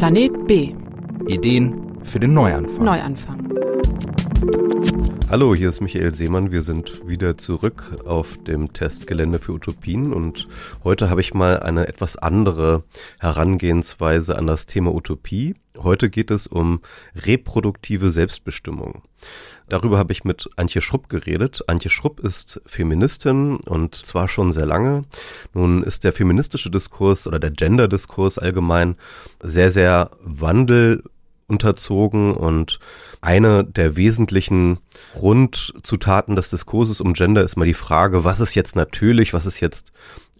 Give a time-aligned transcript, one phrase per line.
[0.00, 0.74] Planet B.
[1.28, 2.86] Ideen für den Neuanfang.
[2.86, 3.52] Neuanfang.
[5.28, 6.50] Hallo, hier ist Michael Seemann.
[6.50, 10.48] Wir sind wieder zurück auf dem Testgelände für Utopien und
[10.84, 12.82] heute habe ich mal eine etwas andere
[13.18, 15.54] Herangehensweise an das Thema Utopie.
[15.76, 16.80] Heute geht es um
[17.14, 19.02] reproduktive Selbstbestimmung.
[19.70, 21.62] Darüber habe ich mit Antje Schrupp geredet.
[21.68, 25.04] Antje Schrupp ist Feministin und zwar schon sehr lange.
[25.54, 28.96] Nun ist der feministische Diskurs oder der Gender-Diskurs allgemein
[29.40, 32.80] sehr, sehr wandelunterzogen und
[33.20, 34.80] eine der wesentlichen
[35.14, 39.60] Grundzutaten des Diskurses um Gender ist mal die Frage, was ist jetzt natürlich, was ist
[39.60, 39.92] jetzt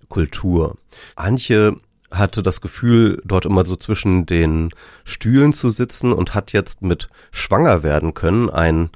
[0.09, 0.77] Kultur?
[1.15, 1.77] Antje
[2.11, 4.71] hatte das Gefühl, dort immer so zwischen den
[5.05, 8.91] Stühlen zu sitzen und hat jetzt mit schwanger werden können ein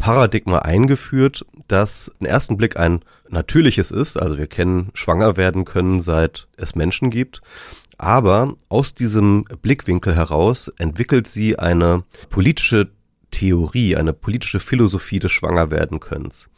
[0.00, 4.16] Paradigma eingeführt, das im ersten Blick ein natürliches ist.
[4.16, 7.42] Also wir kennen schwanger werden können, seit es Menschen gibt.
[7.98, 12.90] Aber aus diesem Blickwinkel heraus entwickelt sie eine politische
[13.30, 16.48] Theorie, eine politische Philosophie des Schwangerwerdenkönnens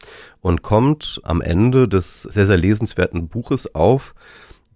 [0.41, 4.15] und kommt am Ende des sehr, sehr lesenswerten Buches auf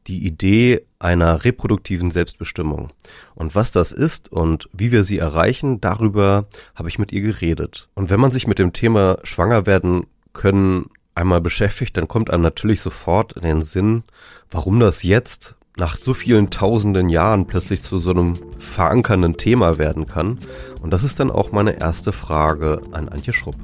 [0.08, 2.92] die Idee einer reproduktiven Selbstbestimmung.
[3.36, 7.90] Und was das ist und wie wir sie erreichen, darüber habe ich mit ihr geredet.
[7.94, 12.44] Und wenn man sich mit dem Thema schwanger werden können einmal beschäftigt, dann kommt einem
[12.44, 14.04] natürlich sofort in den Sinn,
[14.50, 20.08] warum das jetzt nach so vielen tausenden Jahren plötzlich zu so einem verankernden Thema werden
[20.08, 20.40] kann.
[20.82, 23.56] Und das ist dann auch meine erste Frage an Antje Schrupp.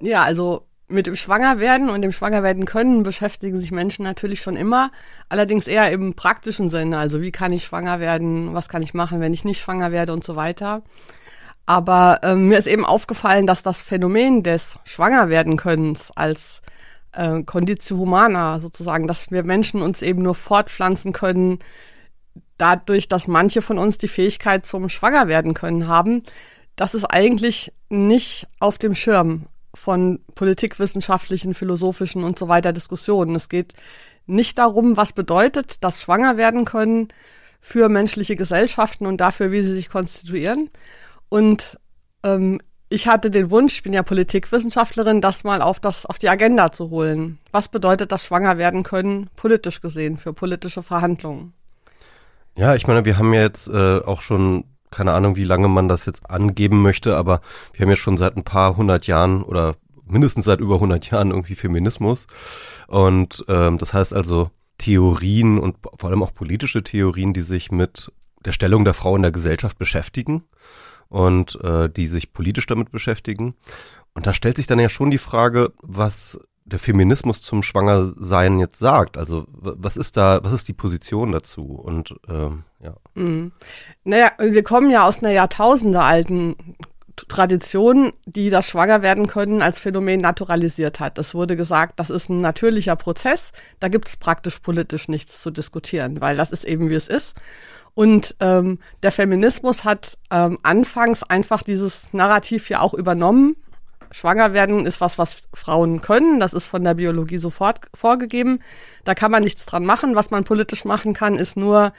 [0.00, 4.92] Ja, also mit dem Schwangerwerden und dem Schwangerwerden können beschäftigen sich Menschen natürlich schon immer,
[5.28, 6.98] allerdings eher im praktischen Sinne.
[6.98, 10.12] Also wie kann ich schwanger werden, was kann ich machen, wenn ich nicht schwanger werde
[10.12, 10.82] und so weiter.
[11.66, 16.62] Aber ähm, mir ist eben aufgefallen, dass das Phänomen des Schwangerwerdenkönnens als
[17.10, 21.58] äh, Conditio Humana sozusagen, dass wir Menschen uns eben nur fortpflanzen können,
[22.58, 26.22] dadurch, dass manche von uns die Fähigkeit zum Schwangerwerden können haben,
[26.76, 33.34] das ist eigentlich nicht auf dem Schirm von politikwissenschaftlichen, philosophischen und so weiter Diskussionen.
[33.36, 33.74] Es geht
[34.26, 37.08] nicht darum, was bedeutet das Schwanger werden können
[37.60, 40.70] für menschliche Gesellschaften und dafür, wie sie sich konstituieren.
[41.28, 41.78] Und
[42.22, 46.28] ähm, ich hatte den Wunsch, ich bin ja Politikwissenschaftlerin, das mal auf das auf die
[46.28, 47.38] Agenda zu holen.
[47.50, 51.52] Was bedeutet das Schwanger werden können politisch gesehen für politische Verhandlungen?
[52.56, 54.64] Ja, ich meine, wir haben ja jetzt äh, auch schon
[54.96, 57.42] keine Ahnung, wie lange man das jetzt angeben möchte, aber
[57.74, 59.76] wir haben ja schon seit ein paar hundert Jahren oder
[60.06, 62.26] mindestens seit über hundert Jahren irgendwie Feminismus.
[62.86, 68.10] Und ähm, das heißt also Theorien und vor allem auch politische Theorien, die sich mit
[68.44, 70.44] der Stellung der Frau in der Gesellschaft beschäftigen
[71.08, 73.54] und äh, die sich politisch damit beschäftigen.
[74.14, 78.78] Und da stellt sich dann ja schon die Frage, was der Feminismus zum Schwangersein jetzt
[78.78, 79.16] sagt.
[79.16, 81.62] Also was ist da, was ist die Position dazu?
[81.62, 82.94] Und ähm, ja.
[83.14, 83.52] Mhm.
[84.04, 86.56] Naja, wir kommen ja aus einer Jahrtausende alten
[87.28, 91.18] Tradition, die das Schwangerwerden können als Phänomen naturalisiert hat.
[91.18, 95.50] Es wurde gesagt, das ist ein natürlicher Prozess, da gibt es praktisch politisch nichts zu
[95.50, 97.34] diskutieren, weil das ist eben wie es ist.
[97.94, 103.56] Und ähm, der Feminismus hat ähm, anfangs einfach dieses Narrativ ja auch übernommen
[104.10, 106.40] Schwanger werden ist was, was Frauen können.
[106.40, 108.60] Das ist von der Biologie sofort vorgegeben.
[109.04, 110.14] Da kann man nichts dran machen.
[110.14, 111.92] Was man politisch machen kann, ist nur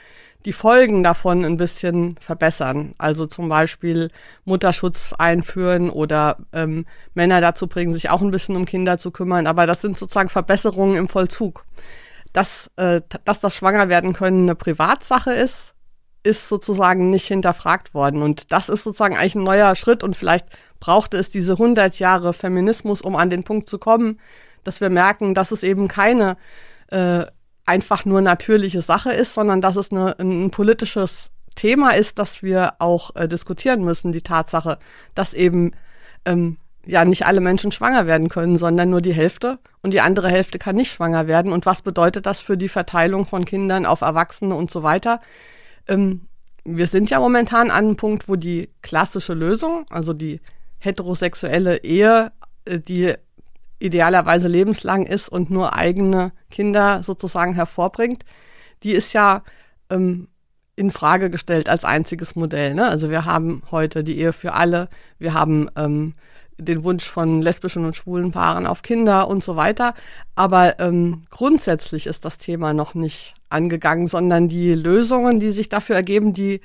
[0.44, 2.94] die Folgen davon ein bisschen verbessern.
[2.98, 4.10] Also zum Beispiel
[4.44, 9.46] Mutterschutz einführen oder ähm, Männer dazu bringen, sich auch ein bisschen um Kinder zu kümmern.
[9.46, 11.64] Aber das sind sozusagen Verbesserungen im Vollzug.
[12.32, 15.74] Dass, äh, dass das Schwangerwerden können eine Privatsache ist,
[16.22, 18.22] ist sozusagen nicht hinterfragt worden.
[18.22, 20.46] Und das ist sozusagen eigentlich ein neuer Schritt und vielleicht
[20.80, 24.18] brauchte es diese 100 Jahre Feminismus, um an den Punkt zu kommen,
[24.64, 26.36] dass wir merken, dass es eben keine
[26.88, 27.26] äh,
[27.66, 32.74] einfach nur natürliche Sache ist, sondern dass es eine, ein politisches Thema ist, das wir
[32.78, 34.12] auch äh, diskutieren müssen.
[34.12, 34.78] Die Tatsache,
[35.14, 35.72] dass eben
[36.24, 36.56] ähm,
[36.86, 40.58] ja nicht alle Menschen schwanger werden können, sondern nur die Hälfte und die andere Hälfte
[40.58, 41.52] kann nicht schwanger werden.
[41.52, 45.20] Und was bedeutet das für die Verteilung von Kindern auf Erwachsene und so weiter?
[45.88, 46.28] Ähm,
[46.64, 50.40] wir sind ja momentan an einem Punkt, wo die klassische Lösung, also die
[50.78, 52.32] heterosexuelle Ehe,
[52.64, 53.14] äh, die
[53.78, 58.24] idealerweise lebenslang ist und nur eigene Kinder sozusagen hervorbringt,
[58.82, 59.42] die ist ja
[59.90, 60.28] ähm,
[60.76, 62.74] in Frage gestellt als einziges Modell.
[62.74, 62.88] Ne?
[62.88, 64.88] Also wir haben heute die Ehe für alle,
[65.18, 66.14] wir haben ähm,
[66.56, 69.94] den Wunsch von lesbischen und schwulen Paaren auf Kinder und so weiter.
[70.34, 75.96] Aber ähm, grundsätzlich ist das Thema noch nicht angegangen, sondern die Lösungen, die sich dafür
[75.96, 76.60] ergeben, die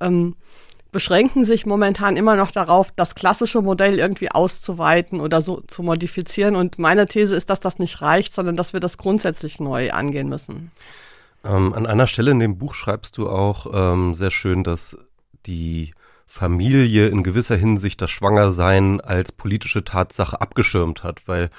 [0.00, 0.36] ähm,
[0.92, 6.54] beschränken sich momentan immer noch darauf, das klassische Modell irgendwie auszuweiten oder so zu modifizieren.
[6.54, 10.28] Und meine These ist, dass das nicht reicht, sondern dass wir das grundsätzlich neu angehen
[10.28, 10.70] müssen.
[11.44, 14.96] Ähm, an einer Stelle in dem Buch schreibst du auch ähm, sehr schön, dass
[15.46, 15.92] die
[16.26, 21.50] Familie in gewisser Hinsicht das Schwangersein als politische Tatsache abgeschirmt hat, weil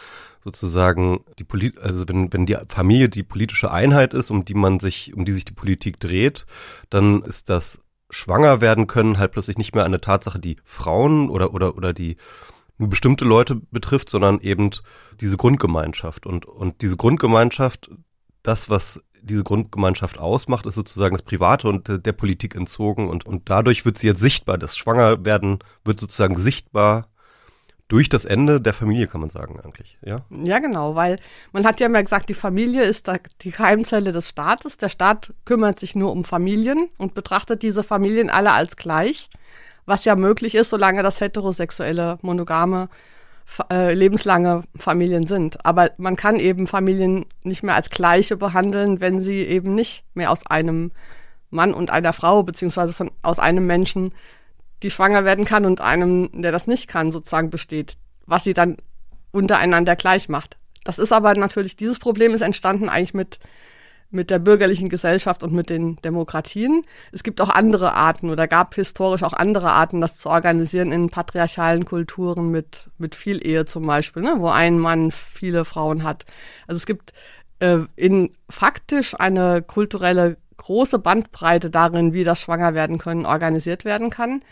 [0.43, 4.79] sozusagen die Polit also wenn, wenn die Familie die politische Einheit ist, um die man
[4.79, 6.45] sich, um die sich die Politik dreht,
[6.89, 11.53] dann ist das schwanger werden können halt plötzlich nicht mehr eine Tatsache, die Frauen oder
[11.53, 12.17] oder oder die
[12.77, 14.71] nur bestimmte Leute betrifft, sondern eben
[15.21, 17.89] diese Grundgemeinschaft und und diese Grundgemeinschaft,
[18.43, 23.49] das was diese Grundgemeinschaft ausmacht, ist sozusagen das Private und der Politik entzogen und, und
[23.49, 24.57] dadurch wird sie jetzt sichtbar.
[24.57, 27.07] Das Schwangerwerden wird sozusagen sichtbar
[27.87, 30.17] durch das Ende der Familie, kann man sagen, eigentlich, ja?
[30.29, 31.19] Ja, genau, weil
[31.51, 34.77] man hat ja immer gesagt, die Familie ist die Keimzelle des Staates.
[34.77, 39.29] Der Staat kümmert sich nur um Familien und betrachtet diese Familien alle als gleich,
[39.85, 42.89] was ja möglich ist, solange das heterosexuelle, monogame
[43.71, 45.65] äh, lebenslange Familien sind.
[45.65, 50.31] Aber man kann eben Familien nicht mehr als gleiche behandeln, wenn sie eben nicht mehr
[50.31, 50.91] aus einem
[51.49, 54.13] Mann und einer Frau, beziehungsweise von, aus einem Menschen,
[54.83, 57.93] die schwanger werden kann und einem, der das nicht kann, sozusagen besteht,
[58.25, 58.77] was sie dann
[59.31, 60.57] untereinander gleich macht.
[60.83, 63.39] Das ist aber natürlich, dieses Problem ist entstanden eigentlich mit
[64.13, 66.83] mit der bürgerlichen Gesellschaft und mit den Demokratien.
[67.11, 71.09] Es gibt auch andere Arten oder gab historisch auch andere Arten, das zu organisieren in
[71.09, 76.25] patriarchalen Kulturen mit, mit viel Ehe zum Beispiel, ne, wo ein Mann viele Frauen hat.
[76.67, 77.11] Also es gibt
[77.59, 84.43] äh, in faktisch eine kulturelle große Bandbreite darin, wie das Schwangerwerden können organisiert werden kann.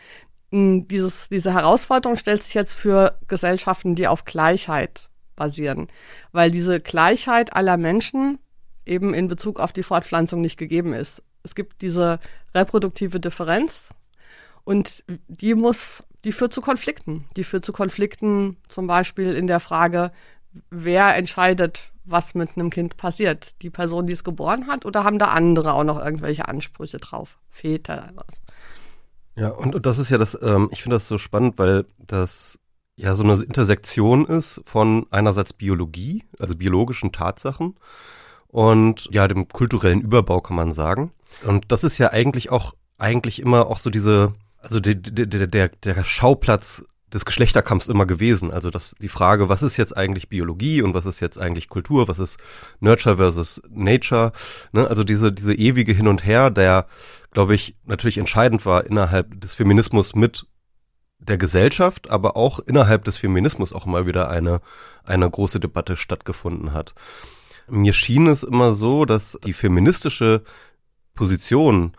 [0.51, 5.87] Dieses, diese Herausforderung stellt sich jetzt für Gesellschaften, die auf Gleichheit basieren,
[6.33, 8.37] weil diese Gleichheit aller Menschen
[8.85, 11.23] eben in Bezug auf die Fortpflanzung nicht gegeben ist.
[11.43, 12.19] Es gibt diese
[12.53, 13.89] reproduktive Differenz
[14.63, 17.25] und die muss, die führt zu Konflikten.
[17.35, 20.11] Die führt zu Konflikten zum Beispiel in der Frage,
[20.69, 23.61] wer entscheidet, was mit einem Kind passiert.
[23.61, 27.39] Die Person, die es geboren hat, oder haben da andere auch noch irgendwelche Ansprüche drauf?
[27.49, 28.41] Väter, was?
[29.35, 32.59] Ja, und, und das ist ja das, ähm, ich finde das so spannend, weil das
[32.95, 37.75] ja so eine Intersektion ist von einerseits Biologie, also biologischen Tatsachen,
[38.47, 41.11] und ja, dem kulturellen Überbau kann man sagen.
[41.45, 45.69] Und das ist ja eigentlich auch, eigentlich immer auch so diese, also der, der, der,
[45.69, 46.83] der Schauplatz
[47.13, 48.51] des Geschlechterkampfs immer gewesen.
[48.51, 52.07] Also das, die Frage, was ist jetzt eigentlich Biologie und was ist jetzt eigentlich Kultur,
[52.07, 52.39] was ist
[52.79, 54.31] Nurture versus Nature,
[54.71, 54.87] ne?
[54.87, 56.87] Also diese, diese ewige Hin und Her, der,
[57.31, 60.45] glaube ich, natürlich entscheidend war innerhalb des Feminismus mit
[61.19, 64.61] der Gesellschaft, aber auch innerhalb des Feminismus auch immer wieder eine,
[65.03, 66.93] eine große Debatte stattgefunden hat.
[67.69, 70.41] Mir schien es immer so, dass die feministische
[71.13, 71.93] Position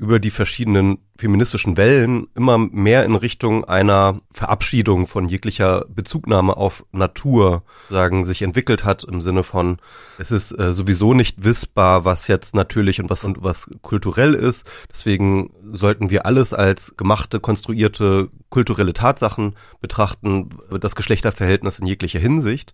[0.00, 6.86] über die verschiedenen feministischen Wellen immer mehr in Richtung einer Verabschiedung von jeglicher Bezugnahme auf
[6.90, 9.76] Natur sagen sich entwickelt hat im Sinne von
[10.18, 14.66] es ist äh, sowieso nicht wissbar, was jetzt natürlich und was und was kulturell ist.
[14.90, 20.48] Deswegen sollten wir alles als gemachte, konstruierte kulturelle Tatsachen betrachten,
[20.80, 22.72] das Geschlechterverhältnis in jeglicher Hinsicht.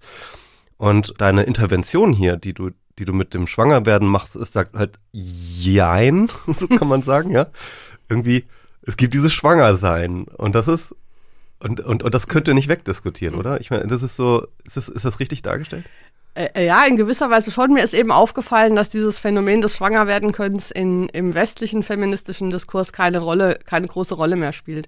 [0.76, 6.28] Und deine Intervention hier, die du, die du mit dem Schwangerwerden machst, ist halt jein,
[6.46, 7.46] so kann man sagen, ja.
[8.08, 8.44] Irgendwie,
[8.82, 10.24] es gibt dieses Schwangersein.
[10.24, 10.94] Und das ist,
[11.58, 13.60] und, und, und das könnt ihr nicht wegdiskutieren, oder?
[13.60, 15.84] Ich meine, das ist so, ist das, ist das richtig dargestellt?
[16.36, 17.72] Äh, ja, in gewisser Weise schon.
[17.72, 23.20] Mir ist eben aufgefallen, dass dieses Phänomen des Schwangerwerdenkönnens in, im westlichen feministischen Diskurs keine
[23.20, 24.86] Rolle, keine große Rolle mehr spielt.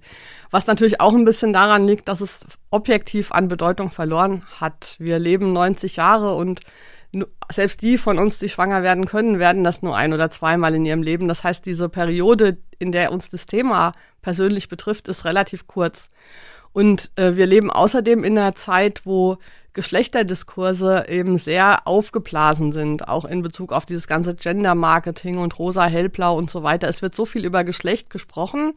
[0.51, 4.95] Was natürlich auch ein bisschen daran liegt, dass es objektiv an Bedeutung verloren hat.
[4.99, 6.61] Wir leben 90 Jahre und
[7.51, 10.85] selbst die von uns, die schwanger werden können, werden das nur ein oder zweimal in
[10.85, 11.27] ihrem Leben.
[11.27, 16.07] Das heißt, diese Periode, in der uns das Thema persönlich betrifft, ist relativ kurz.
[16.71, 19.37] Und äh, wir leben außerdem in einer Zeit, wo
[19.73, 26.37] Geschlechterdiskurse eben sehr aufgeblasen sind, auch in Bezug auf dieses ganze Gender-Marketing und rosa, hellblau
[26.37, 26.87] und so weiter.
[26.87, 28.73] Es wird so viel über Geschlecht gesprochen.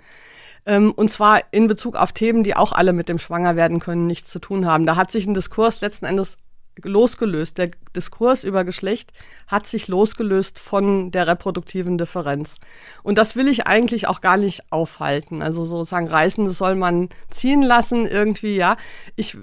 [0.65, 4.31] Ähm, und zwar in Bezug auf Themen, die auch alle mit dem Schwangerwerden können nichts
[4.31, 4.87] zu tun haben.
[4.87, 6.39] Da hat sich ein Diskurs letzten Endes
[6.83, 7.59] losgelöst.
[7.59, 9.13] Der Diskurs über Geschlecht
[9.47, 12.57] hat sich losgelöst von der reproduktiven Differenz.
[13.03, 15.43] Und das will ich eigentlich auch gar nicht aufhalten.
[15.43, 18.77] Also sozusagen Reisende soll man ziehen lassen irgendwie, ja.
[19.17, 19.37] Ich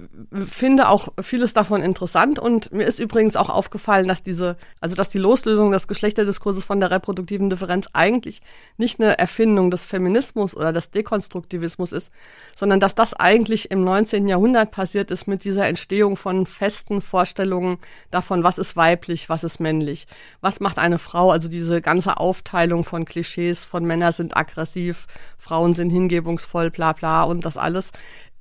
[0.46, 5.08] finde auch vieles davon interessant und mir ist übrigens auch aufgefallen, dass diese, also dass
[5.08, 8.40] die Loslösung des Geschlechterdiskurses von der reproduktiven Differenz eigentlich
[8.76, 12.10] nicht eine Erfindung des Feminismus oder des Dekonstruktivismus ist,
[12.56, 14.28] sondern dass das eigentlich im 19.
[14.28, 17.78] Jahrhundert passiert ist mit dieser Entstehung von festen Vorstellungen
[18.10, 20.06] davon, was ist weiblich, was ist männlich,
[20.40, 25.06] was macht eine Frau, also diese ganze Aufteilung von Klischees, von Männer sind aggressiv,
[25.38, 27.92] Frauen sind hingebungsvoll, bla bla und das alles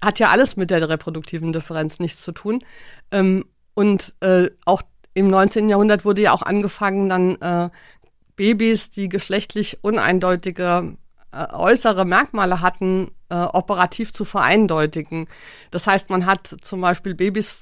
[0.03, 2.63] hat ja alles mit der reproduktiven Differenz nichts zu tun.
[3.11, 4.81] Ähm, und äh, auch
[5.13, 5.69] im 19.
[5.69, 7.69] Jahrhundert wurde ja auch angefangen, dann äh,
[8.35, 10.95] Babys, die geschlechtlich uneindeutige
[11.31, 15.27] äh, äußere Merkmale hatten, äh, operativ zu vereindeutigen.
[15.71, 17.55] Das heißt, man hat zum Beispiel Babys,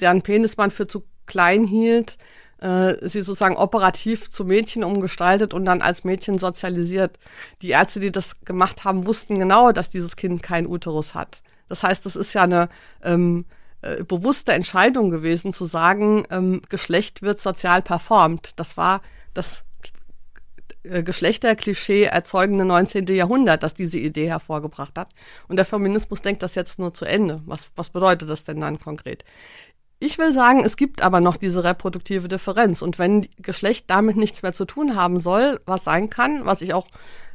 [0.00, 2.18] deren Penis man für zu klein hielt,
[2.58, 7.18] äh, sie sozusagen operativ zu Mädchen umgestaltet und dann als Mädchen sozialisiert.
[7.62, 11.42] Die Ärzte, die das gemacht haben, wussten genau, dass dieses Kind kein Uterus hat.
[11.68, 12.68] Das heißt, das ist ja eine
[13.02, 13.44] ähm,
[13.82, 18.58] äh, bewusste Entscheidung gewesen, zu sagen, ähm, Geschlecht wird sozial performt.
[18.58, 19.00] Das war
[19.34, 19.64] das
[20.84, 23.06] äh, Geschlechterklischee erzeugende 19.
[23.08, 25.10] Jahrhundert, das diese Idee hervorgebracht hat.
[25.48, 27.42] Und der Feminismus denkt das jetzt nur zu Ende.
[27.46, 29.24] Was, was bedeutet das denn dann konkret?
[30.06, 32.80] Ich will sagen, es gibt aber noch diese reproduktive Differenz.
[32.80, 36.74] Und wenn Geschlecht damit nichts mehr zu tun haben soll, was sein kann, was ich
[36.74, 36.86] auch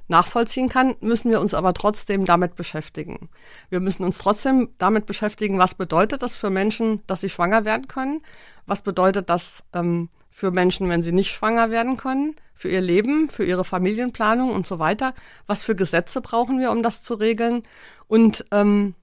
[0.07, 3.27] nachvollziehen kann, müssen wir uns aber trotzdem damit beschäftigen.
[3.69, 7.89] Wir müssen uns trotzdem damit beschäftigen, was bedeutet das für Menschen, dass sie schwanger werden
[7.89, 8.21] können?
[8.65, 12.37] Was bedeutet das ähm, für Menschen, wenn sie nicht schwanger werden können?
[12.55, 15.13] Für ihr Leben, für ihre Familienplanung und so weiter?
[15.45, 17.63] Was für Gesetze brauchen wir, um das zu regeln?
[18.07, 18.95] Und ähm,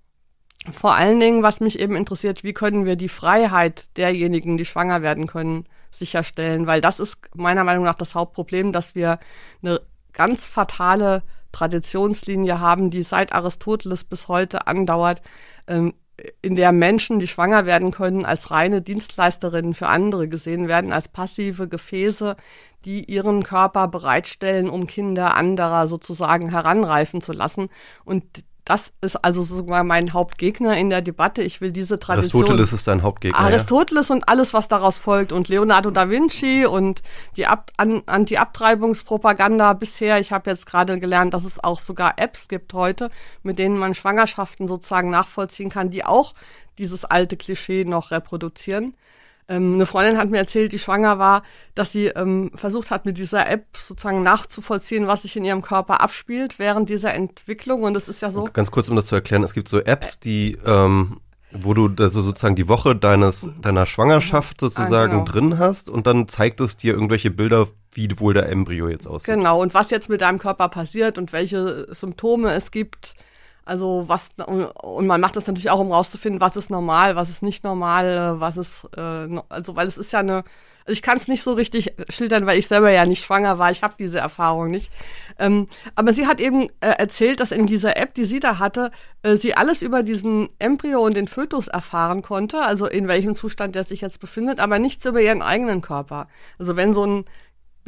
[0.73, 5.03] vor allen Dingen, was mich eben interessiert, wie können wir die Freiheit derjenigen, die schwanger
[5.03, 6.67] werden können, sicherstellen?
[6.67, 9.19] Weil das ist meiner Meinung nach das Hauptproblem, dass wir
[9.63, 9.81] eine
[10.13, 11.23] ganz fatale
[11.53, 15.23] Traditionslinie haben, die seit Aristoteles bis heute andauert,
[15.67, 15.95] ähm,
[16.43, 21.09] in der Menschen, die schwanger werden können, als reine Dienstleisterinnen für andere gesehen werden, als
[21.09, 22.37] passive Gefäße,
[22.85, 27.69] die ihren Körper bereitstellen, um Kinder anderer sozusagen heranreifen zu lassen.
[28.05, 28.25] Und
[28.69, 31.41] das ist also sogar mein Hauptgegner in der Debatte.
[31.41, 32.43] Ich will diese Tradition.
[32.43, 33.39] Aristoteles ist dein Hauptgegner.
[33.39, 34.17] Aristoteles ja.
[34.17, 35.33] und alles, was daraus folgt.
[35.33, 37.01] Und Leonardo da Vinci und
[37.39, 40.21] die Ab an, Anti-Abtreibungspropaganda bisher.
[40.21, 43.11] Ich habe jetzt gerade gelernt, dass es auch sogar Apps gibt heute,
[43.43, 46.35] mit denen man Schwangerschaften sozusagen nachvollziehen kann, die auch
[46.77, 48.95] dieses alte Klischee noch reproduzieren.
[49.49, 51.43] Ähm, eine Freundin hat mir erzählt, die schwanger war,
[51.75, 56.01] dass sie ähm, versucht hat, mit dieser App sozusagen nachzuvollziehen, was sich in ihrem Körper
[56.01, 57.83] abspielt während dieser Entwicklung.
[57.83, 58.45] Und es ist ja so.
[58.53, 62.11] Ganz kurz, um das zu erklären, es gibt so Apps, die ähm, wo du da
[62.11, 64.67] so sozusagen die Woche deines deiner Schwangerschaft mhm.
[64.67, 65.25] sozusagen ah, genau.
[65.25, 69.35] drin hast und dann zeigt es dir irgendwelche Bilder, wie wohl der Embryo jetzt aussieht.
[69.35, 73.15] Genau, und was jetzt mit deinem Körper passiert und welche Symptome es gibt
[73.69, 77.43] also was und man macht das natürlich auch, um rauszufinden, was ist normal, was ist
[77.43, 80.45] nicht normal, was ist äh, also weil es ist ja eine
[80.89, 83.71] also ich kann es nicht so richtig schildern, weil ich selber ja nicht schwanger war.
[83.71, 84.91] Ich habe diese Erfahrung nicht.
[85.39, 88.91] Ähm, aber sie hat eben äh, erzählt, dass in dieser App, die sie da hatte,
[89.23, 93.75] äh, sie alles über diesen Embryo und den Fötus erfahren konnte, also in welchem Zustand
[93.75, 96.27] der sich jetzt befindet, aber nichts über ihren eigenen Körper.
[96.59, 97.25] Also wenn so ein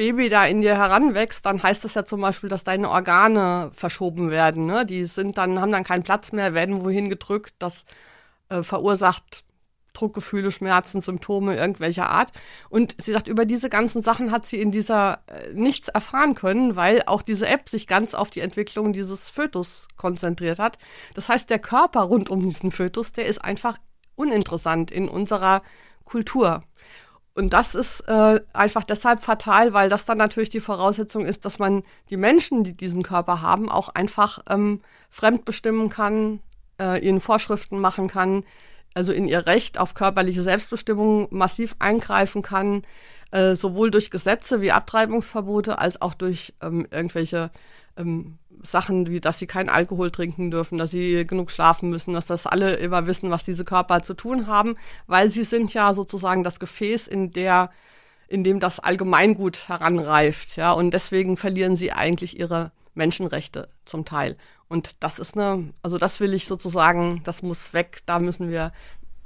[0.01, 4.31] Baby da in dir heranwächst, dann heißt das ja zum Beispiel, dass deine Organe verschoben
[4.31, 4.65] werden.
[4.65, 4.87] Ne?
[4.87, 7.53] Die sind dann, haben dann keinen Platz mehr, werden wohin gedrückt.
[7.59, 7.83] Das
[8.49, 9.45] äh, verursacht
[9.93, 12.33] Druckgefühle, Schmerzen, Symptome irgendwelcher Art.
[12.71, 16.77] Und sie sagt, über diese ganzen Sachen hat sie in dieser äh, nichts erfahren können,
[16.77, 20.79] weil auch diese App sich ganz auf die Entwicklung dieses Fötus konzentriert hat.
[21.13, 23.77] Das heißt, der Körper rund um diesen Fötus, der ist einfach
[24.15, 25.61] uninteressant in unserer
[26.07, 26.65] Kultur.
[27.35, 31.59] Und das ist äh, einfach deshalb fatal, weil das dann natürlich die Voraussetzung ist, dass
[31.59, 36.41] man die Menschen, die diesen Körper haben, auch einfach ähm, fremdbestimmen kann,
[36.81, 38.43] äh, ihnen Vorschriften machen kann,
[38.95, 42.83] also in ihr Recht auf körperliche Selbstbestimmung massiv eingreifen kann,
[43.31, 47.53] äh, sowohl durch Gesetze wie Abtreibungsverbote als auch durch ähm, irgendwelche
[47.97, 52.27] ähm, Sachen, wie dass sie keinen Alkohol trinken dürfen, dass sie genug schlafen müssen, dass
[52.27, 54.77] das alle immer wissen, was diese Körper zu tun haben,
[55.07, 57.71] weil sie sind ja sozusagen das Gefäß, in der
[58.29, 64.37] in dem das Allgemeingut heranreift, ja, und deswegen verlieren sie eigentlich ihre Menschenrechte zum Teil.
[64.69, 68.73] Und das ist eine, also das will ich sozusagen, das muss weg, da müssen wir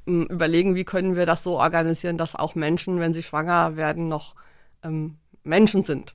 [0.06, 4.08] ähm, überlegen, wie können wir das so organisieren, dass auch Menschen, wenn sie schwanger werden,
[4.08, 4.34] noch
[4.82, 6.14] ähm, Menschen sind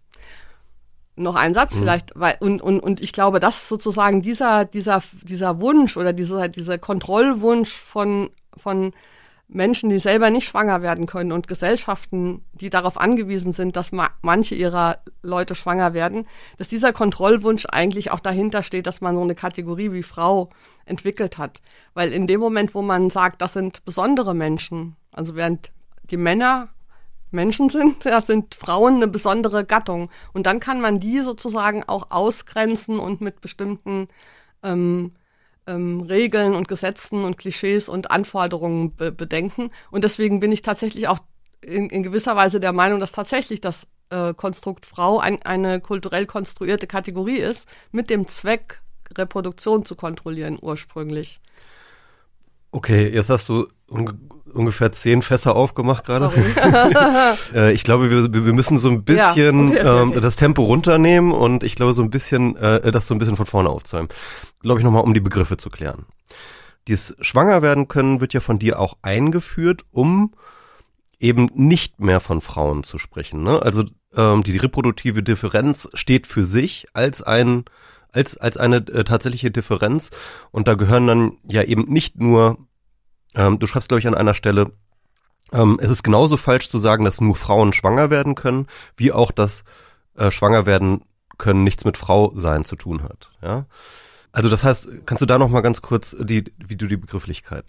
[1.20, 1.80] noch ein Satz mhm.
[1.80, 6.48] vielleicht, weil, und, und, und ich glaube, dass sozusagen dieser, dieser, dieser Wunsch oder dieser,
[6.48, 8.94] dieser Kontrollwunsch von, von
[9.50, 14.10] Menschen, die selber nicht schwanger werden können und Gesellschaften, die darauf angewiesen sind, dass ma
[14.22, 19.22] manche ihrer Leute schwanger werden, dass dieser Kontrollwunsch eigentlich auch dahinter steht, dass man so
[19.22, 20.50] eine Kategorie wie Frau
[20.86, 21.62] entwickelt hat.
[21.96, 25.72] Weil in dem Moment, wo man sagt, das sind besondere Menschen, also während
[26.12, 26.70] die Männer
[27.32, 30.10] Menschen sind, das sind Frauen eine besondere Gattung.
[30.34, 34.08] Und dann kann man die sozusagen auch ausgrenzen und mit bestimmten
[34.64, 35.14] ähm,
[35.68, 39.72] ähm, Regeln und Gesetzen und Klischees und Anforderungen be bedenken.
[39.92, 41.20] Und deswegen bin ich tatsächlich auch
[41.62, 46.26] in, in gewisser Weise der Meinung, dass tatsächlich das äh, Konstrukt Frau ein, eine kulturell
[46.26, 48.82] konstruierte Kategorie ist, mit dem Zweck,
[49.18, 51.40] Reproduktion zu kontrollieren ursprünglich.
[52.72, 53.68] Okay, jetzt hast du
[54.54, 56.32] ungefähr zehn Fässer aufgemacht gerade.
[57.54, 60.16] äh, ich glaube, wir, wir müssen so ein bisschen ja, okay.
[60.16, 63.38] Ähm, das Tempo runternehmen und ich glaube so ein bisschen, äh, das so ein bisschen
[63.38, 64.10] von vorne aufzäumen.
[64.62, 66.06] Glaube ich nochmal, um die Begriffe zu klären.
[66.88, 70.34] Dieses Schwanger werden können wird ja von dir auch eingeführt, um
[71.20, 73.44] eben nicht mehr von Frauen zu sprechen.
[73.44, 73.62] Ne?
[73.62, 73.84] Also
[74.16, 77.66] ähm, die reproduktive Differenz steht für sich als ein
[78.12, 80.10] als als eine äh, tatsächliche Differenz
[80.52, 82.58] und da gehören dann ja eben nicht nur
[83.36, 84.72] ähm, du schreibst, glaube ich, an einer Stelle,
[85.52, 89.32] ähm, es ist genauso falsch zu sagen, dass nur Frauen schwanger werden können, wie auch,
[89.32, 89.64] dass
[90.16, 91.02] äh, schwanger werden
[91.38, 93.32] können nichts mit Frau sein zu tun hat.
[93.42, 93.66] Ja.
[94.32, 97.66] Also das heißt, kannst du da noch mal ganz kurz die, wie du die Begrifflichkeit?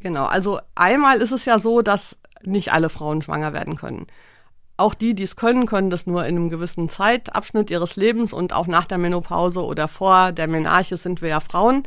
[0.00, 0.26] Genau.
[0.26, 4.06] Also einmal ist es ja so, dass nicht alle Frauen schwanger werden können.
[4.76, 8.52] Auch die, die es können, können das nur in einem gewissen Zeitabschnitt ihres Lebens und
[8.52, 11.84] auch nach der Menopause oder vor der Menarche sind wir ja Frauen.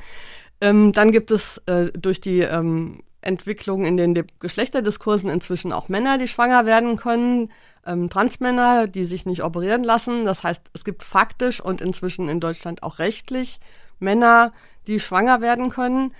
[0.62, 5.90] Ähm, dann gibt es äh, durch die ähm, Entwicklung in den De Geschlechterdiskursen inzwischen auch
[5.90, 7.52] Männer, die schwanger werden können,
[7.86, 10.26] ähm, Transmänner, die sich nicht operieren lassen.
[10.26, 13.60] Das heißt, es gibt faktisch und inzwischen in Deutschland auch rechtlich
[14.00, 14.54] Männer,
[14.88, 16.14] die schwanger werden können.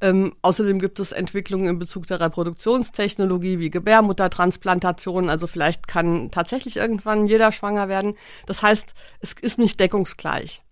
[0.00, 5.30] Ähm, außerdem gibt es Entwicklungen in Bezug der Reproduktionstechnologie wie Gebärmuttertransplantation.
[5.30, 8.14] Also vielleicht kann tatsächlich irgendwann jeder schwanger werden.
[8.46, 10.62] Das heißt, es ist nicht deckungsgleich.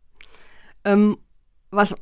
[0.84, 1.16] Ähm,
[1.70, 1.94] was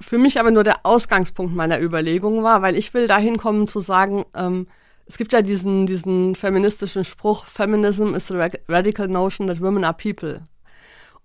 [0.00, 3.80] für mich aber nur der Ausgangspunkt meiner Überlegungen war, weil ich will dahin kommen zu
[3.80, 4.66] sagen, ähm,
[5.06, 8.34] es gibt ja diesen, diesen feministischen Spruch, Feminism is the
[8.68, 10.46] radical notion that women are people.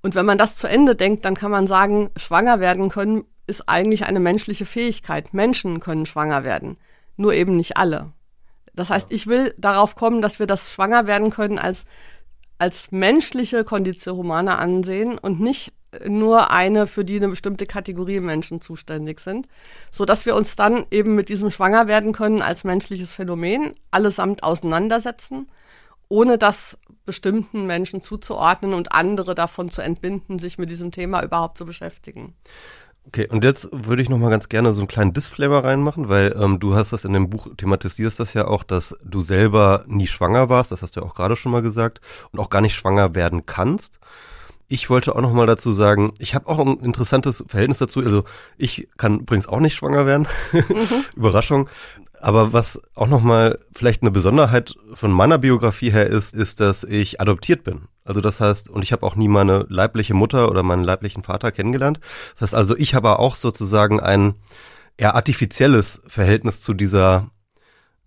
[0.03, 3.67] Und wenn man das zu Ende denkt, dann kann man sagen, schwanger werden können ist
[3.67, 5.33] eigentlich eine menschliche Fähigkeit.
[5.33, 6.77] Menschen können schwanger werden,
[7.17, 8.13] nur eben nicht alle.
[8.73, 11.83] Das heißt, ich will darauf kommen, dass wir das schwanger werden können als,
[12.57, 15.73] als menschliche Conditio Humana ansehen und nicht
[16.07, 19.49] nur eine, für die eine bestimmte Kategorie Menschen zuständig sind,
[19.91, 24.43] so dass wir uns dann eben mit diesem Schwanger werden können als menschliches Phänomen allesamt
[24.43, 25.51] auseinandersetzen,
[26.07, 31.57] ohne das bestimmten Menschen zuzuordnen und andere davon zu entbinden, sich mit diesem Thema überhaupt
[31.57, 32.35] zu beschäftigen.
[33.07, 36.35] Okay, und jetzt würde ich noch mal ganz gerne so einen kleinen Disclaimer reinmachen, weil
[36.39, 40.07] ähm, du hast das in dem Buch, thematisierst das ja auch, dass du selber nie
[40.07, 41.99] schwanger warst, das hast du ja auch gerade schon mal gesagt,
[42.31, 43.99] und auch gar nicht schwanger werden kannst.
[44.67, 47.99] Ich wollte auch noch mal dazu sagen, ich habe auch ein interessantes Verhältnis dazu.
[47.99, 48.23] Also
[48.57, 50.29] ich kann übrigens auch nicht schwanger werden.
[50.53, 51.03] Mhm.
[51.17, 51.67] Überraschung.
[52.21, 56.83] Aber was auch noch mal vielleicht eine Besonderheit von meiner Biografie her ist, ist, dass
[56.83, 57.87] ich adoptiert bin.
[58.05, 61.51] Also das heißt, und ich habe auch nie meine leibliche Mutter oder meinen leiblichen Vater
[61.51, 61.99] kennengelernt.
[62.33, 64.35] Das heißt also, ich habe auch sozusagen ein
[64.97, 67.31] eher artifizielles Verhältnis zu dieser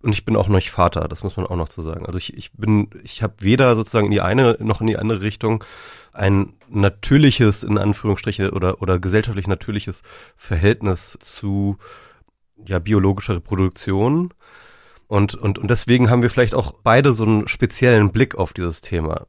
[0.01, 2.05] und ich bin auch noch nicht Vater, das muss man auch noch zu sagen.
[2.05, 5.21] Also ich, ich bin, ich habe weder sozusagen in die eine noch in die andere
[5.21, 5.63] Richtung
[6.13, 10.03] ein natürliches, in Anführungsstrichen, oder, oder gesellschaftlich natürliches
[10.37, 11.77] Verhältnis zu
[12.63, 14.33] ja, biologischer Reproduktion.
[15.07, 18.81] Und, und, und deswegen haben wir vielleicht auch beide so einen speziellen Blick auf dieses
[18.81, 19.25] Thema.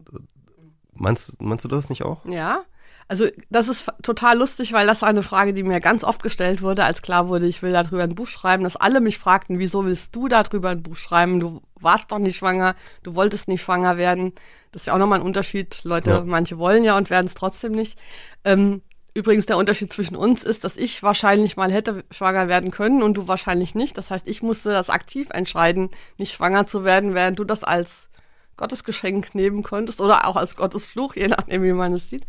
[0.95, 2.25] Meinst, meinst du das nicht auch?
[2.25, 2.65] Ja.
[3.09, 6.61] Also das ist total lustig, weil das war eine Frage, die mir ganz oft gestellt
[6.61, 9.85] wurde, als klar wurde, ich will darüber ein Buch schreiben, dass alle mich fragten, wieso
[9.85, 11.39] willst du darüber ein Buch schreiben?
[11.39, 14.33] Du warst doch nicht schwanger, du wolltest nicht schwanger werden.
[14.73, 15.85] Das ist ja auch nochmal ein Unterschied.
[15.85, 16.25] Leute, ja.
[16.25, 17.97] manche wollen ja und werden es trotzdem nicht.
[18.45, 18.83] Ähm,
[19.17, 23.15] übrigens, der Unterschied zwischen uns ist, dass ich wahrscheinlich mal hätte schwanger werden können und
[23.15, 23.97] du wahrscheinlich nicht.
[23.97, 28.11] Das heißt, ich musste das aktiv entscheiden, nicht schwanger zu werden, während du das als
[28.57, 32.25] Gottesgeschenk nehmen könntest oder auch als Gottesfluch, je nachdem, wie man es sieht.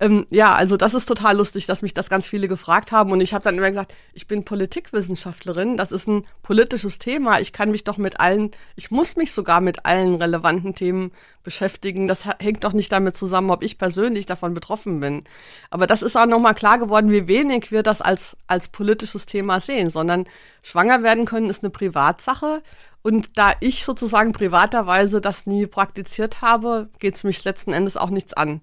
[0.00, 3.20] Ähm, ja, also das ist total lustig, dass mich das ganz viele gefragt haben und
[3.20, 7.70] ich habe dann immer gesagt, ich bin Politikwissenschaftlerin, das ist ein politisches Thema, ich kann
[7.70, 11.12] mich doch mit allen, ich muss mich sogar mit allen relevanten Themen
[11.48, 12.08] beschäftigen.
[12.08, 15.24] Das hängt doch nicht damit zusammen, ob ich persönlich davon betroffen bin.
[15.70, 19.58] Aber das ist auch nochmal klar geworden, wie wenig wir das als, als politisches Thema
[19.58, 20.26] sehen, sondern
[20.62, 22.62] schwanger werden können ist eine Privatsache
[23.02, 28.10] und da ich sozusagen privaterweise das nie praktiziert habe, geht es mich letzten Endes auch
[28.10, 28.60] nichts an.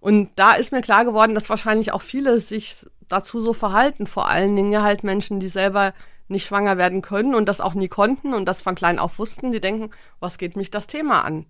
[0.00, 4.28] Und da ist mir klar geworden, dass wahrscheinlich auch viele sich dazu so verhalten, vor
[4.28, 5.94] allen Dingen halt Menschen, die selber
[6.28, 9.50] nicht schwanger werden können und das auch nie konnten und das von klein auf wussten,
[9.50, 11.46] die denken, was geht mich das Thema an?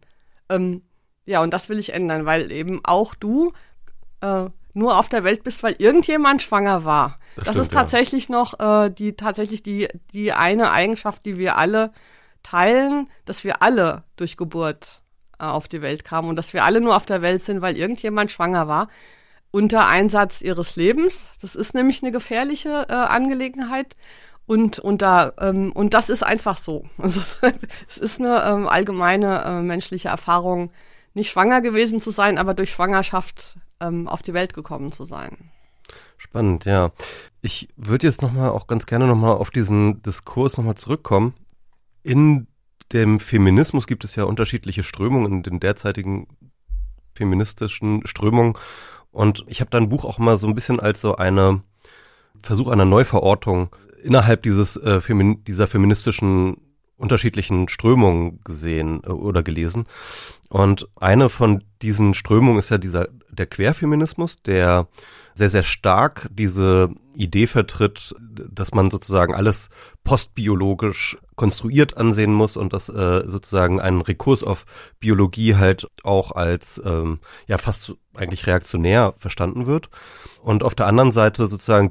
[0.48, 0.82] Ähm,
[1.26, 3.52] ja, und das will ich ändern, weil eben auch du
[4.20, 7.18] äh, nur auf der Welt bist, weil irgendjemand schwanger war.
[7.34, 8.36] Das, das stimmt, ist tatsächlich ja.
[8.36, 11.92] noch äh, die tatsächlich die die eine Eigenschaft, die wir alle
[12.48, 15.02] teilen, dass wir alle durch Geburt
[15.38, 17.76] äh, auf die Welt kamen und dass wir alle nur auf der Welt sind, weil
[17.76, 18.88] irgendjemand schwanger war
[19.50, 21.34] unter Einsatz ihres Lebens.
[21.40, 23.96] Das ist nämlich eine gefährliche äh, Angelegenheit.
[24.46, 26.87] Und, und, da, ähm, und das ist einfach so.
[26.98, 27.20] Also
[27.87, 30.70] es ist eine ähm, allgemeine äh, menschliche Erfahrung,
[31.14, 35.50] nicht schwanger gewesen zu sein, aber durch Schwangerschaft ähm, auf die Welt gekommen zu sein.
[36.16, 36.90] Spannend, ja.
[37.42, 41.34] Ich würde jetzt nochmal auch ganz gerne nochmal auf diesen Diskurs nochmal zurückkommen.
[42.08, 42.46] In
[42.94, 46.26] dem Feminismus gibt es ja unterschiedliche Strömungen in den derzeitigen
[47.14, 48.54] feministischen Strömungen.
[49.10, 51.60] Und ich habe dein Buch auch immer so ein bisschen als so eine
[52.42, 56.56] Versuch einer Neuverortung innerhalb dieses äh, Femin dieser feministischen
[56.96, 59.84] unterschiedlichen Strömungen gesehen äh, oder gelesen.
[60.48, 64.88] Und eine von diesen Strömungen ist ja dieser der Querfeminismus, der
[65.38, 69.70] sehr, sehr stark diese Idee vertritt, dass man sozusagen alles
[70.05, 74.66] postbiologisch konstruiert ansehen muss und dass äh, sozusagen ein Rekurs auf
[74.98, 79.90] Biologie halt auch als ähm, ja fast eigentlich reaktionär verstanden wird.
[80.42, 81.88] Und auf der anderen Seite sozusagen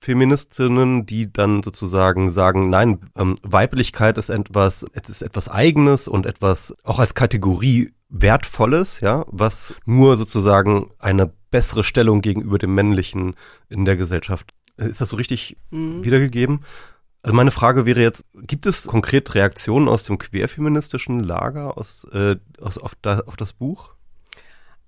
[0.00, 6.74] Differenzfeministinnen, die dann sozusagen sagen, nein, ähm, Weiblichkeit ist etwas, ist etwas Eigenes und etwas
[6.84, 13.34] auch als Kategorie Wertvolles, ja, was nur sozusagen eine bessere Stellung gegenüber dem Männlichen
[13.68, 14.50] in der Gesellschaft.
[14.76, 16.04] Ist das so richtig mhm.
[16.04, 16.60] wiedergegeben?
[17.22, 22.36] Also meine Frage wäre jetzt, gibt es konkret Reaktionen aus dem querfeministischen Lager aus, äh,
[22.60, 23.90] aus, auf, da, auf das Buch?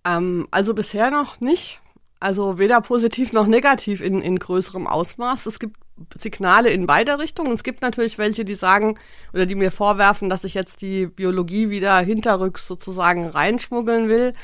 [0.05, 1.83] Ähm, also bisher noch nicht.
[2.21, 5.47] Also weder positiv noch negativ in, in größerem Ausmaß.
[5.47, 5.77] Es gibt
[6.17, 7.53] Signale in beide Richtungen.
[7.53, 8.99] Es gibt natürlich welche, die sagen
[9.33, 14.35] oder die mir vorwerfen, dass ich jetzt die Biologie wieder hinterrücks sozusagen reinschmuggeln will.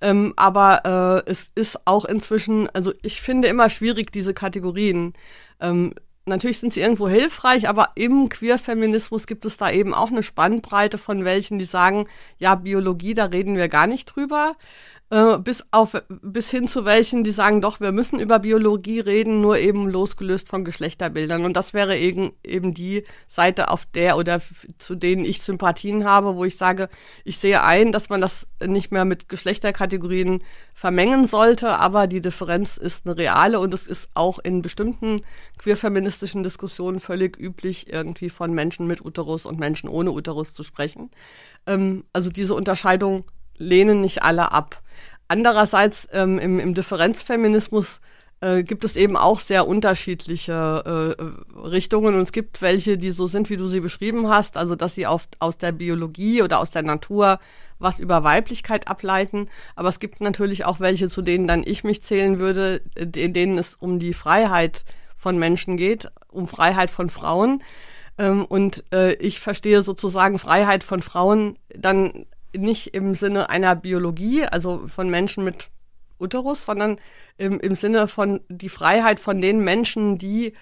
[0.00, 5.14] Ähm, aber äh, es ist auch inzwischen, also ich finde immer schwierig, diese Kategorien.
[5.60, 10.22] Ähm, natürlich sind sie irgendwo hilfreich, aber im Queerfeminismus gibt es da eben auch eine
[10.22, 12.06] Spannbreite von welchen, die sagen,
[12.38, 14.56] ja, Biologie, da reden wir gar nicht drüber
[15.12, 19.42] äh, bis auf bis hin zu welchen, die sagen, doch, wir müssen über Biologie reden,
[19.42, 21.44] nur eben losgelöst von Geschlechterbildern.
[21.44, 24.40] Und das wäre eben, eben die Seite, auf der oder
[24.78, 26.88] zu denen ich Sympathien habe, wo ich sage,
[27.24, 32.78] ich sehe ein, dass man das nicht mehr mit Geschlechterkategorien vermengen sollte, aber die Differenz
[32.78, 35.20] ist eine reale und es ist auch in bestimmten
[35.58, 41.10] queerfeministischen Diskussionen völlig üblich, irgendwie von Menschen mit Uterus und Menschen ohne Uterus zu sprechen.
[41.66, 43.24] Ähm, also diese Unterscheidung
[43.58, 44.81] lehnen nicht alle ab.
[45.32, 48.02] Andererseits ähm, im, im Differenzfeminismus
[48.42, 53.26] äh, gibt es eben auch sehr unterschiedliche äh, Richtungen und es gibt welche, die so
[53.26, 56.70] sind, wie du sie beschrieben hast, also dass sie auf, aus der Biologie oder aus
[56.70, 57.38] der Natur
[57.78, 59.48] was über Weiblichkeit ableiten.
[59.74, 63.56] Aber es gibt natürlich auch welche, zu denen dann ich mich zählen würde, in denen
[63.56, 64.84] es um die Freiheit
[65.16, 67.62] von Menschen geht, um Freiheit von Frauen.
[68.18, 74.44] Ähm, und äh, ich verstehe sozusagen Freiheit von Frauen dann nicht im Sinne einer Biologie,
[74.44, 75.68] also von Menschen mit
[76.18, 76.98] Uterus, sondern
[77.36, 80.54] im, im Sinne von die Freiheit von den Menschen, die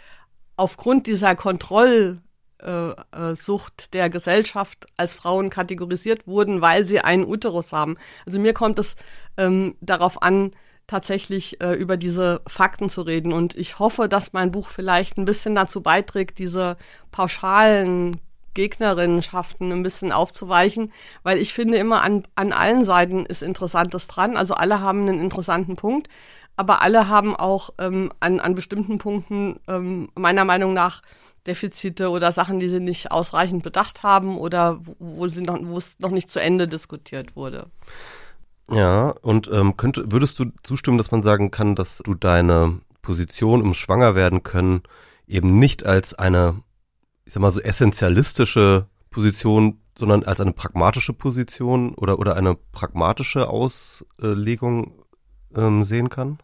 [0.57, 2.23] aufgrund dieser Kontrollsucht
[2.63, 7.97] äh, äh, der Gesellschaft als Frauen kategorisiert wurden, weil sie einen Uterus haben.
[8.27, 8.97] Also mir kommt es
[9.37, 10.53] ähm, darauf an,
[10.87, 13.33] tatsächlich äh, über diese Fakten zu reden.
[13.33, 16.77] Und ich hoffe, dass mein Buch vielleicht ein bisschen dazu beiträgt, diese
[17.13, 18.21] pauschalen
[18.55, 24.37] Gegnerinnenschaften ein bisschen aufzuweichen, weil ich finde immer an, an allen Seiten ist Interessantes dran.
[24.37, 26.09] Also alle haben einen interessanten Punkt,
[26.57, 31.03] aber alle haben auch ähm, an, an bestimmten Punkten ähm, meiner Meinung nach
[31.47, 35.99] Defizite oder Sachen, die sie nicht ausreichend bedacht haben oder wo, sie noch, wo es
[35.99, 37.67] noch nicht zu Ende diskutiert wurde.
[38.71, 43.63] Ja, und ähm, könnte, würdest du zustimmen, dass man sagen kann, dass du deine Position
[43.63, 44.83] im Schwangerwerden können
[45.27, 46.63] eben nicht als eine
[47.25, 53.49] ich sag mal so essentialistische Position, sondern als eine pragmatische Position oder, oder eine pragmatische
[53.49, 55.05] Auslegung
[55.55, 56.39] ähm, sehen kann?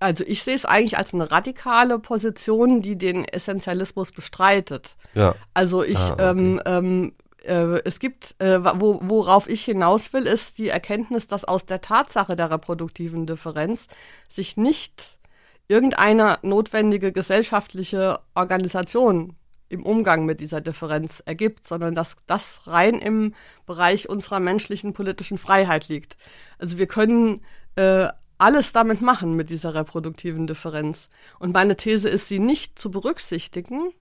[0.00, 4.96] Also ich sehe es eigentlich als eine radikale Position, die den Essentialismus bestreitet.
[5.14, 5.36] Ja.
[5.54, 6.30] Also ich, ah, okay.
[6.30, 7.12] ähm, ähm,
[7.44, 11.80] äh, es gibt, äh, wo, worauf ich hinaus will, ist die Erkenntnis, dass aus der
[11.80, 13.86] Tatsache der reproduktiven Differenz
[14.28, 15.20] sich nicht
[15.68, 19.36] irgendeine notwendige gesellschaftliche Organisation
[19.72, 23.34] im Umgang mit dieser Differenz ergibt, sondern dass das rein im
[23.66, 26.16] Bereich unserer menschlichen politischen Freiheit liegt.
[26.58, 27.40] Also wir können
[27.76, 31.08] äh, alles damit machen mit dieser reproduktiven Differenz.
[31.38, 33.92] Und meine These ist, sie nicht zu berücksichtigen,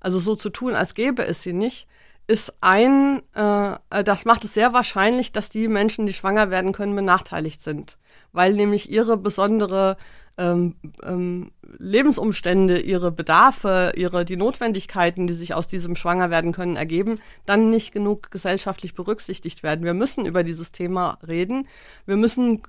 [0.00, 1.88] also so zu tun, als gäbe es sie nicht,
[2.26, 6.96] ist ein, äh, das macht es sehr wahrscheinlich, dass die Menschen, die schwanger werden können,
[6.96, 7.98] benachteiligt sind,
[8.32, 9.96] weil nämlich ihre besondere
[10.38, 17.20] ähm, ähm, Lebensumstände, ihre Bedarfe, ihre die Notwendigkeiten, die sich aus diesem Schwangerwerden können ergeben,
[17.44, 19.84] dann nicht genug gesellschaftlich berücksichtigt werden.
[19.84, 21.66] Wir müssen über dieses Thema reden.
[22.06, 22.62] Wir müssen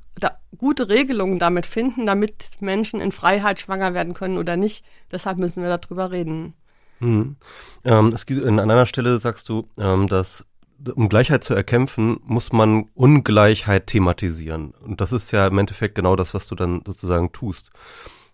[0.58, 4.84] gute Regelungen damit finden, damit Menschen in Freiheit schwanger werden können oder nicht.
[5.12, 6.54] Deshalb müssen wir darüber reden.
[7.00, 7.38] Hm.
[7.86, 10.46] Ähm, es gibt, an einer Stelle sagst du, ähm, dass
[10.96, 14.72] um Gleichheit zu erkämpfen, muss man Ungleichheit thematisieren.
[14.72, 17.72] Und das ist ja im Endeffekt genau das, was du dann sozusagen tust.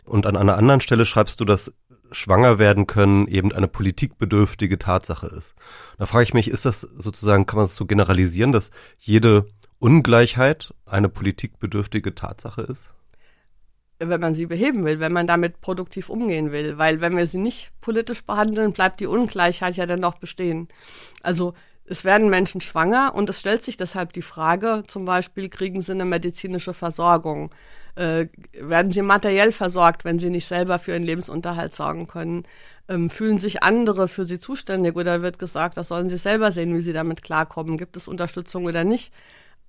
[0.06, 1.74] Und an einer anderen Stelle schreibst du, dass
[2.12, 5.56] schwanger werden können eben eine politikbedürftige Tatsache ist.
[5.98, 9.48] Da frage ich mich, ist das sozusagen, kann man es so generalisieren, dass jede
[9.80, 12.90] Ungleichheit eine politikbedürftige Tatsache ist?
[13.98, 16.78] Wenn man sie beheben will, wenn man damit produktiv umgehen will.
[16.78, 20.68] Weil wenn wir sie nicht politisch behandeln, bleibt die Ungleichheit ja dennoch bestehen.
[21.22, 21.54] Also
[21.88, 25.92] es werden Menschen schwanger und es stellt sich deshalb die Frage, zum Beispiel, kriegen sie
[25.92, 27.52] eine medizinische Versorgung?
[27.96, 32.44] Äh, werden sie materiell versorgt, wenn sie nicht selber für ihren Lebensunterhalt sorgen können?
[32.90, 36.76] Ähm, fühlen sich andere für sie zuständig oder wird gesagt, das sollen sie selber sehen,
[36.76, 37.78] wie sie damit klarkommen?
[37.78, 39.14] Gibt es Unterstützung oder nicht?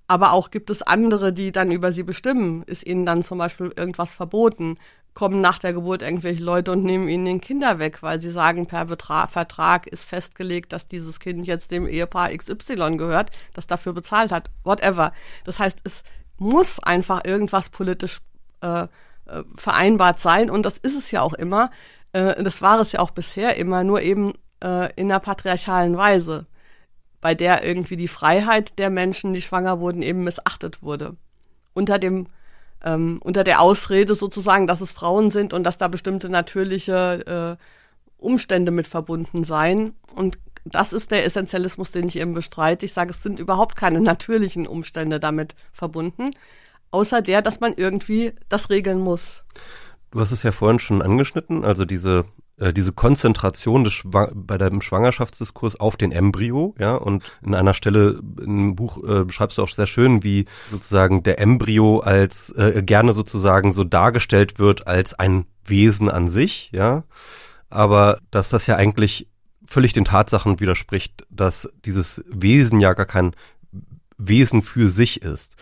[0.07, 2.63] Aber auch gibt es andere, die dann über sie bestimmen.
[2.63, 4.77] Ist ihnen dann zum Beispiel irgendwas verboten?
[5.17, 8.67] Kommen nach der Geburt irgendwelche Leute und nehmen ihnen den Kinder weg, weil sie sagen,
[8.67, 13.93] per Betra Vertrag ist festgelegt, dass dieses Kind jetzt dem Ehepaar XY gehört, das dafür
[13.93, 15.13] bezahlt hat, whatever.
[15.43, 16.03] Das heißt, es
[16.37, 18.19] muss einfach irgendwas politisch
[18.61, 18.87] äh, äh,
[19.55, 21.71] vereinbart sein und das ist es ja auch immer.
[22.13, 26.45] Äh, das war es ja auch bisher immer, nur eben äh, in einer patriarchalen Weise,
[27.21, 31.15] bei der irgendwie die Freiheit der Menschen, die schwanger wurden, eben missachtet wurde.
[31.73, 32.27] Unter dem
[32.83, 37.63] ähm, unter der Ausrede sozusagen, dass es Frauen sind und dass da bestimmte natürliche äh,
[38.17, 39.93] Umstände mit verbunden seien.
[40.15, 42.85] Und das ist der Essentialismus, den ich eben bestreite.
[42.85, 46.31] Ich sage, es sind überhaupt keine natürlichen Umstände damit verbunden,
[46.91, 49.43] außer der, dass man irgendwie das regeln muss.
[50.11, 52.25] Du hast es ja vorhin schon angeschnitten, also diese
[52.59, 57.73] äh, diese Konzentration des Schwa bei dem Schwangerschaftsdiskurs auf den Embryo, ja, und in einer
[57.73, 62.81] Stelle im Buch äh, beschreibst du auch sehr schön, wie sozusagen der Embryo als äh,
[62.83, 67.03] gerne sozusagen so dargestellt wird als ein Wesen an sich, ja,
[67.69, 69.27] aber dass das ja eigentlich
[69.65, 73.35] völlig den Tatsachen widerspricht, dass dieses Wesen ja gar kein
[74.17, 75.57] Wesen für sich ist.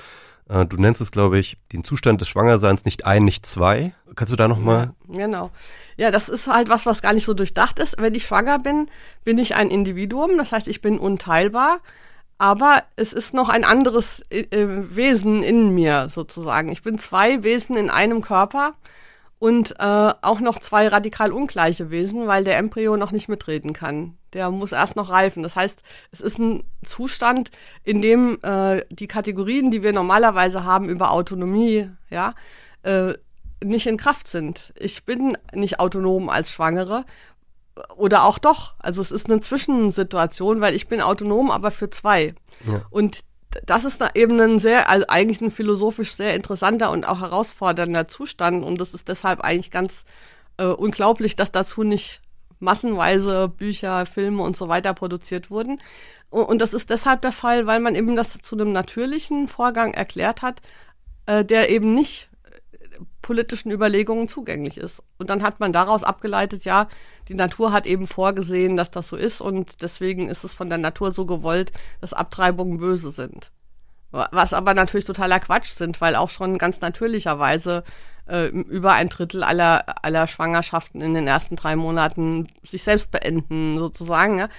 [0.49, 3.93] Äh, du nennst es, glaube ich, den Zustand des Schwangerseins nicht ein, nicht zwei.
[4.15, 4.93] Kannst du da nochmal?
[5.09, 5.51] Ja, genau.
[5.97, 7.99] Ja, das ist halt was, was gar nicht so durchdacht ist.
[7.99, 8.87] Wenn ich schwanger bin,
[9.23, 10.37] bin ich ein Individuum.
[10.37, 11.79] Das heißt, ich bin unteilbar.
[12.37, 16.69] Aber es ist noch ein anderes äh, äh Wesen in mir sozusagen.
[16.69, 18.73] Ich bin zwei Wesen in einem Körper
[19.39, 24.17] und äh, auch noch zwei radikal ungleiche Wesen, weil der Embryo noch nicht mitreden kann.
[24.35, 25.43] Der muss erst noch reifen.
[25.43, 27.51] Das heißt, es ist ein Zustand,
[27.85, 32.33] in dem äh, die Kategorien, die wir normalerweise haben über Autonomie, ja,
[32.83, 33.13] äh,
[33.63, 34.73] nicht in Kraft sind.
[34.77, 37.05] Ich bin nicht autonom als Schwangere
[37.95, 38.75] oder auch doch.
[38.79, 42.35] Also es ist eine Zwischensituation, weil ich bin autonom, aber für zwei.
[42.67, 42.81] Ja.
[42.89, 43.21] Und
[43.65, 48.65] das ist eben ein sehr, also eigentlich ein philosophisch sehr interessanter und auch herausfordernder Zustand.
[48.65, 50.03] Und das ist deshalb eigentlich ganz
[50.57, 52.19] äh, unglaublich, dass dazu nicht
[52.59, 55.79] massenweise Bücher, Filme und so weiter produziert wurden.
[56.29, 60.41] Und, das ist deshalb der Fall, weil man eben das zu einem natürlichen Vorgang erklärt
[60.41, 60.61] hat,
[61.27, 65.01] äh, der eben nicht äh, politischen Überlegungen zugänglich ist.
[65.17, 66.87] Und dann hat man daraus abgeleitet, ja,
[67.29, 70.77] die Natur hat eben vorgesehen, dass das so ist und deswegen ist es von der
[70.77, 73.51] Natur so gewollt, dass Abtreibungen böse sind.
[74.11, 77.83] Was aber natürlich totaler Quatsch sind, weil auch schon ganz natürlicherweise
[78.27, 83.77] äh, über ein Drittel aller, aller Schwangerschaften in den ersten drei Monaten sich selbst beenden,
[83.77, 84.39] sozusagen.
[84.39, 84.49] Ja.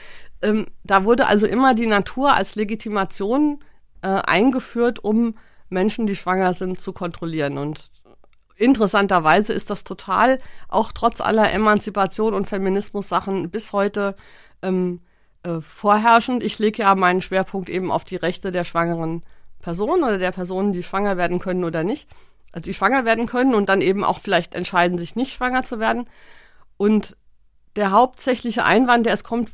[0.43, 3.61] Ähm, da wurde also immer die Natur als Legitimation
[4.03, 5.37] äh, eingeführt, um
[5.69, 7.59] Menschen, die schwanger sind, zu kontrollieren.
[7.59, 7.91] Und
[8.57, 14.15] interessanterweise ist das total, auch trotz aller Emanzipation und Feminismus-Sachen bis heute
[14.63, 15.01] ähm,
[15.43, 16.43] äh, vorherrschend.
[16.43, 19.23] Ich lege ja meinen Schwerpunkt eben auf die Rechte der schwangeren
[19.61, 22.09] Person oder der Personen, die schwanger werden können oder nicht.
[22.57, 25.79] Also die schwanger werden können und dann eben auch vielleicht entscheiden, sich nicht schwanger zu
[25.79, 26.09] werden.
[26.79, 27.15] Und
[27.77, 29.53] der hauptsächliche Einwand, der es kommt,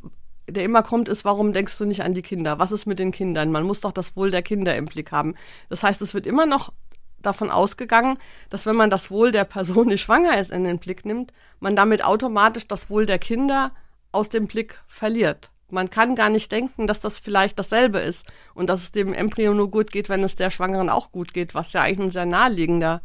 [0.48, 2.60] der immer kommt, ist, warum denkst du nicht an die Kinder?
[2.60, 3.50] Was ist mit den Kindern?
[3.50, 5.34] Man muss doch das Wohl der Kinder im Blick haben.
[5.68, 6.72] Das heißt, es wird immer noch
[7.18, 8.18] davon ausgegangen,
[8.50, 11.74] dass wenn man das Wohl der Person, die schwanger ist, in den Blick nimmt, man
[11.74, 13.72] damit automatisch das Wohl der Kinder
[14.12, 15.50] aus dem Blick verliert.
[15.72, 19.54] Man kann gar nicht denken, dass das vielleicht dasselbe ist und dass es dem Embryo
[19.54, 22.26] nur gut geht, wenn es der Schwangeren auch gut geht, was ja eigentlich ein sehr
[22.26, 23.00] naheliegender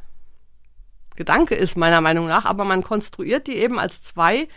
[1.16, 2.46] Gedanke ist, meiner Meinung nach.
[2.46, 4.48] Aber man konstruiert die eben als zwei,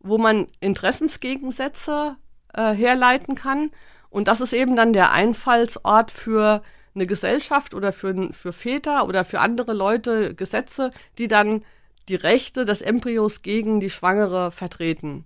[0.00, 2.16] wo man Interessensgegensätze
[2.54, 3.70] äh, herleiten kann.
[4.08, 6.62] Und das ist eben dann der Einfallsort für
[6.94, 11.64] eine Gesellschaft oder für, für Väter oder für andere Leute Gesetze, die dann
[12.08, 15.24] die Rechte des Embryos gegen die Schwangere vertreten.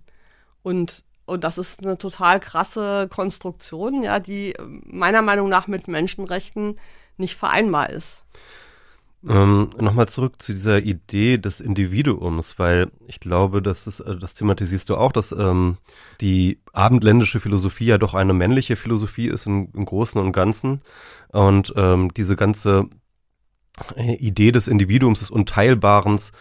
[0.61, 6.79] Und, und das ist eine total krasse Konstruktion, ja, die meiner Meinung nach mit Menschenrechten
[7.17, 8.23] nicht vereinbar ist.
[9.27, 14.35] Ähm, Nochmal zurück zu dieser Idee des Individuums, weil ich glaube, dass es, äh, das
[14.35, 15.77] thematisierst du auch, dass ähm,
[16.21, 20.81] die abendländische Philosophie ja doch eine männliche Philosophie ist im, im Großen und Ganzen.
[21.29, 22.87] Und ähm, diese ganze
[23.97, 26.31] Idee des Individuums, des Unteilbarens,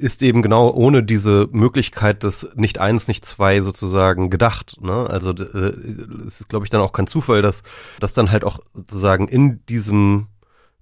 [0.00, 4.78] ist eben genau ohne diese Möglichkeit des nicht eins, nicht zwei sozusagen gedacht.
[4.80, 5.08] Ne?
[5.08, 5.74] Also äh,
[6.26, 7.62] es ist, glaube ich, dann auch kein Zufall, dass,
[8.00, 10.28] dass dann halt auch sozusagen in diesem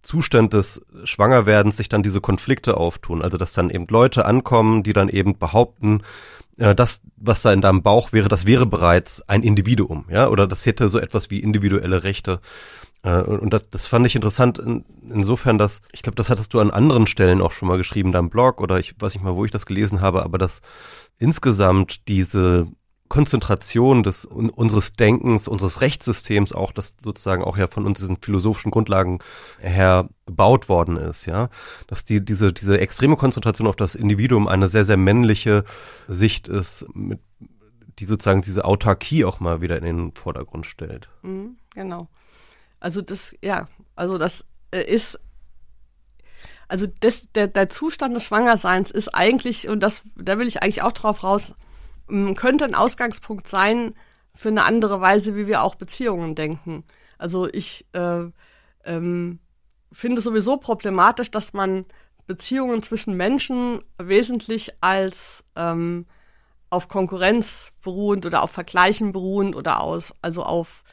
[0.02, 3.20] Zustand des Schwangerwerdens sich dann diese Konflikte auftun.
[3.20, 6.02] Also dass dann eben Leute ankommen, die dann eben behaupten,
[6.59, 10.46] äh, das, was da in deinem Bauch wäre, das wäre bereits ein Individuum, ja, oder
[10.46, 12.40] das hätte so etwas wie individuelle Rechte.
[13.02, 16.61] Äh, und das, das fand ich interessant in, insofern, dass, ich glaube, das hattest du
[16.61, 19.44] an anderen Stellen auch schon mal geschrieben, deinem Blog, oder ich weiß nicht mal, wo
[19.44, 20.61] ich das gelesen habe, aber dass
[21.18, 22.68] insgesamt diese
[23.08, 28.70] Konzentration des unseres Denkens, unseres Rechtssystems auch, das sozusagen auch ja von uns diesen philosophischen
[28.70, 29.20] Grundlagen
[29.61, 31.48] her gebaut worden ist, ja,
[31.87, 35.64] dass die diese diese extreme Konzentration auf das Individuum eine sehr sehr männliche
[36.06, 37.20] Sicht ist, mit,
[37.98, 41.08] die sozusagen diese Autarkie auch mal wieder in den Vordergrund stellt.
[41.22, 42.08] Mhm, genau.
[42.80, 45.18] Also das ja, also das äh, ist
[46.68, 50.82] also das, der, der Zustand des Schwangerseins ist eigentlich, und das, da will ich eigentlich
[50.82, 51.54] auch drauf raus,
[52.36, 53.94] könnte ein Ausgangspunkt sein
[54.34, 56.84] für eine andere Weise, wie wir auch Beziehungen denken.
[57.16, 58.24] Also ich äh,
[58.84, 59.38] ähm,
[59.92, 61.86] finde sowieso problematisch, dass man
[62.26, 66.06] Beziehungen zwischen Menschen wesentlich als ähm,
[66.70, 70.84] auf Konkurrenz beruhend oder auf Vergleichen beruhend oder aus, also auf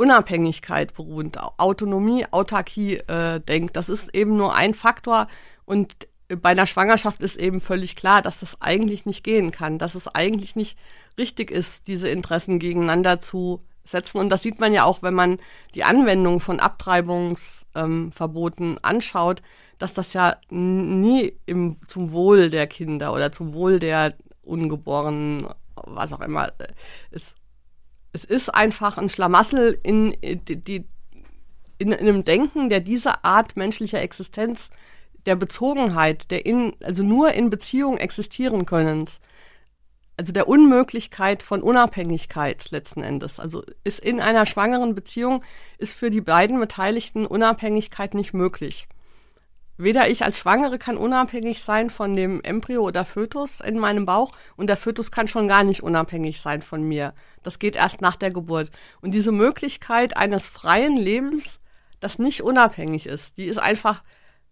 [0.00, 3.76] Unabhängigkeit beruhend, Autonomie, Autarkie äh, denkt.
[3.76, 5.26] Das ist eben nur ein Faktor
[5.66, 5.94] und
[6.28, 10.08] bei einer Schwangerschaft ist eben völlig klar, dass das eigentlich nicht gehen kann, dass es
[10.08, 10.78] eigentlich nicht
[11.18, 14.16] richtig ist, diese Interessen gegeneinander zu setzen.
[14.18, 15.36] Und das sieht man ja auch, wenn man
[15.74, 19.42] die Anwendung von Abtreibungsverboten ähm, anschaut,
[19.78, 26.14] dass das ja nie im, zum Wohl der Kinder oder zum Wohl der Ungeborenen, was
[26.14, 26.54] auch immer,
[27.10, 27.34] ist.
[28.12, 30.84] Es ist einfach ein Schlamassel in, die,
[31.78, 34.70] in, in einem Denken, der diese Art menschlicher Existenz
[35.26, 39.20] der Bezogenheit, der in, also nur in Beziehung existieren Könnens,
[40.16, 43.40] also der Unmöglichkeit von Unabhängigkeit letzten Endes.
[43.40, 45.42] Also ist in einer schwangeren Beziehung
[45.78, 48.86] ist für die beiden Beteiligten Unabhängigkeit nicht möglich.
[49.82, 54.32] Weder ich als Schwangere kann unabhängig sein von dem Embryo oder Fötus in meinem Bauch
[54.56, 57.14] und der Fötus kann schon gar nicht unabhängig sein von mir.
[57.42, 58.70] Das geht erst nach der Geburt.
[59.00, 61.60] Und diese Möglichkeit eines freien Lebens,
[61.98, 64.04] das nicht unabhängig ist, die ist einfach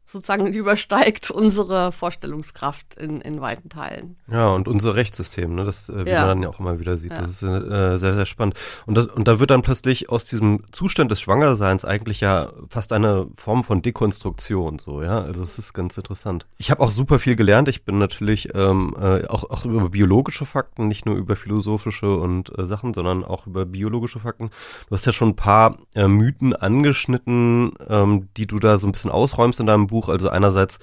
[0.09, 4.17] sozusagen, die übersteigt unsere Vorstellungskraft in, in weiten Teilen.
[4.31, 6.21] Ja, und unser Rechtssystem, ne, das, äh, wie ja.
[6.21, 7.13] man dann ja auch immer wieder sieht.
[7.13, 7.21] Ja.
[7.21, 8.55] Das ist äh, sehr, sehr spannend.
[8.87, 12.93] Und, das, und da wird dann plötzlich aus diesem Zustand des Schwangerseins eigentlich ja fast
[12.93, 15.21] eine Form von Dekonstruktion, so, ja.
[15.23, 16.47] Also es ist ganz interessant.
[16.57, 17.69] Ich habe auch super viel gelernt.
[17.69, 22.57] Ich bin natürlich ähm, äh, auch, auch über biologische Fakten, nicht nur über philosophische und
[22.59, 24.51] äh, Sachen, sondern auch über biologische Fakten.
[24.89, 28.93] Du hast ja schon ein paar äh, Mythen angeschnitten, ähm, die du da so ein
[28.93, 30.09] bisschen ausräumst in deinem Buch Buch.
[30.09, 30.79] Also einerseits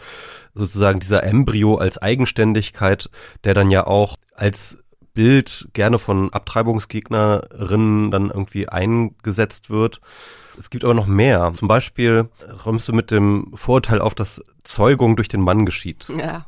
[0.54, 3.10] sozusagen dieser Embryo als Eigenständigkeit,
[3.44, 4.78] der dann ja auch als
[5.14, 10.02] Bild gerne von Abtreibungsgegnerinnen dann irgendwie eingesetzt wird.
[10.60, 11.52] Es gibt aber noch mehr.
[11.54, 12.30] Zum Beispiel
[12.66, 16.08] räumst du mit dem Vorurteil auf, dass Zeugung durch den Mann geschieht.
[16.10, 16.46] Ja.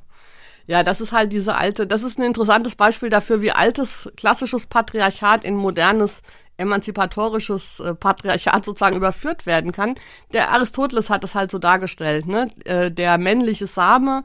[0.68, 4.66] Ja, das ist halt diese alte, das ist ein interessantes Beispiel dafür, wie altes klassisches
[4.68, 6.22] Patriarchat in modernes
[6.58, 9.96] emanzipatorisches äh, Patriarchat sozusagen überführt werden kann.
[10.34, 12.52] Der Aristoteles hat das halt so dargestellt, ne?
[12.66, 14.24] Äh, der männliche Same,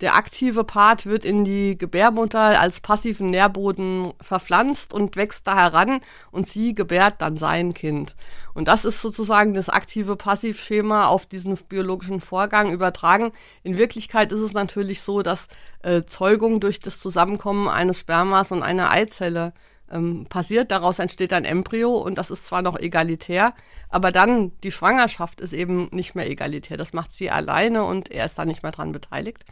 [0.00, 6.00] der aktive Part wird in die Gebärmutter als passiven Nährboden verpflanzt und wächst da heran
[6.30, 8.14] und sie gebärt dann sein Kind.
[8.54, 13.32] Und das ist sozusagen das aktive Passivschema auf diesen biologischen Vorgang übertragen.
[13.62, 15.48] In Wirklichkeit ist es natürlich so, dass
[15.82, 19.52] äh, Zeugung durch das Zusammenkommen eines Spermas und einer Eizelle
[19.92, 20.70] ähm, passiert.
[20.70, 23.54] Daraus entsteht ein Embryo und das ist zwar noch egalitär,
[23.88, 26.76] aber dann die Schwangerschaft ist eben nicht mehr egalitär.
[26.76, 29.44] Das macht sie alleine und er ist da nicht mehr dran beteiligt.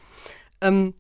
[0.61, 0.95] Ähm,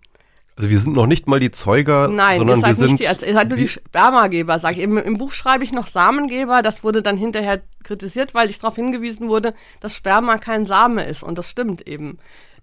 [0.59, 3.27] also wir sind noch nicht mal die Zeuger, Nein, sondern wir nicht sind die, also
[3.27, 4.85] ihr seid nur die Spermageber, sage ich.
[4.85, 8.77] Im, Im Buch schreibe ich noch Samengeber, das wurde dann hinterher kritisiert, weil ich darauf
[8.77, 12.19] hingewiesen wurde, dass Sperma kein Same ist und das stimmt eben.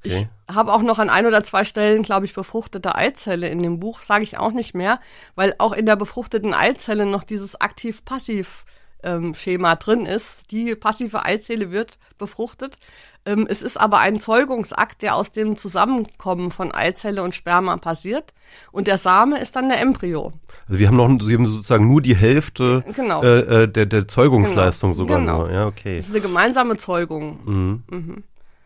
[0.06, 0.28] Okay.
[0.49, 3.80] Ich habe auch noch an ein oder zwei Stellen, glaube ich, befruchtete Eizelle in dem
[3.80, 4.99] Buch, sage ich auch nicht mehr,
[5.36, 8.66] weil auch in der befruchteten Eizelle noch dieses aktiv-passiv
[9.04, 10.51] ähm, Schema drin ist.
[10.51, 12.78] Die passive Eizelle wird befruchtet.
[13.26, 18.34] Ähm, es ist aber ein Zeugungsakt, der aus dem Zusammenkommen von Eizelle und Sperma passiert.
[18.72, 20.34] Und der Same ist dann der Embryo.
[20.68, 23.24] Also wir haben noch, Sie haben sozusagen nur die Hälfte genau.
[23.24, 24.97] äh, äh der, der Zeugungsleistung genau.
[24.97, 25.38] sogar genau.
[25.43, 25.51] nur.
[25.51, 25.97] Ja, okay.
[25.97, 27.39] Das ist eine gemeinsame Zeugung.
[27.45, 27.84] Mhm.
[27.89, 28.24] Mhm.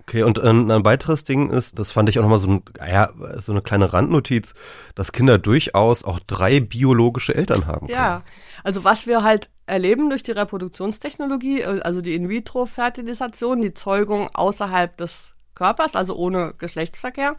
[0.08, 3.12] Okay, und ein, ein weiteres Ding ist, das fand ich auch nochmal so, ein, ja,
[3.40, 4.54] so eine kleine Randnotiz,
[4.96, 8.00] dass Kinder durchaus auch drei biologische Eltern haben können.
[8.00, 8.22] Ja,
[8.64, 15.36] also was wir halt erleben durch die Reproduktionstechnologie, also die In-vitro-Fertilisation, die Zeugung außerhalb des
[15.56, 17.36] Körpers, also ohne Geschlechtsverkehr,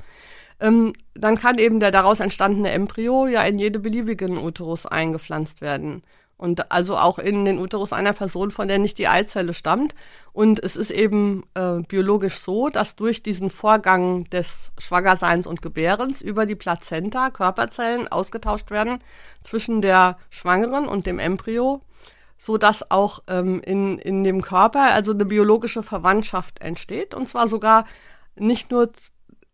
[0.60, 6.02] ähm, dann kann eben der daraus entstandene Embryo ja in jede beliebigen Uterus eingepflanzt werden.
[6.38, 9.96] Und also auch in den Uterus einer Person, von der nicht die Eizelle stammt.
[10.32, 16.22] Und es ist eben äh, biologisch so, dass durch diesen Vorgang des Schwangerseins und Gebärens
[16.22, 19.00] über die Plazenta Körperzellen ausgetauscht werden
[19.42, 21.82] zwischen der Schwangeren und dem Embryo,
[22.38, 27.14] so dass auch ähm, in, in dem Körper also eine biologische Verwandtschaft entsteht.
[27.14, 27.84] Und zwar sogar
[28.36, 28.92] nicht nur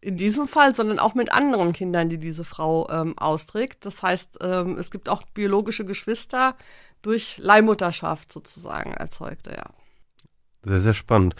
[0.04, 3.86] in diesem Fall, sondern auch mit anderen Kindern, die diese Frau ähm, austrägt.
[3.86, 6.56] Das heißt, ähm, es gibt auch biologische Geschwister
[7.00, 9.64] durch Leihmutterschaft sozusagen erzeugte, ja.
[10.62, 11.36] Sehr, sehr spannend.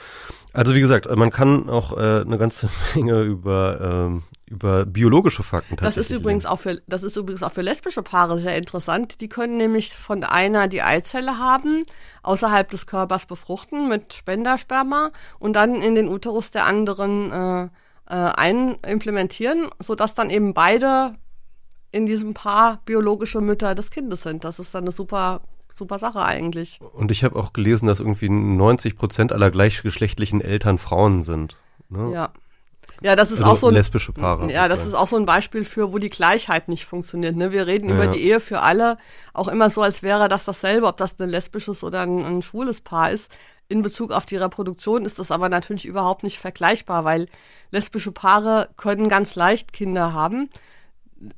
[0.53, 5.77] Also wie gesagt, man kann auch äh, eine ganze Menge über, ähm, über biologische Fakten.
[5.77, 9.23] Das ist übrigens auch für das ist übrigens auch für lesbische Paare sehr interessant.
[9.23, 11.87] Die können nämlich von einer die Eizelle haben,
[12.23, 17.69] außerhalb des Körpers befruchten mit Spendersperma und dann in den Uterus der anderen äh,
[18.07, 21.15] äh, einimplementieren, sodass dann eben beide
[21.91, 24.45] in diesem Paar biologische Mütter des Kindes sind.
[24.45, 25.43] Das ist dann eine super
[25.75, 26.81] super Sache eigentlich.
[26.93, 31.57] Und ich habe auch gelesen, dass irgendwie 90 Prozent aller gleichgeschlechtlichen Eltern Frauen sind.
[31.89, 32.13] Ne?
[32.13, 32.33] Ja.
[33.03, 34.51] Ja, das ist also auch so ein, lesbische Paare.
[34.51, 37.37] Ja, das ist auch so ein Beispiel für, wo die Gleichheit nicht funktioniert.
[37.37, 37.53] Ne?
[37.53, 38.99] Wir reden ja, über die Ehe für alle
[39.33, 42.81] auch immer so, als wäre das dasselbe, ob das ein lesbisches oder ein, ein schwules
[42.81, 43.31] Paar ist.
[43.69, 47.27] In Bezug auf die Reproduktion ist das aber natürlich überhaupt nicht vergleichbar, weil
[47.71, 50.51] lesbische Paare können ganz leicht Kinder haben.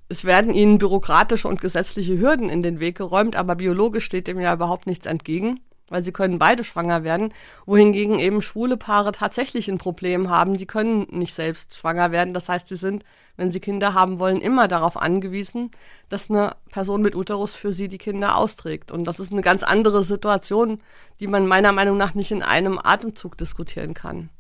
[0.09, 4.41] Es werden ihnen bürokratische und gesetzliche Hürden in den Weg geräumt, aber biologisch steht dem
[4.41, 7.33] ja überhaupt nichts entgegen, weil sie können beide schwanger werden,
[7.65, 10.59] wohingegen eben schwule Paare tatsächlich ein Problem haben.
[10.59, 12.35] Sie können nicht selbst schwanger werden.
[12.35, 13.05] Das heißt, sie sind,
[13.37, 15.71] wenn sie Kinder haben wollen, immer darauf angewiesen,
[16.09, 18.91] dass eine Person mit Uterus für sie die Kinder austrägt.
[18.91, 20.81] Und das ist eine ganz andere Situation,
[21.21, 24.31] die man meiner Meinung nach nicht in einem Atemzug diskutieren kann.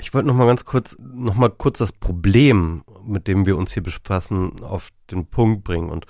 [0.00, 3.72] Ich wollte noch mal ganz kurz, noch mal kurz das Problem, mit dem wir uns
[3.72, 5.90] hier befassen, auf den Punkt bringen.
[5.90, 6.06] Und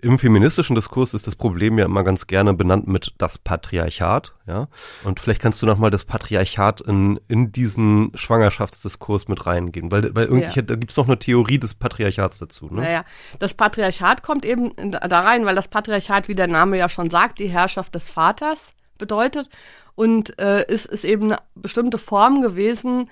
[0.00, 4.68] im feministischen Diskurs ist das Problem ja immer ganz gerne benannt mit das Patriarchat, ja.
[5.04, 10.14] Und vielleicht kannst du noch mal das Patriarchat in, in diesen Schwangerschaftsdiskurs mit reingehen, weil,
[10.14, 10.62] weil irgendwie, ja.
[10.62, 12.82] da gibt es noch eine Theorie des Patriarchats dazu, ne?
[12.82, 13.04] Naja,
[13.38, 17.38] das Patriarchat kommt eben da rein, weil das Patriarchat, wie der Name ja schon sagt,
[17.38, 19.48] die Herrschaft des Vaters bedeutet
[19.94, 23.10] und äh, ist, ist eben eine bestimmte Form gewesen,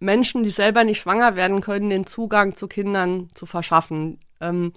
[0.00, 4.72] Menschen, die selber nicht schwanger werden können, den Zugang zu Kindern zu verschaffen ähm,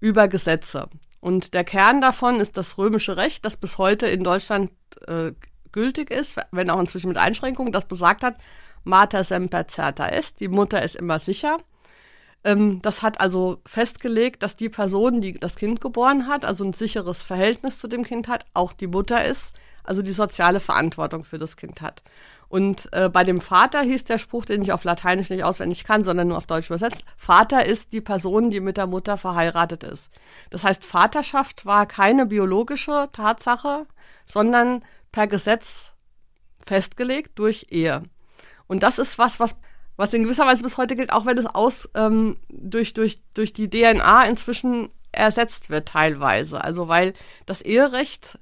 [0.00, 0.88] über Gesetze.
[1.20, 4.70] Und der Kern davon ist das römische Recht, das bis heute in Deutschland
[5.06, 5.32] äh,
[5.70, 8.36] gültig ist, wenn auch inzwischen mit Einschränkungen, das besagt hat,
[8.84, 11.58] Mater semper certa est, die Mutter ist immer sicher.
[12.44, 16.72] Ähm, das hat also festgelegt, dass die Person, die das Kind geboren hat, also ein
[16.72, 19.54] sicheres Verhältnis zu dem Kind hat, auch die Mutter ist,
[19.84, 22.02] also die soziale Verantwortung für das Kind hat.
[22.52, 26.04] Und äh, bei dem Vater hieß der Spruch, den ich auf Lateinisch nicht auswendig kann,
[26.04, 30.10] sondern nur auf Deutsch übersetzt, Vater ist die Person, die mit der Mutter verheiratet ist.
[30.50, 33.86] Das heißt, Vaterschaft war keine biologische Tatsache,
[34.26, 35.94] sondern per Gesetz
[36.60, 38.02] festgelegt durch Ehe.
[38.66, 39.56] Und das ist was, was,
[39.96, 43.54] was in gewisser Weise bis heute gilt, auch wenn es aus ähm, durch, durch, durch
[43.54, 46.62] die DNA inzwischen ersetzt wird teilweise.
[46.62, 47.14] Also weil
[47.46, 48.38] das Eherecht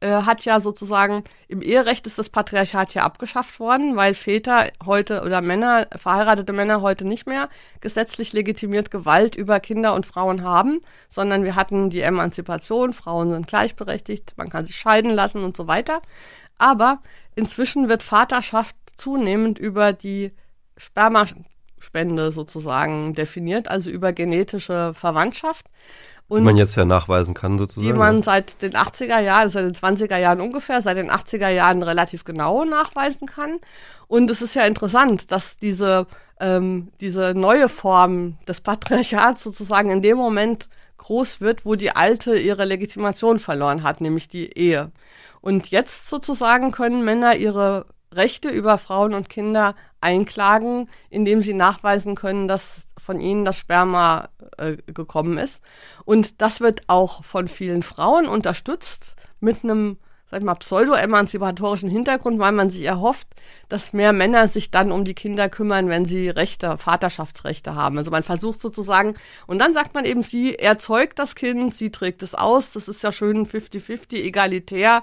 [0.00, 5.22] äh, hat ja sozusagen, im Eherecht ist das Patriarchat ja abgeschafft worden, weil Väter heute
[5.22, 7.48] oder Männer, verheiratete Männer heute nicht mehr
[7.80, 13.46] gesetzlich legitimiert Gewalt über Kinder und Frauen haben, sondern wir hatten die Emanzipation, Frauen sind
[13.46, 16.00] gleichberechtigt, man kann sich scheiden lassen und so weiter.
[16.58, 17.02] Aber
[17.36, 20.32] inzwischen wird Vaterschaft zunehmend über die
[20.76, 25.66] Spermaspende sozusagen definiert, also über genetische Verwandtschaft.
[26.30, 27.84] Und die man jetzt ja nachweisen kann, sozusagen.
[27.84, 31.82] Die man seit den 80er Jahren, seit den 20er Jahren ungefähr, seit den 80er Jahren
[31.82, 33.58] relativ genau nachweisen kann.
[34.06, 36.06] Und es ist ja interessant, dass diese,
[36.38, 40.68] ähm, diese neue Form des Patriarchats sozusagen in dem Moment
[40.98, 44.92] groß wird, wo die alte ihre Legitimation verloren hat, nämlich die Ehe.
[45.40, 52.14] Und jetzt sozusagen können Männer ihre Rechte über Frauen und Kinder einklagen, indem sie nachweisen
[52.14, 55.62] können, dass von ihnen das Sperma äh, gekommen ist.
[56.04, 59.98] Und das wird auch von vielen Frauen unterstützt mit einem
[60.30, 63.26] sag ich mal, pseudo-emanzipatorischen Hintergrund, weil man sich erhofft,
[63.68, 67.98] dass mehr Männer sich dann um die Kinder kümmern, wenn sie Rechte, Vaterschaftsrechte haben.
[67.98, 69.14] Also man versucht sozusagen,
[69.48, 73.02] und dann sagt man eben, sie erzeugt das Kind, sie trägt es aus, das ist
[73.02, 75.02] ja schön 50-50, egalitär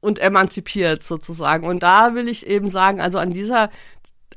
[0.00, 1.66] und emanzipiert sozusagen.
[1.66, 3.70] Und da will ich eben sagen, also an dieser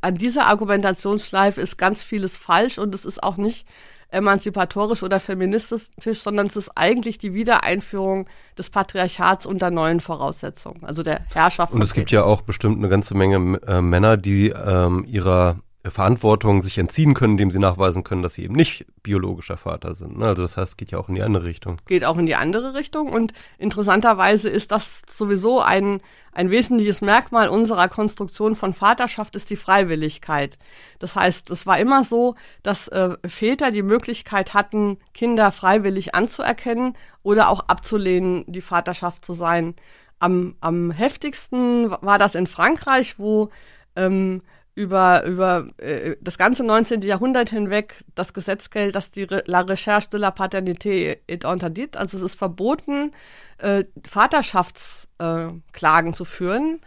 [0.01, 3.67] an dieser Argumentationsschleife ist ganz vieles falsch und es ist auch nicht
[4.11, 11.03] emanzipatorisch oder feministisch, sondern es ist eigentlich die Wiedereinführung des Patriarchats unter neuen Voraussetzungen, also
[11.03, 11.73] der Herrschaft.
[11.73, 16.61] Und es gibt ja auch bestimmt eine ganze Menge äh, Männer, die ähm, ihrer Verantwortung
[16.61, 20.17] sich entziehen können, indem sie nachweisen können, dass sie eben nicht biologischer Vater sind.
[20.17, 20.25] Ne?
[20.25, 21.77] Also das heißt, geht ja auch in die andere Richtung.
[21.87, 26.01] Geht auch in die andere Richtung und interessanterweise ist das sowieso ein,
[26.33, 30.59] ein wesentliches Merkmal unserer Konstruktion von Vaterschaft ist die Freiwilligkeit.
[30.99, 36.97] Das heißt, es war immer so, dass äh, Väter die Möglichkeit hatten, Kinder freiwillig anzuerkennen
[37.23, 39.75] oder auch abzulehnen, die Vaterschaft zu sein.
[40.19, 43.49] Am, am heftigsten war das in Frankreich, wo
[43.95, 44.41] ähm,
[44.79, 47.01] über, über äh, das ganze 19.
[47.01, 52.15] Jahrhundert hinweg das Gesetz gilt, dass die La Recherche de la Paternité est interdite, also
[52.15, 53.11] es ist verboten,
[53.57, 56.79] äh, Vaterschaftsklagen äh, zu führen.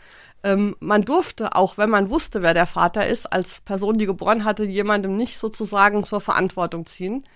[0.43, 4.47] Ähm, man durfte, auch wenn man wusste, wer der Vater ist, als Person, die geboren
[4.47, 7.27] hatte, jemandem nicht sozusagen zur Verantwortung ziehen.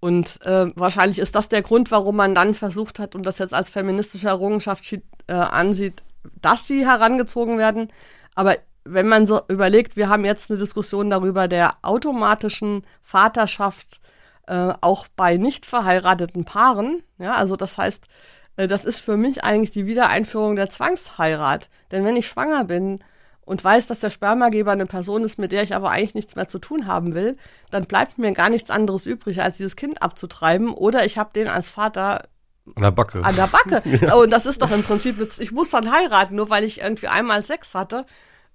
[0.00, 3.54] Und äh, wahrscheinlich ist das der Grund, warum man dann versucht hat und das jetzt
[3.54, 4.98] als feministische Errungenschaft
[5.28, 6.02] äh, ansieht,
[6.42, 7.88] dass sie herangezogen werden.
[8.34, 14.00] Aber wenn man so überlegt, wir haben jetzt eine Diskussion darüber der automatischen Vaterschaft
[14.46, 17.02] äh, auch bei nicht verheirateten Paaren.
[17.18, 18.04] Ja, also das heißt,
[18.56, 21.70] äh, das ist für mich eigentlich die Wiedereinführung der Zwangsheirat.
[21.90, 23.02] Denn wenn ich schwanger bin
[23.46, 26.48] und weiß, dass der Spermageber eine Person ist, mit der ich aber eigentlich nichts mehr
[26.48, 27.36] zu tun haben will,
[27.70, 30.72] dann bleibt mir gar nichts anderes übrig, als dieses Kind abzutreiben.
[30.72, 32.28] Oder ich habe den als Vater
[32.74, 33.22] an der Backe.
[33.22, 33.82] An der Backe.
[34.04, 34.14] ja.
[34.14, 37.44] Und das ist doch im Prinzip, ich muss dann heiraten, nur weil ich irgendwie einmal
[37.44, 38.04] Sex hatte.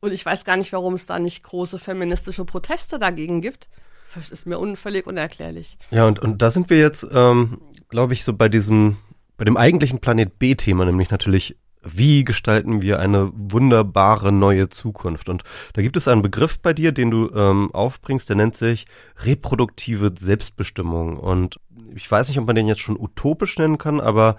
[0.02, 3.68] Und ich weiß gar nicht, warum es da nicht große feministische Proteste dagegen gibt.
[4.16, 5.78] Das ist mir un völlig unerklärlich.
[5.92, 8.98] Ja, und, und da sind wir jetzt, ähm, glaube ich, so bei diesem,
[9.38, 15.30] bei dem eigentlichen Planet B-Thema, nämlich natürlich, wie gestalten wir eine wunderbare neue Zukunft?
[15.30, 15.44] Und
[15.74, 18.86] da gibt es einen Begriff bei dir, den du ähm, aufbringst, der nennt sich
[19.18, 21.18] reproduktive Selbstbestimmung.
[21.18, 21.60] Und
[21.94, 24.38] ich weiß nicht, ob man den jetzt schon utopisch nennen kann, aber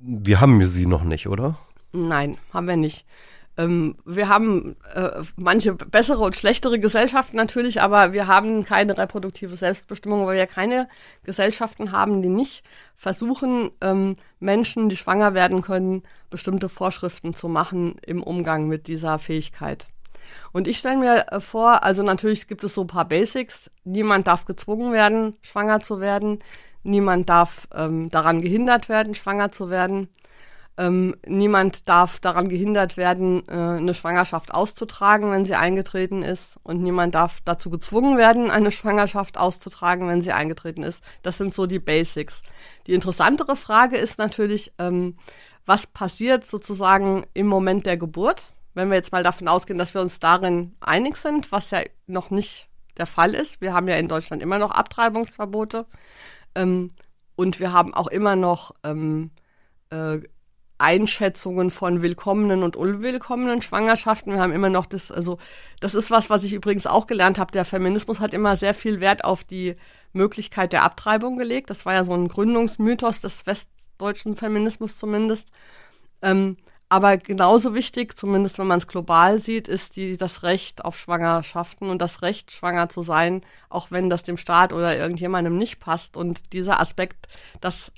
[0.00, 1.58] wir haben sie noch nicht, oder?
[1.92, 3.04] Nein, haben wir nicht.
[3.60, 9.54] Ähm, wir haben äh, manche bessere und schlechtere Gesellschaften natürlich, aber wir haben keine reproduktive
[9.56, 10.88] Selbstbestimmung, weil wir keine
[11.24, 12.64] Gesellschaften haben, die nicht
[12.96, 19.18] versuchen, ähm, Menschen, die schwanger werden können, bestimmte Vorschriften zu machen im Umgang mit dieser
[19.18, 19.88] Fähigkeit.
[20.52, 23.70] Und ich stelle mir äh, vor, also natürlich gibt es so ein paar Basics.
[23.84, 26.38] Niemand darf gezwungen werden, schwanger zu werden.
[26.82, 30.08] Niemand darf ähm, daran gehindert werden, schwanger zu werden.
[30.80, 36.58] Ähm, niemand darf daran gehindert werden, äh, eine Schwangerschaft auszutragen, wenn sie eingetreten ist.
[36.62, 41.04] Und niemand darf dazu gezwungen werden, eine Schwangerschaft auszutragen, wenn sie eingetreten ist.
[41.22, 42.40] Das sind so die Basics.
[42.86, 45.18] Die interessantere Frage ist natürlich, ähm,
[45.66, 48.54] was passiert sozusagen im Moment der Geburt?
[48.72, 52.30] Wenn wir jetzt mal davon ausgehen, dass wir uns darin einig sind, was ja noch
[52.30, 53.60] nicht der Fall ist.
[53.60, 55.84] Wir haben ja in Deutschland immer noch Abtreibungsverbote.
[56.54, 56.92] Ähm,
[57.36, 59.30] und wir haben auch immer noch ähm,
[59.90, 60.20] äh,
[60.80, 64.32] Einschätzungen von willkommenen und unwillkommenen Schwangerschaften.
[64.32, 65.38] Wir haben immer noch das, also
[65.80, 67.52] das ist was, was ich übrigens auch gelernt habe.
[67.52, 69.76] Der Feminismus hat immer sehr viel Wert auf die
[70.12, 71.70] Möglichkeit der Abtreibung gelegt.
[71.70, 75.48] Das war ja so ein Gründungsmythos des westdeutschen Feminismus zumindest.
[76.22, 76.56] Ähm,
[76.92, 81.88] aber genauso wichtig, zumindest wenn man es global sieht, ist die, das Recht auf Schwangerschaften
[81.88, 86.16] und das Recht, schwanger zu sein, auch wenn das dem Staat oder irgendjemandem nicht passt.
[86.16, 87.28] Und dieser Aspekt,
[87.60, 87.92] dass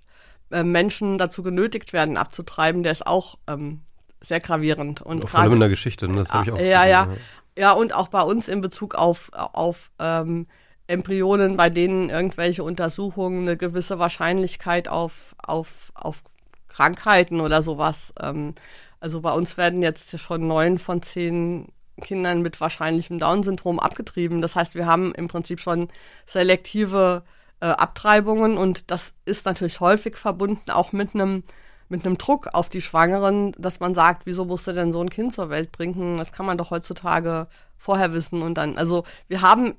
[0.53, 3.81] äh, Menschen dazu genötigt werden, abzutreiben, der ist auch ähm,
[4.21, 5.03] sehr gravierend.
[5.03, 6.19] Und Vor allem in der Geschichte, ne?
[6.19, 6.59] das habe ich auch.
[6.59, 7.09] Ja, ja,
[7.57, 7.73] ja.
[7.73, 10.47] und auch bei uns in Bezug auf, auf ähm,
[10.87, 16.23] Embryonen, bei denen irgendwelche Untersuchungen eine gewisse Wahrscheinlichkeit auf, auf, auf
[16.69, 18.13] Krankheiten oder sowas.
[18.21, 18.55] Ähm,
[19.01, 24.41] also bei uns werden jetzt schon neun von zehn Kindern mit wahrscheinlichem Down-Syndrom abgetrieben.
[24.41, 25.89] Das heißt, wir haben im Prinzip schon
[26.27, 27.23] selektive
[27.63, 31.45] äh, Abtreibungen und das ist natürlich häufig verbunden auch mit einem
[31.89, 35.35] mit einem Druck auf die Schwangeren, dass man sagt, wieso musste denn so ein Kind
[35.35, 36.17] zur Welt bringen?
[36.17, 37.47] Das kann man doch heutzutage
[37.77, 39.75] vorher wissen und dann, also wir haben,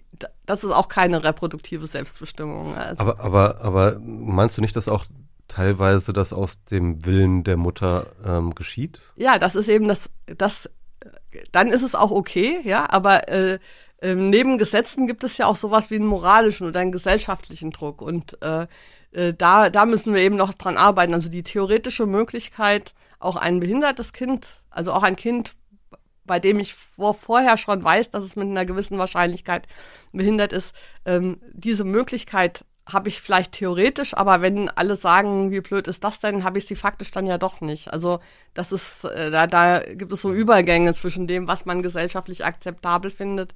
[0.46, 2.76] das ist auch keine reproduktive Selbstbestimmung.
[2.76, 3.02] Also.
[3.02, 5.06] Aber, aber, aber meinst du nicht, dass auch
[5.48, 9.02] teilweise das aus dem Willen der Mutter ähm, geschieht?
[9.16, 10.70] Ja, das ist eben das, das,
[11.52, 13.60] dann ist es auch okay, ja, aber äh,
[14.04, 18.02] ähm, neben Gesetzen gibt es ja auch sowas wie einen moralischen oder einen gesellschaftlichen Druck.
[18.02, 18.68] Und äh,
[19.14, 21.14] äh, da, da müssen wir eben noch dran arbeiten.
[21.14, 25.54] Also die theoretische Möglichkeit, auch ein behindertes Kind, also auch ein Kind,
[26.26, 29.68] bei dem ich vor, vorher schon weiß, dass es mit einer gewissen Wahrscheinlichkeit
[30.12, 30.76] behindert ist,
[31.06, 36.20] ähm, diese Möglichkeit habe ich vielleicht theoretisch, aber wenn alle sagen, wie blöd ist das
[36.20, 37.94] denn, habe ich sie faktisch dann ja doch nicht.
[37.94, 38.20] Also
[38.54, 43.10] das ist, äh, da, da gibt es so Übergänge zwischen dem, was man gesellschaftlich akzeptabel
[43.10, 43.56] findet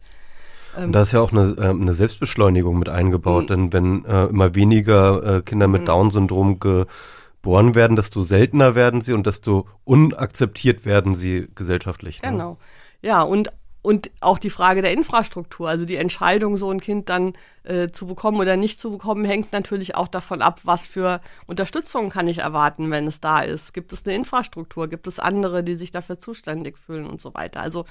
[0.77, 3.69] ähm, da ist ja auch eine, äh, eine Selbstbeschleunigung mit eingebaut, mhm.
[3.69, 5.85] denn wenn äh, immer weniger äh, Kinder mit mhm.
[5.85, 12.21] Down-Syndrom geboren werden, desto seltener werden sie und desto unakzeptiert werden sie gesellschaftlich.
[12.21, 12.31] Ne?
[12.31, 12.57] Genau.
[13.01, 13.51] Ja, und
[13.87, 17.31] und auch die Frage der Infrastruktur, also die Entscheidung, so ein Kind dann
[17.63, 22.09] äh, zu bekommen oder nicht zu bekommen, hängt natürlich auch davon ab, was für Unterstützung
[22.09, 23.73] kann ich erwarten, wenn es da ist.
[23.73, 24.89] Gibt es eine Infrastruktur?
[24.89, 27.61] Gibt es andere, die sich dafür zuständig fühlen und so weiter?
[27.61, 27.85] Also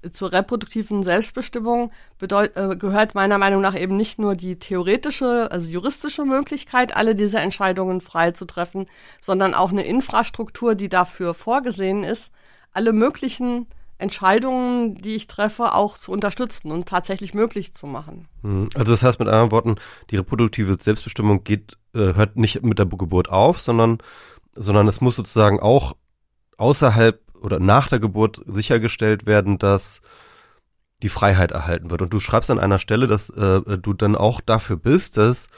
[0.00, 1.90] äh, zur reproduktiven Selbstbestimmung
[2.22, 7.40] äh, gehört meiner Meinung nach eben nicht nur die theoretische, also juristische Möglichkeit, alle diese
[7.40, 8.86] Entscheidungen frei zu treffen,
[9.20, 12.32] sondern auch eine Infrastruktur, die dafür vorgesehen ist,
[12.72, 13.66] alle möglichen
[14.02, 18.28] Entscheidungen, die ich treffe, auch zu unterstützen und tatsächlich möglich zu machen.
[18.42, 19.76] Hm, also das heißt mit anderen Worten,
[20.10, 23.98] die reproduktive Selbstbestimmung geht, äh, hört nicht mit der Geburt auf, sondern,
[24.54, 25.96] sondern es muss sozusagen auch
[26.58, 30.00] außerhalb oder nach der Geburt sichergestellt werden, dass
[31.02, 32.02] die Freiheit erhalten wird.
[32.02, 35.48] Und du schreibst an einer Stelle, dass äh, du dann auch dafür bist, dass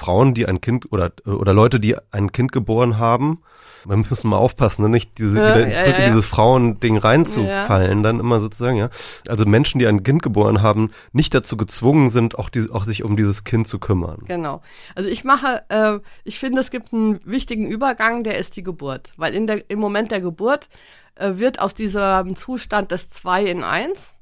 [0.00, 3.42] Frauen, die ein Kind oder oder Leute, die ein Kind geboren haben,
[3.86, 4.88] wir müssen mal aufpassen, ne?
[4.88, 8.90] nicht diese Ja, wieder ja, zurück ja, in dieses Frauending reinzufallen, dann immer sozusagen, ja.
[9.28, 13.04] Also Menschen, die ein Kind geboren haben, nicht dazu gezwungen sind, auch, die, auch sich
[13.04, 14.22] um dieses Kind zu kümmern.
[14.26, 14.62] Genau.
[14.94, 19.12] Also ich mache, äh, ich finde, es gibt einen wichtigen Übergang, der ist die Geburt.
[19.16, 20.68] Weil in der, im Moment der Geburt
[21.14, 24.14] äh, wird aus diesem Zustand des zwei in eins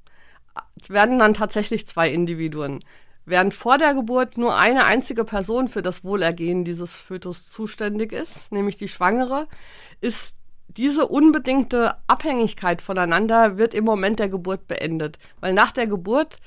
[0.54, 2.80] äh, werden dann tatsächlich zwei Individuen.
[3.28, 8.52] Während vor der Geburt nur eine einzige Person für das Wohlergehen dieses Fötus zuständig ist,
[8.52, 9.46] nämlich die Schwangere,
[10.00, 10.34] ist
[10.68, 15.18] diese unbedingte Abhängigkeit voneinander wird im Moment der Geburt beendet.
[15.40, 16.38] Weil nach der Geburt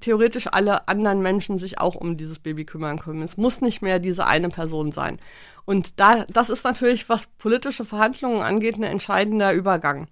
[0.00, 3.22] theoretisch alle anderen Menschen sich auch um dieses Baby kümmern können.
[3.22, 5.20] Es muss nicht mehr diese eine Person sein.
[5.64, 10.08] Und da, das ist natürlich, was politische Verhandlungen angeht, ein entscheidender Übergang.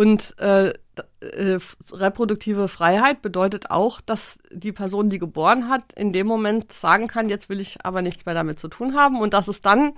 [0.00, 0.72] Und äh,
[1.20, 1.58] äh,
[1.92, 7.28] reproduktive Freiheit bedeutet auch, dass die Person, die geboren hat, in dem Moment sagen kann,
[7.28, 9.20] jetzt will ich aber nichts mehr damit zu tun haben.
[9.20, 9.92] Und dass es dann,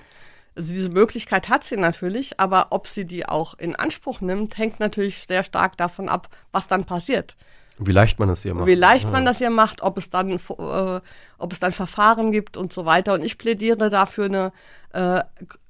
[0.57, 4.81] also diese Möglichkeit hat sie natürlich, aber ob sie die auch in Anspruch nimmt, hängt
[4.81, 7.37] natürlich sehr stark davon ab, was dann passiert.
[7.79, 8.67] Wie leicht man es hier macht.
[8.67, 9.11] Wie leicht Ja.
[9.11, 11.01] man das hier macht, ob es dann, äh,
[11.39, 13.15] ob es dann Verfahren gibt und so weiter.
[13.15, 14.53] Und ich plädiere dafür eine
[14.93, 15.23] äh,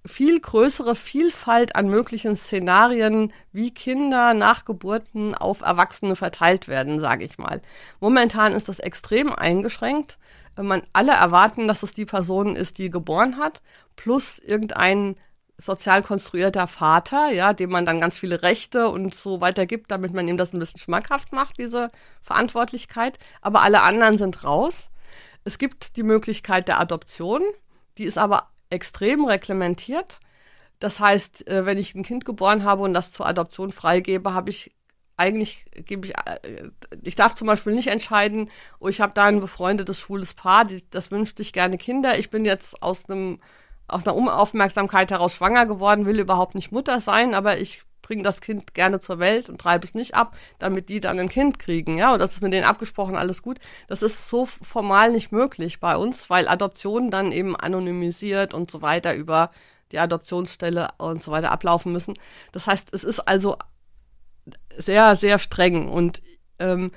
[0.04, 7.24] viel größere Vielfalt an möglichen Szenarien, wie Kinder nach Geburten auf Erwachsene verteilt werden, sage
[7.24, 7.62] ich mal.
[8.00, 10.18] Momentan ist das extrem eingeschränkt.
[10.56, 13.62] Äh, Man alle erwarten, dass es die Person ist, die geboren hat,
[13.96, 15.16] plus irgendein
[15.62, 20.12] sozial konstruierter Vater, ja, dem man dann ganz viele Rechte und so weiter gibt, damit
[20.12, 21.90] man ihm das ein bisschen schmackhaft macht, diese
[22.22, 23.18] Verantwortlichkeit.
[23.40, 24.90] Aber alle anderen sind raus.
[25.44, 27.42] Es gibt die Möglichkeit der Adoption,
[27.98, 30.20] die ist aber extrem reglementiert.
[30.78, 34.50] Das heißt, äh, wenn ich ein Kind geboren habe und das zur Adoption freigebe, habe
[34.50, 34.72] ich
[35.16, 36.70] eigentlich gebe ich, äh,
[37.02, 38.50] ich darf zum Beispiel nicht entscheiden,
[38.80, 42.18] oh, ich habe da ein befreundetes schwules Paar, die, das wünscht sich gerne Kinder.
[42.18, 43.40] Ich bin jetzt aus einem
[43.92, 48.40] aus einer Unaufmerksamkeit heraus schwanger geworden, will überhaupt nicht Mutter sein, aber ich bringe das
[48.40, 51.96] Kind gerne zur Welt und treibe es nicht ab, damit die dann ein Kind kriegen,
[51.96, 53.58] ja, und das ist mit denen abgesprochen, alles gut.
[53.86, 58.82] Das ist so formal nicht möglich bei uns, weil Adoptionen dann eben anonymisiert und so
[58.82, 59.48] weiter über
[59.92, 62.14] die Adoptionsstelle und so weiter ablaufen müssen.
[62.50, 63.56] Das heißt, es ist also
[64.76, 66.22] sehr, sehr streng und
[66.58, 66.90] ähm,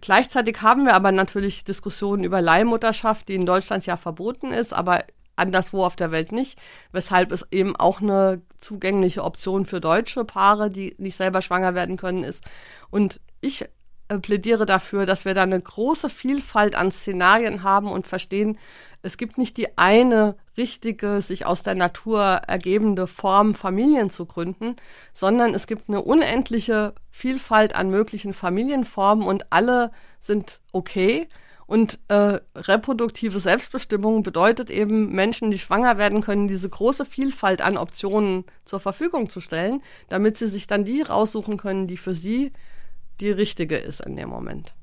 [0.00, 5.04] gleichzeitig haben wir aber natürlich Diskussionen über Leihmutterschaft, die in Deutschland ja verboten ist, aber
[5.36, 6.58] anderswo auf der Welt nicht,
[6.92, 11.96] weshalb es eben auch eine zugängliche Option für deutsche Paare, die nicht selber schwanger werden
[11.96, 12.44] können, ist.
[12.90, 13.66] Und ich
[14.12, 18.58] äh, plädiere dafür, dass wir da eine große Vielfalt an Szenarien haben und verstehen,
[19.02, 24.76] es gibt nicht die eine richtige, sich aus der Natur ergebende Form, Familien zu gründen,
[25.12, 31.28] sondern es gibt eine unendliche Vielfalt an möglichen Familienformen und alle sind okay.
[31.66, 37.76] Und äh, reproduktive Selbstbestimmung bedeutet eben, Menschen, die schwanger werden können, diese große Vielfalt an
[37.76, 42.52] Optionen zur Verfügung zu stellen, damit sie sich dann die raussuchen können, die für sie
[43.20, 44.74] die richtige ist in dem Moment.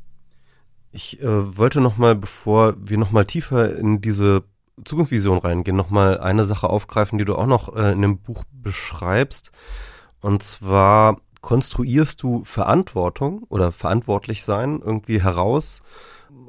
[0.92, 4.44] Ich äh, wollte noch mal, bevor wir noch mal tiefer in diese
[4.84, 8.44] Zukunftsvision reingehen, noch mal eine Sache aufgreifen, die du auch noch äh, in dem Buch
[8.52, 9.52] beschreibst.
[10.22, 15.82] Und zwar konstruierst du Verantwortung oder verantwortlich sein irgendwie heraus,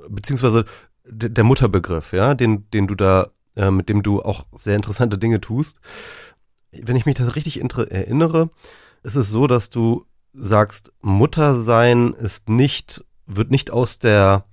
[0.08, 0.64] beziehungsweise
[1.04, 5.18] de- der Mutterbegriff, ja, den, den du da, äh, mit dem du auch sehr interessante
[5.18, 5.80] Dinge tust.
[6.72, 8.50] Wenn ich mich das richtig erinnere,
[9.02, 14.44] ist es so, dass du sagst, Muttersein ist nicht, wird nicht aus der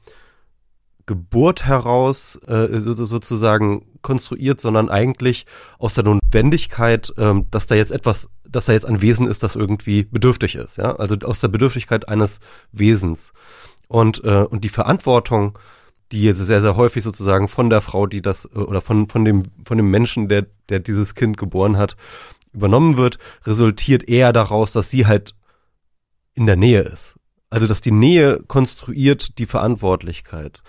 [1.06, 5.46] Geburt heraus äh, so- sozusagen konstruiert, sondern eigentlich
[5.80, 9.56] aus der Notwendigkeit, ähm, dass da jetzt etwas, dass da jetzt ein Wesen ist, das
[9.56, 12.40] irgendwie bedürftig ist, ja, also aus der Bedürftigkeit eines
[12.72, 13.32] Wesens
[13.88, 15.58] und äh, und die Verantwortung,
[16.12, 19.26] die jetzt sehr sehr häufig sozusagen von der Frau, die das äh, oder von von
[19.26, 21.96] dem von dem Menschen, der der dieses Kind geboren hat,
[22.54, 25.36] übernommen wird, resultiert eher daraus, dass sie halt
[26.34, 27.16] in der Nähe ist.
[27.50, 30.62] Also, dass die Nähe konstruiert die Verantwortlichkeit.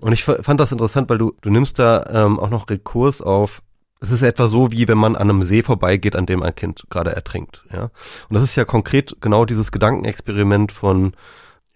[0.00, 3.62] Und ich fand das interessant, weil du, du nimmst da ähm, auch noch Rekurs auf
[4.00, 6.84] es ist etwa so, wie wenn man an einem See vorbeigeht, an dem ein Kind
[6.90, 7.64] gerade ertrinkt.
[7.72, 7.90] Ja?
[8.28, 11.12] Und das ist ja konkret genau dieses Gedankenexperiment von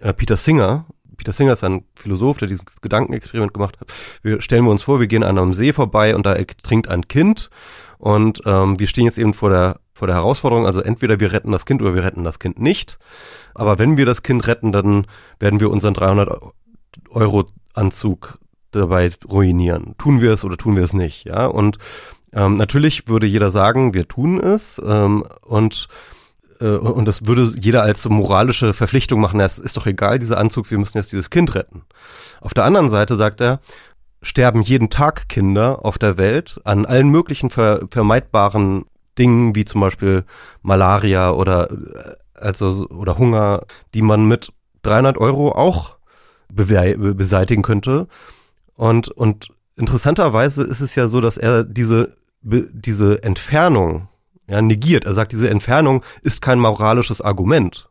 [0.02, 0.86] äh, Peter Singer.
[1.16, 3.92] Peter Singer ist ein Philosoph, der dieses Gedankenexperiment gemacht hat.
[4.22, 7.06] Wir stellen wir uns vor, wir gehen an einem See vorbei und da ertrinkt ein
[7.06, 7.50] Kind
[7.98, 11.52] und ähm, wir stehen jetzt eben vor der vor der Herausforderung, also entweder wir retten
[11.52, 12.98] das Kind oder wir retten das Kind nicht.
[13.54, 15.06] Aber wenn wir das Kind retten, dann
[15.38, 16.42] werden wir unseren 300
[17.10, 17.44] Euro
[17.74, 18.38] Anzug
[18.72, 19.94] dabei ruinieren.
[19.98, 21.46] Tun wir es oder tun wir es nicht, ja?
[21.46, 21.78] Und
[22.32, 25.88] ähm, natürlich würde jeder sagen, wir tun es ähm, und
[26.62, 29.40] äh, und das würde jeder als so moralische Verpflichtung machen.
[29.40, 31.82] Es ist doch egal, dieser Anzug, wir müssen jetzt dieses Kind retten.
[32.40, 33.60] Auf der anderen Seite sagt er,
[34.22, 38.84] sterben jeden Tag Kinder auf der Welt an allen möglichen ver vermeidbaren
[39.18, 40.24] Dingen, wie zum Beispiel
[40.62, 43.62] Malaria oder äh, also oder Hunger,
[43.94, 44.52] die man mit
[44.82, 45.96] 300 Euro auch
[46.48, 48.08] beseitigen könnte.
[48.74, 54.08] Und, und interessanterweise ist es ja so, dass er diese, diese Entfernung
[54.48, 55.04] ja, negiert.
[55.04, 57.88] Er sagt, diese Entfernung ist kein moralisches Argument.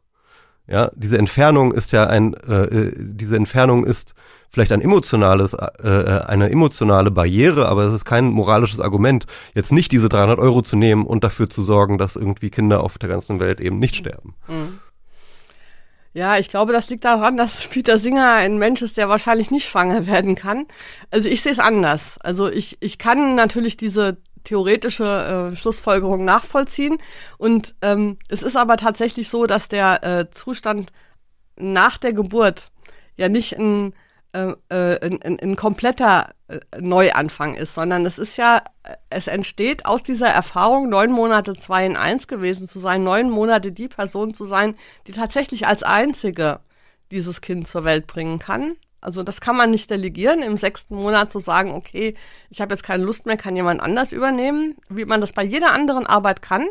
[0.67, 4.13] Ja, diese Entfernung ist ja ein, äh, äh diese Entfernung ist
[4.49, 9.25] vielleicht ein emotionales, äh, äh, eine emotionale Barriere, aber es ist kein moralisches Argument,
[9.55, 12.97] jetzt nicht diese 300 Euro zu nehmen und dafür zu sorgen, dass irgendwie Kinder auf
[12.97, 14.35] der ganzen Welt eben nicht sterben.
[14.47, 14.79] Mhm.
[16.13, 19.67] Ja, ich glaube, das liegt daran, dass Peter Singer ein Mensch ist, der wahrscheinlich nicht
[19.67, 20.65] schwanger werden kann.
[21.09, 22.17] Also ich sehe es anders.
[22.19, 26.97] Also ich, ich kann natürlich diese theoretische äh, Schlussfolgerung nachvollziehen.
[27.37, 30.91] Und ähm, es ist aber tatsächlich so, dass der äh, Zustand
[31.57, 32.71] nach der Geburt
[33.15, 33.93] ja nicht ein
[34.33, 38.63] äh, äh, ein, ein, ein kompletter äh, Neuanfang ist, sondern es ist ja,
[39.09, 43.73] es entsteht aus dieser Erfahrung, neun Monate zwei in eins gewesen zu sein, neun Monate
[43.73, 44.75] die Person zu sein,
[45.05, 46.61] die tatsächlich als einzige
[47.11, 48.77] dieses Kind zur Welt bringen kann.
[49.01, 52.15] Also das kann man nicht delegieren, im sechsten Monat zu sagen, okay,
[52.49, 55.71] ich habe jetzt keine Lust mehr, kann jemand anders übernehmen, wie man das bei jeder
[55.71, 56.67] anderen Arbeit kann.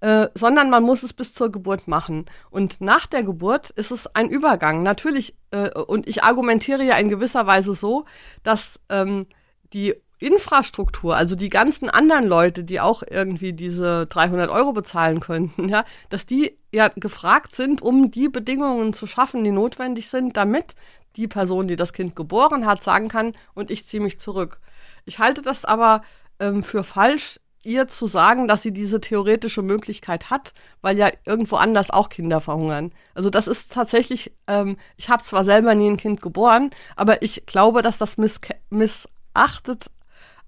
[0.00, 2.26] Äh, sondern man muss es bis zur Geburt machen.
[2.50, 4.82] Und nach der Geburt ist es ein Übergang.
[4.82, 8.04] Natürlich, äh, und ich argumentiere ja in gewisser Weise so,
[8.42, 9.26] dass ähm,
[9.72, 15.68] die Infrastruktur, also die ganzen anderen Leute, die auch irgendwie diese 300 Euro bezahlen könnten,
[15.70, 20.74] ja, dass die ja gefragt sind, um die Bedingungen zu schaffen, die notwendig sind, damit
[21.16, 24.60] die Person, die das Kind geboren hat, sagen kann, und ich ziehe mich zurück.
[25.04, 26.02] Ich halte das aber
[26.38, 31.56] ähm, für falsch, ihr zu sagen, dass sie diese theoretische Möglichkeit hat, weil ja irgendwo
[31.56, 32.92] anders auch Kinder verhungern.
[33.14, 37.44] Also das ist tatsächlich, ähm, ich habe zwar selber nie ein Kind geboren, aber ich
[37.44, 38.40] glaube, dass das miss
[38.70, 39.90] missachtet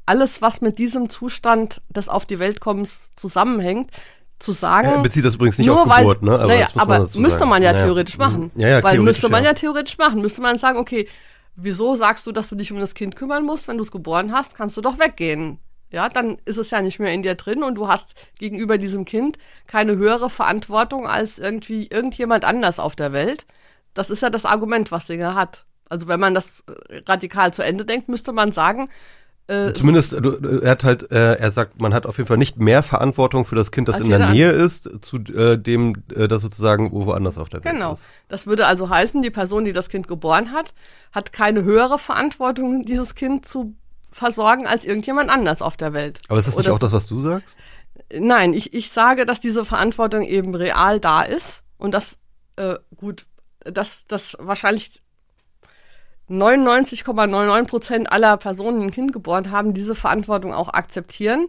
[0.06, 3.90] alles, was mit diesem Zustand des auf die Welt kommens zusammenhängt,
[4.39, 4.89] zu sagen.
[4.89, 6.39] Er bezieht das übrigens nicht auf Geburt, weil, ne?
[6.39, 7.84] Aber, naja, aber müsste man ja naja.
[7.84, 8.24] theoretisch mhm.
[8.24, 8.51] machen.
[8.55, 9.51] Ja, ja, weil müsste man ja.
[9.51, 10.20] ja theoretisch machen.
[10.20, 11.09] Müsste man sagen, okay,
[11.57, 14.32] wieso sagst du, dass du dich um das Kind kümmern musst, wenn du es geboren
[14.32, 15.59] hast, kannst du doch weggehen
[15.91, 19.05] ja, dann ist es ja nicht mehr in dir drin und du hast gegenüber diesem
[19.05, 23.47] Kind keine höhere Verantwortung als irgendwie irgendjemand anders auf der Welt.
[23.95, 25.64] Das ist ja das Argument, was Singer hat.
[25.89, 28.91] Also wenn man das äh, radikal zu Ende denkt, müsste man sagen,
[29.49, 32.82] äh, Zumindest, er hat halt, äh, er sagt, man hat auf jeden Fall nicht mehr
[32.82, 36.92] Verantwortung für das Kind, das in der Nähe ist, zu äh, dem, äh, das sozusagen
[36.92, 37.92] woanders auf der Welt genau.
[37.92, 38.03] ist.
[38.03, 38.12] Genau.
[38.28, 40.74] Das würde also heißen, die Person, die das Kind geboren hat,
[41.12, 43.74] hat keine höhere Verantwortung, dieses Kind zu
[44.11, 46.20] versorgen als irgendjemand anders auf der Welt.
[46.28, 47.59] Aber ist das nicht Oder auch das, was du sagst?
[48.12, 52.18] Nein, ich, ich sage, dass diese Verantwortung eben real da ist und dass,
[52.57, 53.24] äh, gut,
[53.61, 55.01] dass das wahrscheinlich
[56.31, 61.49] 99,99 Prozent aller Personen, die ein Kind geboren haben, diese Verantwortung auch akzeptieren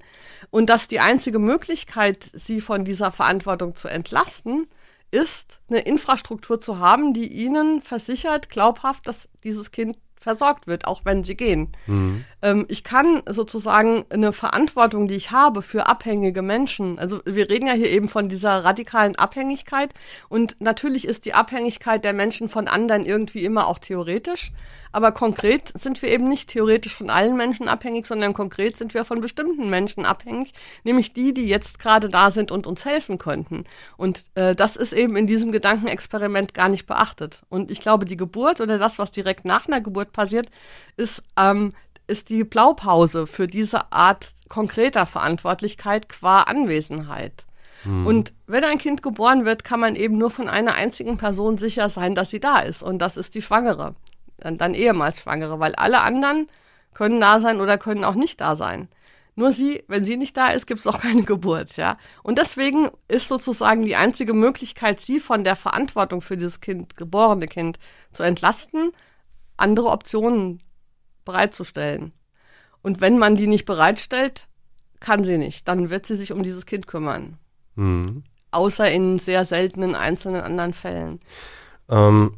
[0.52, 4.68] und dass die einzige Möglichkeit, sie von dieser Verantwortung zu entlasten,
[5.12, 11.02] ist, eine Infrastruktur zu haben, die ihnen versichert, glaubhaft, dass dieses Kind versorgt wird, auch
[11.06, 11.72] wenn sie gehen.
[11.88, 12.26] Mhm.
[12.42, 17.68] Ähm, ich kann sozusagen eine Verantwortung, die ich habe für abhängige Menschen, also wir reden
[17.68, 19.94] ja hier eben von dieser radikalen Abhängigkeit
[20.30, 24.52] und natürlich ist die Abhängigkeit der Menschen von anderen irgendwie immer auch theoretisch,
[24.92, 29.06] aber konkret sind wir eben nicht theoretisch von allen Menschen abhängig, sondern konkret sind wir
[29.06, 33.66] von bestimmten Menschen abhängig, nämlich die, die jetzt gerade da sind und uns helfen könnten.
[33.98, 37.44] Und äh, das ist eben in diesem Gedankenexperiment gar nicht beachtet.
[37.50, 40.50] Und ich glaube, die Geburt oder das, was direkt nach einer Geburt passiert,
[40.98, 41.74] ist ähm,
[42.10, 47.46] ist die Blaupause für diese Art konkreter Verantwortlichkeit qua Anwesenheit.
[47.84, 48.06] Hm.
[48.06, 51.88] Und wenn ein Kind geboren wird, kann man eben nur von einer einzigen Person sicher
[51.88, 52.84] sein, dass sie da ist.
[52.84, 53.96] Und das ist die Schwangere
[54.40, 56.48] dann, dann ehemals Schwangere, weil alle anderen
[56.94, 58.90] können da sein oder können auch nicht da sein.
[59.36, 61.98] Nur sie, wenn sie nicht da ist, gibt es auch keine Geburt, ja.
[62.24, 67.48] Und deswegen ist sozusagen die einzige Möglichkeit, sie von der Verantwortung für dieses Kind, geborene
[67.48, 67.80] Kind,
[68.12, 68.92] zu entlasten,
[69.58, 70.62] andere Optionen
[71.26, 72.12] bereitzustellen.
[72.82, 74.48] Und wenn man die nicht bereitstellt,
[75.00, 75.68] kann sie nicht.
[75.68, 77.38] Dann wird sie sich um dieses Kind kümmern.
[77.76, 78.24] Mhm.
[78.52, 81.20] Außer in sehr seltenen einzelnen anderen Fällen.
[81.90, 82.36] Ähm,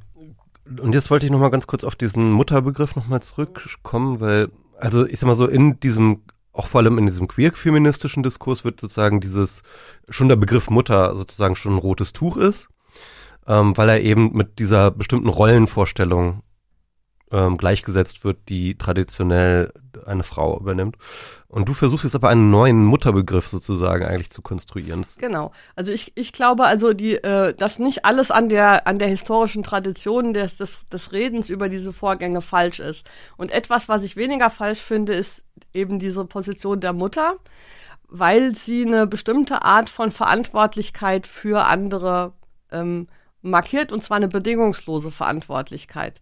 [0.79, 4.49] und jetzt wollte ich noch mal ganz kurz auf diesen Mutterbegriff noch mal zurückkommen, weil,
[4.77, 6.23] also ich sag mal so, in diesem
[6.53, 9.63] auch vor allem in diesem queer-feministischen Diskurs wird sozusagen dieses,
[10.09, 12.67] schon der Begriff Mutter sozusagen schon ein rotes Tuch ist,
[13.47, 16.41] ähm, weil er eben mit dieser bestimmten Rollenvorstellung
[17.31, 19.71] ähm, gleichgesetzt wird, die traditionell
[20.05, 20.97] eine Frau übernimmt.
[21.47, 25.05] Und du versuchst jetzt aber einen neuen Mutterbegriff sozusagen eigentlich zu konstruieren.
[25.17, 25.51] Genau.
[25.75, 29.63] Also ich, ich glaube also, die, äh, dass nicht alles an der, an der historischen
[29.63, 33.09] Tradition des, des, des Redens über diese Vorgänge falsch ist.
[33.37, 37.35] Und etwas, was ich weniger falsch finde, ist eben diese Position der Mutter,
[38.07, 42.33] weil sie eine bestimmte Art von Verantwortlichkeit für andere
[42.71, 43.07] ähm,
[43.41, 46.19] markiert, und zwar eine bedingungslose Verantwortlichkeit.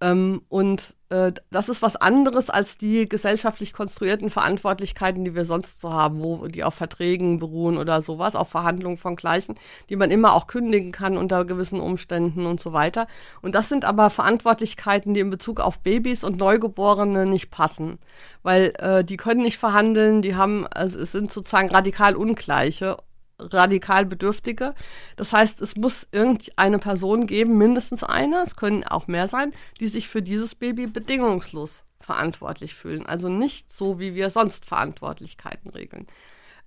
[0.00, 5.80] Ähm, und äh, das ist was anderes als die gesellschaftlich konstruierten Verantwortlichkeiten, die wir sonst
[5.80, 9.56] so haben, wo die auf Verträgen beruhen oder sowas, auf Verhandlungen von Gleichen,
[9.88, 13.06] die man immer auch kündigen kann unter gewissen Umständen und so weiter.
[13.42, 17.98] Und das sind aber Verantwortlichkeiten, die in Bezug auf Babys und Neugeborene nicht passen,
[18.42, 22.98] weil äh, die können nicht verhandeln, die haben, also es sind sozusagen radikal ungleiche
[23.38, 24.74] radikal Bedürftige.
[25.16, 29.86] Das heißt, es muss irgendeine Person geben, mindestens eine, es können auch mehr sein, die
[29.86, 33.06] sich für dieses Baby bedingungslos verantwortlich fühlen.
[33.06, 36.06] Also nicht so, wie wir sonst Verantwortlichkeiten regeln.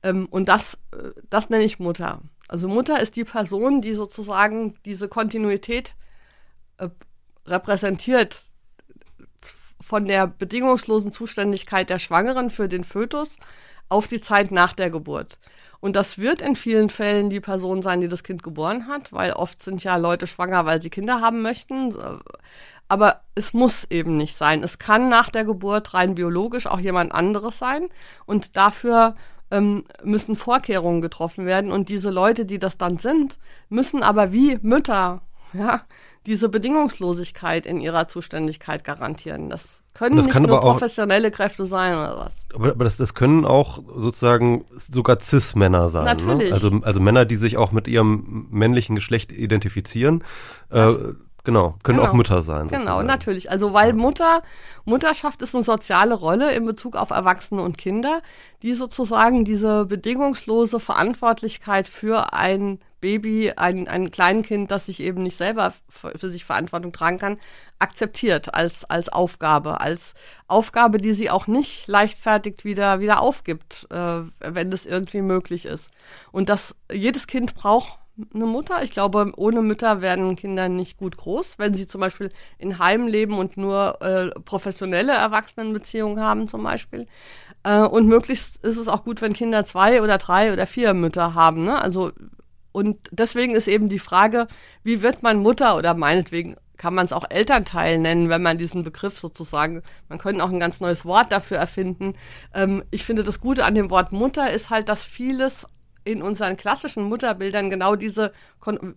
[0.04, 2.22] Ähm, und das, äh, das nenne ich Mutter.
[2.48, 5.96] Also Mutter ist die Person, die sozusagen diese Kontinuität
[6.78, 6.90] äh,
[7.46, 8.52] repräsentiert
[9.80, 13.38] von der bedingungslosen Zuständigkeit der Schwangeren für den Fötus
[13.90, 15.40] auf die Zeit nach der Geburt.
[15.82, 19.34] Und das wird in vielen Fällen die Person sein, die das Kind geboren hat, weil
[19.34, 21.94] oft sind ja Leute schwanger, weil sie Kinder haben möchten.
[22.88, 24.64] Aber es muss eben nicht sein.
[24.64, 27.90] Es kann nach der Geburt rein biologisch auch jemand anderes sein.
[28.26, 29.16] Und dafür
[29.50, 31.72] ähm, müssen Vorkehrungen getroffen werden.
[31.72, 35.22] Und diese Leute, die das dann sind, müssen aber wie Mütter,
[35.54, 35.82] ja,
[36.26, 39.50] diese Bedingungslosigkeit in ihrer Zuständigkeit garantieren.
[39.50, 42.46] Das können das nicht nur professionelle auch, Kräfte sein oder was.
[42.54, 46.06] Aber, aber das, das können auch sozusagen sogar Cis-Männer sein.
[46.06, 46.16] Ne?
[46.16, 46.50] Natürlich.
[46.50, 46.54] Ne?
[46.54, 50.24] Also, also Männer, die sich auch mit ihrem männlichen Geschlecht identifizieren.
[50.70, 50.94] Äh,
[51.44, 52.10] Genau, können genau.
[52.10, 52.68] auch Mütter sein.
[52.68, 53.00] Genau, sozusagen.
[53.00, 53.50] Genau, natürlich.
[53.50, 54.44] Also weil Mutter,
[54.86, 58.22] Mutterschaft ist eine soziale Rolle in Bezug auf Erwachsene und Kinder,
[58.62, 65.36] die sozusagen diese bedingungslose Verantwortlichkeit für ein Baby, ein, ein Kleinkind, das sich eben nicht
[65.36, 67.40] selber für, sich Verantwortung tragen kann,
[67.80, 70.14] akzeptiert als, als Aufgabe, als
[70.48, 75.92] Aufgabe, die sie auch nicht leichtfertig wieder, wieder aufgibt, äh, wenn das irgendwie möglich ist.
[76.32, 77.98] Und dass jedes Kind braucht
[78.34, 78.84] eine Mutter.
[78.84, 83.08] Ich glaube, ohne Mütter werden Kinder nicht gut groß, wenn sie zum Beispiel in Heimen
[83.08, 87.08] leben und nur äh, professionelle Erwachsenenbeziehungen haben zum Beispiel.
[87.64, 91.34] Äh, und möglichst ist es auch gut, wenn Kinder zwei oder drei oder vier Mütter
[91.34, 91.64] haben.
[91.64, 91.82] Ne?
[91.82, 92.12] Also
[92.72, 94.48] und deswegen ist eben die Frage,
[94.84, 98.82] wie wird man Mutter oder meinetwegen kann man es auch Elternteil nennen, wenn man diesen
[98.82, 102.14] Begriff sozusagen, man könnte auch ein ganz neues Wort dafür erfinden.
[102.56, 105.68] Ähm, ich finde, das Gute an dem Wort Mutter ist halt, dass vieles
[106.04, 108.34] in unseren klassischen Mutterbildern genau diese,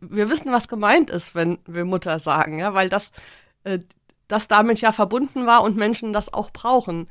[0.00, 3.12] wir wissen, was gemeint ist, wenn wir Mutter sagen, ja, weil das,
[3.64, 3.80] äh,
[4.28, 7.06] das damit ja verbunden war und Menschen das auch brauchen.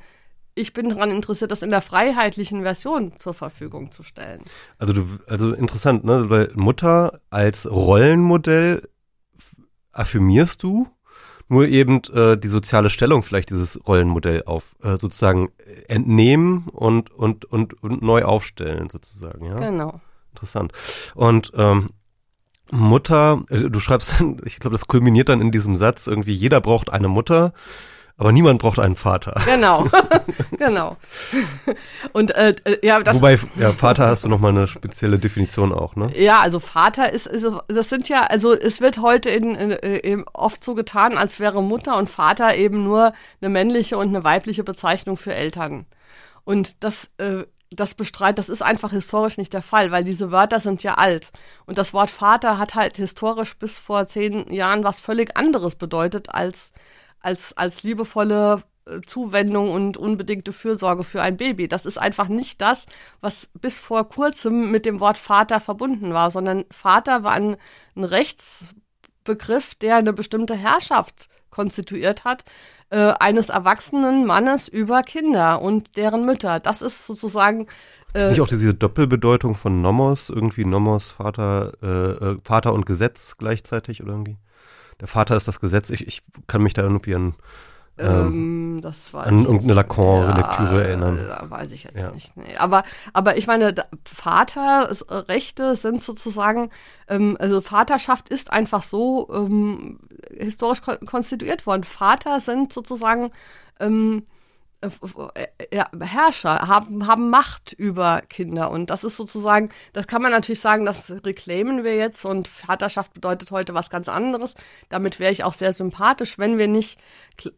[0.55, 4.43] Ich bin daran interessiert, das in der freiheitlichen Version zur Verfügung zu stellen.
[4.77, 6.29] Also du, also interessant, ne?
[6.29, 8.87] Weil Mutter als Rollenmodell
[9.91, 10.87] affirmierst du
[11.49, 15.49] nur eben äh, die soziale Stellung vielleicht dieses Rollenmodell auf äh, sozusagen
[15.87, 19.55] entnehmen und, und, und, und neu aufstellen sozusagen, ja?
[19.55, 20.01] Genau.
[20.31, 20.71] Interessant.
[21.15, 21.91] Und ähm,
[22.71, 26.91] Mutter, äh, du schreibst, ich glaube, das kulminiert dann in diesem Satz irgendwie, jeder braucht
[26.91, 27.53] eine Mutter.
[28.17, 29.41] Aber niemand braucht einen Vater.
[29.45, 29.87] Genau,
[30.57, 30.97] genau.
[32.11, 33.15] Und äh, äh, ja, das.
[33.15, 36.11] Wobei, ja, Vater hast du nochmal eine spezielle Definition auch, ne?
[36.15, 40.25] Ja, also Vater ist, ist, das sind ja, also es wird heute in, in, in,
[40.31, 44.63] oft so getan, als wäre Mutter und Vater eben nur eine männliche und eine weibliche
[44.63, 45.87] Bezeichnung für Eltern.
[46.43, 47.45] Und das äh,
[47.75, 51.31] das bestreitet, das ist einfach historisch nicht der Fall, weil diese Wörter sind ja alt.
[51.65, 56.29] Und das Wort Vater hat halt historisch bis vor zehn Jahren was völlig anderes bedeutet
[56.29, 56.71] als
[57.23, 61.67] als, als liebevolle äh, Zuwendung und unbedingte Fürsorge für ein Baby.
[61.67, 62.85] Das ist einfach nicht das,
[63.21, 67.57] was bis vor kurzem mit dem Wort Vater verbunden war, sondern Vater war ein,
[67.95, 72.43] ein Rechtsbegriff, der eine bestimmte Herrschaft konstituiert hat,
[72.89, 76.59] äh, eines erwachsenen Mannes über Kinder und deren Mütter.
[76.59, 77.67] Das ist sozusagen
[78.13, 83.37] ist nicht auch diese Doppelbedeutung von Nomos, irgendwie Nomos, Vater, äh, äh, Vater und Gesetz
[83.37, 84.37] gleichzeitig oder irgendwie?
[84.99, 85.89] Der Vater ist das Gesetz.
[85.89, 87.35] Ich, ich kann mich da irgendwie an
[87.95, 88.81] ähm,
[89.11, 91.19] war an irgendeine Lacan-Lektüre ja, erinnern.
[91.27, 92.09] Da weiß ich jetzt ja.
[92.09, 92.35] nicht.
[92.35, 92.55] Nee.
[92.57, 92.83] Aber,
[93.13, 96.71] aber ich meine, Vaterrechte sind sozusagen,
[97.07, 99.99] ähm, also Vaterschaft ist einfach so ähm,
[100.35, 101.83] historisch kon konstituiert worden.
[101.83, 103.29] Vater sind sozusagen
[103.79, 104.32] ähm, äh,
[105.71, 108.71] ja, Herrscher, haben, haben Macht über Kinder.
[108.71, 113.13] Und das ist sozusagen, das kann man natürlich sagen, das reclaimen wir jetzt und Vaterschaft
[113.13, 114.55] bedeutet heute was ganz anderes.
[114.89, 116.99] Damit wäre ich auch sehr sympathisch, wenn wir nicht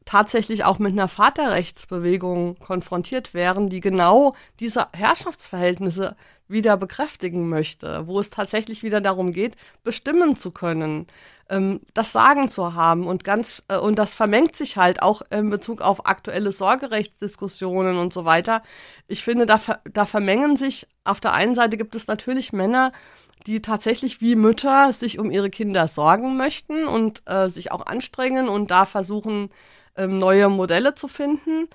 [0.05, 6.15] tatsächlich auch mit einer Vaterrechtsbewegung konfrontiert wären, die genau diese Herrschaftsverhältnisse
[6.47, 11.07] wieder bekräftigen möchte, wo es tatsächlich wieder darum geht, bestimmen zu können,
[11.49, 15.49] ähm, das Sagen zu haben und ganz äh, und das vermengt sich halt auch in
[15.49, 18.63] Bezug auf aktuelle Sorgerechtsdiskussionen und so weiter.
[19.07, 19.59] Ich finde, da,
[19.91, 22.91] da vermengen sich auf der einen Seite gibt es natürlich Männer,
[23.47, 28.49] die tatsächlich wie Mütter sich um ihre Kinder sorgen möchten und äh, sich auch anstrengen
[28.49, 29.49] und da versuchen,
[29.95, 31.67] ähm, neue Modelle zu finden.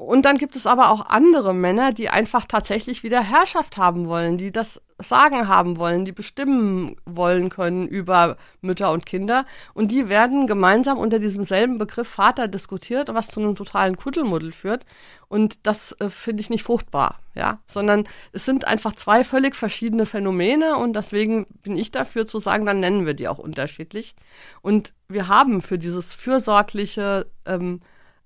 [0.00, 4.38] Und dann gibt es aber auch andere Männer, die einfach tatsächlich wieder Herrschaft haben wollen,
[4.38, 9.44] die das Sagen haben wollen, die bestimmen wollen können über Mütter und Kinder.
[9.74, 14.52] Und die werden gemeinsam unter diesem selben Begriff Vater diskutiert, was zu einem totalen Kuddelmuddel
[14.52, 14.86] führt.
[15.28, 20.06] Und das äh, finde ich nicht fruchtbar, ja, sondern es sind einfach zwei völlig verschiedene
[20.06, 24.14] Phänomene und deswegen bin ich dafür zu sagen, dann nennen wir die auch unterschiedlich.
[24.62, 27.82] Und wir haben für dieses fürsorgliche, ähm,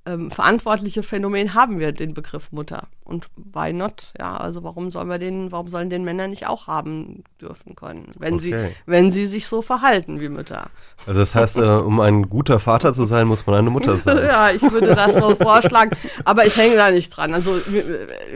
[0.07, 2.89] ähm, verantwortliche Phänomen haben wir den Begriff Mutter.
[3.05, 4.13] Und why not?
[4.19, 8.11] Ja, also warum sollen wir den, warum sollen den Männer nicht auch haben dürfen können,
[8.19, 8.43] wenn okay.
[8.43, 10.69] sie, wenn sie sich so verhalten wie Mütter?
[11.07, 14.19] Also das heißt, äh, um ein guter Vater zu sein, muss man eine Mutter sein.
[14.25, 17.33] ja, ich würde das so vorschlagen, aber ich hänge da nicht dran.
[17.33, 17.85] Also wie,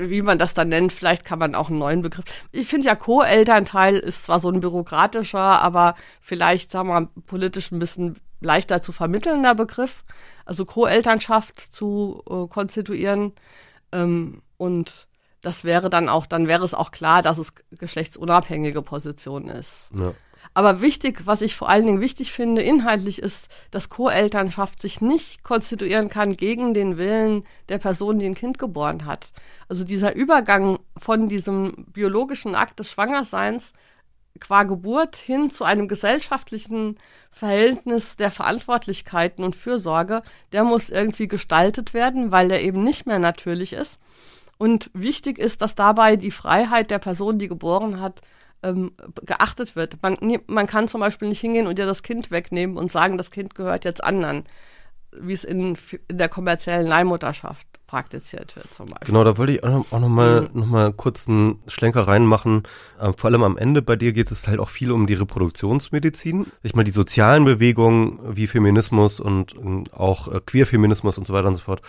[0.08, 2.24] wie, man das dann nennt, vielleicht kann man auch einen neuen Begriff.
[2.50, 7.72] Ich finde ja Co-Elternteil ist zwar so ein bürokratischer, aber vielleicht, sagen wir mal, politisch
[7.72, 10.02] ein bisschen leichter zu vermittelnder Begriff,
[10.48, 13.32] also Co-Elternschaft zu äh, konstituieren.
[13.92, 15.06] Ähm, und
[15.42, 19.90] das wäre dann auch, dann wäre es auch klar, dass es geschlechtsunabhängige Position ist.
[19.94, 20.14] Ja.
[20.54, 25.42] Aber wichtig, was ich vor allen Dingen wichtig finde, inhaltlich ist, dass Co-Elternschaft sich nicht
[25.42, 29.32] konstituieren kann gegen den Willen der Person, die ein Kind geboren hat.
[29.68, 33.74] Also dieser Übergang von diesem biologischen Akt des Schwangerseins
[34.40, 36.98] qua Geburt hin zu einem gesellschaftlichen
[37.30, 40.22] Verhältnis der Verantwortlichkeiten und Fürsorge,
[40.52, 44.00] der muss irgendwie gestaltet werden, weil er eben nicht mehr natürlich ist.
[44.58, 48.22] Und wichtig ist, dass dabei die Freiheit der Person, die geboren hat,
[48.62, 48.92] ähm,
[49.24, 50.02] geachtet wird.
[50.02, 50.16] Man,
[50.46, 53.54] man kann zum Beispiel nicht hingehen und ihr das Kind wegnehmen und sagen, das Kind
[53.54, 54.44] gehört jetzt anderen,
[55.12, 55.78] wie es in,
[56.08, 59.06] in der kommerziellen Leihmutterschaft praktiziert wird zum Beispiel.
[59.06, 60.60] Genau, da wollte ich auch noch, auch noch mal, mhm.
[60.60, 62.62] noch mal kurz einen Schlenker reinmachen.
[63.00, 66.46] Ähm, vor allem am Ende bei dir geht es halt auch viel um die Reproduktionsmedizin.
[66.62, 71.48] Ich meine, die sozialen Bewegungen wie Feminismus und, und auch äh, Queerfeminismus und so weiter
[71.48, 71.82] und so fort,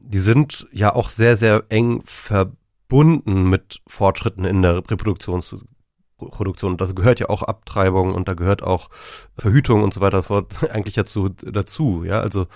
[0.00, 5.76] die sind ja auch sehr, sehr eng verbunden mit Fortschritten in der Reproduktionsproduktion.
[6.18, 6.78] Produktion.
[6.78, 8.88] Das gehört ja auch Abtreibung und da gehört auch
[9.36, 12.04] Verhütung und so weiter fort eigentlich ja zu, dazu.
[12.04, 12.46] Ja, also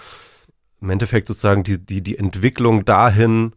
[0.80, 3.52] im Endeffekt sozusagen die, die, die Entwicklung dahin,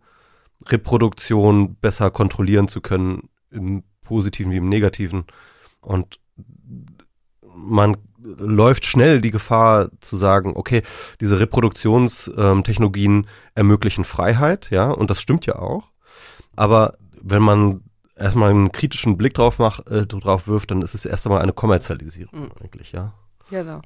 [0.67, 5.26] Reproduktion besser kontrollieren zu können, im Positiven wie im Negativen.
[5.82, 6.19] Und
[7.55, 10.82] man läuft schnell die Gefahr zu sagen, okay,
[11.19, 15.89] diese Reproduktionstechnologien ähm, ermöglichen Freiheit, ja, und das stimmt ja auch.
[16.55, 17.82] Aber wenn man
[18.15, 21.53] erstmal einen kritischen Blick drauf macht, äh, drauf wirft, dann ist es erst einmal eine
[21.53, 22.51] Kommerzialisierung mhm.
[22.61, 23.13] eigentlich, ja.
[23.49, 23.82] Genau.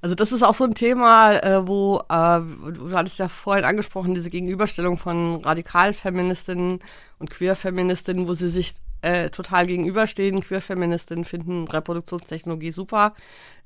[0.00, 2.40] Also das ist auch so ein Thema, äh, wo äh,
[2.72, 6.80] du hattest ja vorhin angesprochen, diese Gegenüberstellung von Radikalfeministinnen
[7.18, 10.40] und Queerfeministinnen, wo sie sich äh, total gegenüberstehen.
[10.40, 13.14] Queerfeministinnen finden Reproduktionstechnologie super,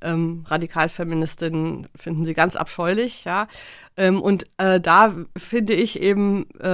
[0.02, 3.48] ähm, Radikalfeministinnen finden sie ganz abscheulich, ja.
[3.96, 6.64] Ähm, und äh, da finde ich eben, äh,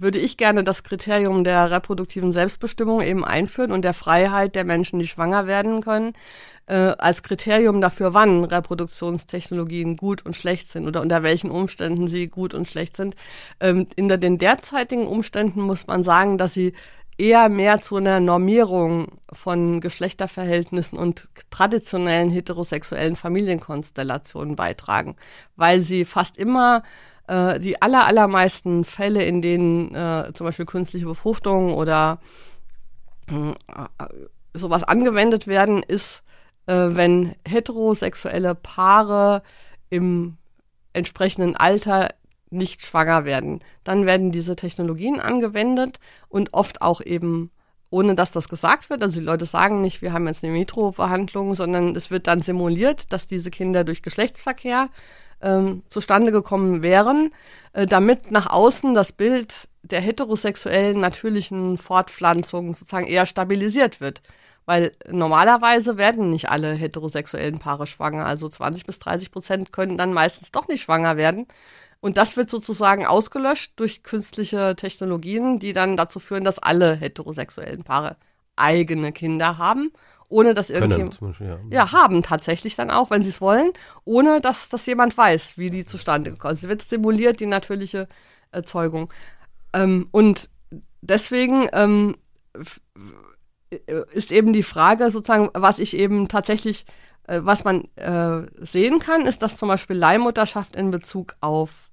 [0.00, 4.98] würde ich gerne das Kriterium der reproduktiven Selbstbestimmung eben einführen und der Freiheit der Menschen,
[4.98, 6.12] die schwanger werden können,
[6.66, 12.26] äh, als Kriterium dafür, wann Reproduktionstechnologien gut und schlecht sind oder unter welchen Umständen sie
[12.26, 13.16] gut und schlecht sind.
[13.60, 16.74] Ähm, in den derzeitigen Umständen muss man sagen, dass sie
[17.18, 25.16] eher mehr zu einer Normierung von Geschlechterverhältnissen und traditionellen heterosexuellen Familienkonstellationen beitragen,
[25.56, 26.84] weil sie fast immer
[27.26, 32.20] äh, die aller, allermeisten Fälle, in denen äh, zum Beispiel künstliche Befruchtung oder
[33.28, 33.52] äh,
[34.54, 36.22] sowas angewendet werden, ist,
[36.66, 39.42] äh, wenn heterosexuelle Paare
[39.90, 40.36] im
[40.92, 42.10] entsprechenden Alter
[42.50, 43.60] nicht schwanger werden.
[43.84, 47.50] Dann werden diese Technologien angewendet und oft auch eben
[47.90, 49.02] ohne dass das gesagt wird.
[49.02, 53.12] Also die Leute sagen nicht, wir haben jetzt eine Metro-Behandlung, sondern es wird dann simuliert,
[53.12, 54.90] dass diese Kinder durch Geschlechtsverkehr
[55.40, 57.30] ähm, zustande gekommen wären,
[57.72, 64.20] äh, damit nach außen das Bild der heterosexuellen natürlichen Fortpflanzung sozusagen eher stabilisiert wird.
[64.66, 68.26] Weil normalerweise werden nicht alle heterosexuellen Paare schwanger.
[68.26, 71.46] Also 20 bis 30 Prozent können dann meistens doch nicht schwanger werden.
[72.00, 77.82] Und das wird sozusagen ausgelöscht durch künstliche Technologien, die dann dazu führen, dass alle heterosexuellen
[77.82, 78.16] Paare
[78.54, 79.90] eigene Kinder haben,
[80.28, 81.18] ohne dass irgendjemand.
[81.40, 81.58] Ja.
[81.70, 81.92] ja.
[81.92, 83.72] haben tatsächlich dann auch, wenn sie es wollen,
[84.04, 86.64] ohne dass das jemand weiß, wie die zustande gekommen sind.
[86.64, 88.08] Es wird simuliert, die natürliche
[88.52, 89.12] Erzeugung.
[89.72, 90.48] Ähm, und
[91.00, 92.16] deswegen ähm,
[94.12, 96.84] ist eben die Frage sozusagen, was ich eben tatsächlich,
[97.24, 101.87] äh, was man äh, sehen kann, ist, dass zum Beispiel Leihmutterschaft in Bezug auf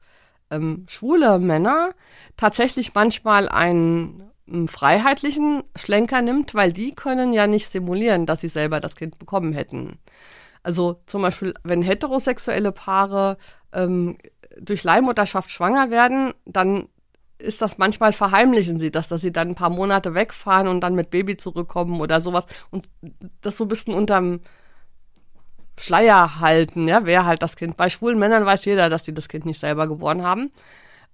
[0.51, 1.93] ähm, schwule Männer
[2.37, 8.47] tatsächlich manchmal einen, einen freiheitlichen Schlenker nimmt, weil die können ja nicht simulieren, dass sie
[8.47, 9.99] selber das Kind bekommen hätten.
[10.63, 13.37] Also zum Beispiel, wenn heterosexuelle Paare
[13.71, 14.17] ähm,
[14.59, 16.87] durch Leihmutterschaft schwanger werden, dann
[17.37, 20.95] ist das manchmal verheimlichen sie das, dass sie dann ein paar Monate wegfahren und dann
[20.95, 22.89] mit Baby zurückkommen oder sowas und
[23.41, 24.39] das so ein bisschen unterm
[25.79, 27.77] Schleier halten, ja, wer halt das Kind.
[27.77, 30.51] Bei schwulen Männern weiß jeder, dass die das Kind nicht selber geboren haben.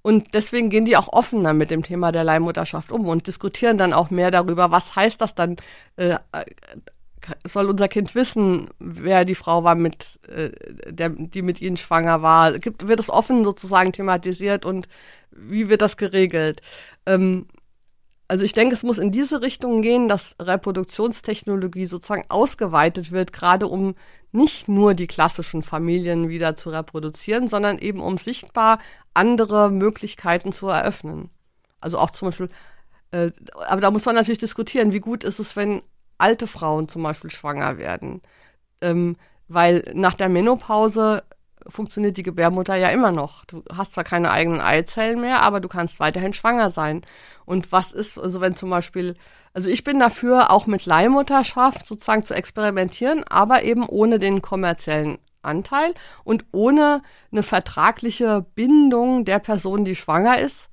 [0.04, 3.94] Und deswegen gehen die auch offener mit dem Thema der Leihmutterschaft um und diskutieren dann
[3.94, 5.58] auch mehr darüber, was heißt das dann,
[5.96, 6.18] äh,
[7.46, 10.50] soll unser Kind wissen, wer die Frau war, mit, äh,
[10.92, 12.58] der, die mit ihnen schwanger war?
[12.58, 14.88] Gibt, wird es offen sozusagen thematisiert und
[15.32, 16.62] wie wird das geregelt?
[17.06, 17.46] Ähm,
[18.32, 23.68] also ich denke, es muss in diese Richtung gehen, dass Reproduktionstechnologie sozusagen ausgeweitet wird, gerade
[23.68, 23.94] um
[24.32, 28.80] nicht nur die klassischen Familien wieder zu reproduzieren, sondern eben um sichtbar
[29.14, 31.30] andere Möglichkeiten zu eröffnen.
[31.82, 32.48] Also auch zum Beispiel,
[33.12, 33.32] äh,
[33.68, 35.82] aber da muss man natürlich diskutieren, wie gut ist es, wenn
[36.18, 38.22] alte Frauen zum Beispiel schwanger werden.
[38.80, 39.18] Ähm,
[39.50, 41.24] weil nach der Menopause
[41.68, 43.46] funktioniert die Gebärmutter ja immer noch.
[43.46, 47.02] Du hast zwar keine eigenen Eizellen mehr, aber du kannst weiterhin schwanger sein.
[47.46, 49.16] Und was ist, also wenn zum Beispiel,
[49.54, 55.18] also ich bin dafür, auch mit Leihmutterschaft sozusagen zu experimentieren, aber eben ohne den kommerziellen
[55.42, 55.94] Anteil
[56.24, 57.02] und ohne
[57.32, 60.70] eine vertragliche Bindung der Person, die schwanger ist.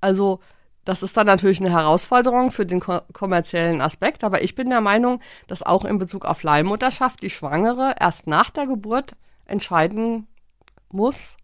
[0.00, 0.40] Also
[0.84, 4.80] das ist dann natürlich eine Herausforderung für den ko kommerziellen Aspekt, aber ich bin der
[4.80, 9.12] Meinung, dass auch in Bezug auf Leihmutterschaft die Schwangere erst nach der Geburt
[9.50, 10.26] entscheiden
[10.90, 11.36] muss,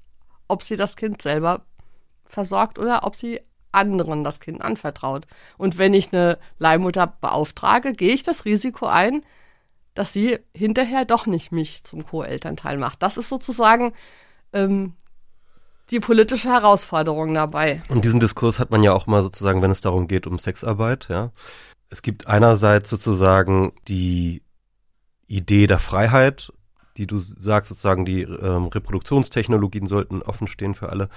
[0.49, 1.63] ob sie das Kind selber
[2.25, 3.41] versorgt oder ob sie
[3.73, 5.27] anderen das Kind anvertraut.
[5.59, 9.25] Und wenn ich eine Leihmutter beauftrage, gehe ich das Risiko ein,
[9.95, 13.03] dass sie hinterher doch nicht mich zum Co-Elternteil macht.
[13.03, 13.93] Das ist sozusagen
[14.53, 14.95] ähm,
[15.91, 17.83] die politische Herausforderung dabei.
[17.89, 21.07] Und diesen Diskurs hat man ja auch mal sozusagen, wenn es darum geht, um Sexarbeit,
[21.09, 21.31] ja.
[21.89, 24.43] Es gibt einerseits sozusagen die
[25.29, 26.53] Idee der Freiheit
[26.97, 31.09] die du sagst, sozusagen die ähm, Reproduktionstechnologien sollten offen stehen für alle.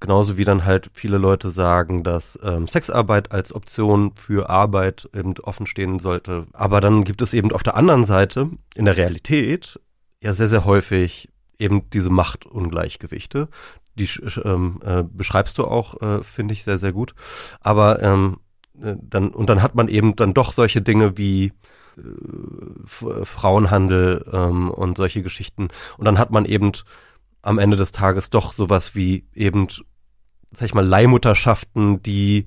[0.00, 5.34] Genauso wie dann halt viele Leute sagen, dass ähm, Sexarbeit als Option für Arbeit eben
[5.38, 6.46] offen stehen sollte.
[6.52, 9.80] Aber dann gibt es eben auf der anderen Seite in der Realität
[10.20, 13.48] ja sehr, sehr häufig eben diese Machtungleichgewichte.
[13.96, 14.08] Die
[14.44, 17.14] ähm, äh, beschreibst du auch, äh, finde ich, sehr, sehr gut.
[17.60, 18.38] Aber ähm,
[18.82, 21.52] äh, dann, und dann hat man eben dann doch solche Dinge wie
[22.84, 25.68] Frauenhandel ähm, und solche Geschichten.
[25.96, 26.72] Und dann hat man eben
[27.42, 29.68] am Ende des Tages doch sowas wie eben,
[30.52, 32.46] sag ich mal, Leihmutterschaften, die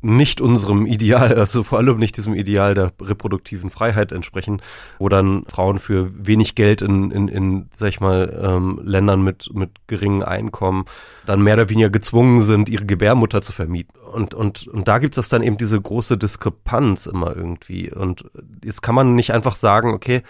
[0.00, 4.62] nicht unserem Ideal, also vor allem nicht diesem Ideal der reproduktiven Freiheit entsprechen,
[4.98, 9.50] wo dann Frauen für wenig Geld in, in, in sag ich mal, ähm, Ländern mit,
[9.54, 10.84] mit geringen Einkommen
[11.26, 13.98] dann mehr oder weniger gezwungen sind, ihre Gebärmutter zu vermieten.
[14.12, 17.92] Und, und, und da gibt es dann eben diese große Diskrepanz immer irgendwie.
[17.92, 18.24] Und
[18.64, 20.22] jetzt kann man nicht einfach sagen, okay,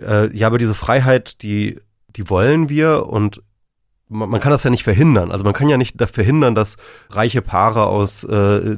[0.00, 3.42] äh, ja, aber diese Freiheit, die, die wollen wir und
[4.08, 5.30] man, man kann das ja nicht verhindern.
[5.30, 6.76] Also man kann ja nicht verhindern, dass
[7.10, 8.76] reiche Paare aus, äh,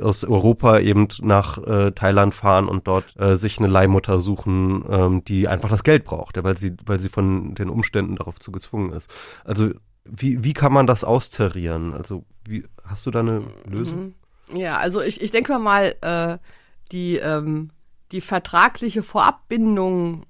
[0.00, 5.24] aus Europa eben nach äh, Thailand fahren und dort äh, sich eine Leihmutter suchen, ähm,
[5.24, 8.52] die einfach das Geld braucht, ja, weil sie, weil sie von den Umständen darauf zu
[8.52, 9.10] gezwungen ist.
[9.44, 9.70] Also
[10.04, 11.92] wie, wie kann man das austarieren?
[11.94, 14.14] Also wie hast du da eine Lösung?
[14.50, 14.58] Mhm.
[14.58, 16.38] Ja, also ich, ich denke mal, äh,
[16.90, 17.70] die, ähm,
[18.12, 20.24] die vertragliche Vorabbindung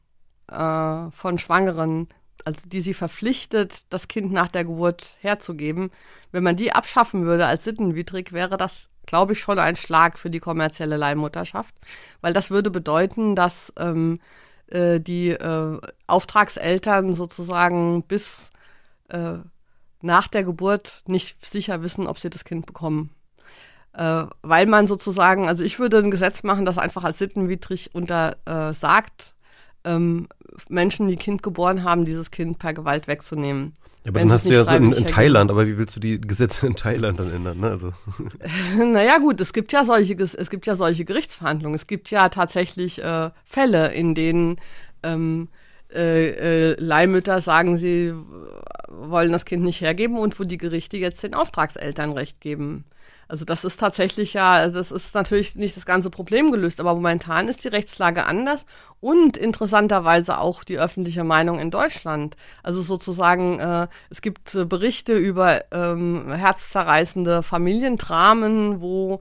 [0.50, 2.08] äh, von Schwangeren
[2.46, 5.90] also die sie verpflichtet, das Kind nach der Geburt herzugeben,
[6.32, 10.30] wenn man die abschaffen würde als sittenwidrig, wäre das, glaube ich, schon ein Schlag für
[10.30, 11.74] die kommerzielle Leihmutterschaft,
[12.20, 14.20] weil das würde bedeuten, dass ähm,
[14.68, 18.50] äh, die äh, Auftragseltern sozusagen bis
[19.08, 19.38] äh,
[20.00, 23.10] nach der Geburt nicht sicher wissen, ob sie das Kind bekommen.
[23.94, 29.22] Äh, weil man sozusagen, also ich würde ein Gesetz machen, das einfach als sittenwidrig untersagt,
[29.22, 29.37] äh,
[29.84, 30.28] ähm,
[30.68, 33.74] Menschen, die Kind geboren haben, dieses Kind per Gewalt wegzunehmen.
[34.04, 36.20] Ja, aber dann hast du ja so in, in Thailand, aber wie willst du die
[36.20, 37.60] Gesetze in Thailand dann ändern?
[37.60, 37.70] Ne?
[37.70, 37.92] Also.
[38.84, 41.74] naja gut, es gibt ja solche, es gibt ja solche Gerichtsverhandlungen.
[41.74, 44.56] Es gibt ja tatsächlich äh, Fälle, in denen
[45.02, 45.48] ähm,
[45.92, 48.12] äh, äh, Leihmütter sagen, sie
[48.88, 52.84] wollen das Kind nicht hergeben und wo die Gerichte jetzt den Auftragseltern Recht geben.
[53.28, 57.48] Also das ist tatsächlich ja, das ist natürlich nicht das ganze Problem gelöst, aber momentan
[57.48, 58.64] ist die Rechtslage anders
[59.00, 62.36] und interessanterweise auch die öffentliche Meinung in Deutschland.
[62.62, 69.20] Also sozusagen, äh, es gibt äh, Berichte über ähm, herzzerreißende Familiendramen, wo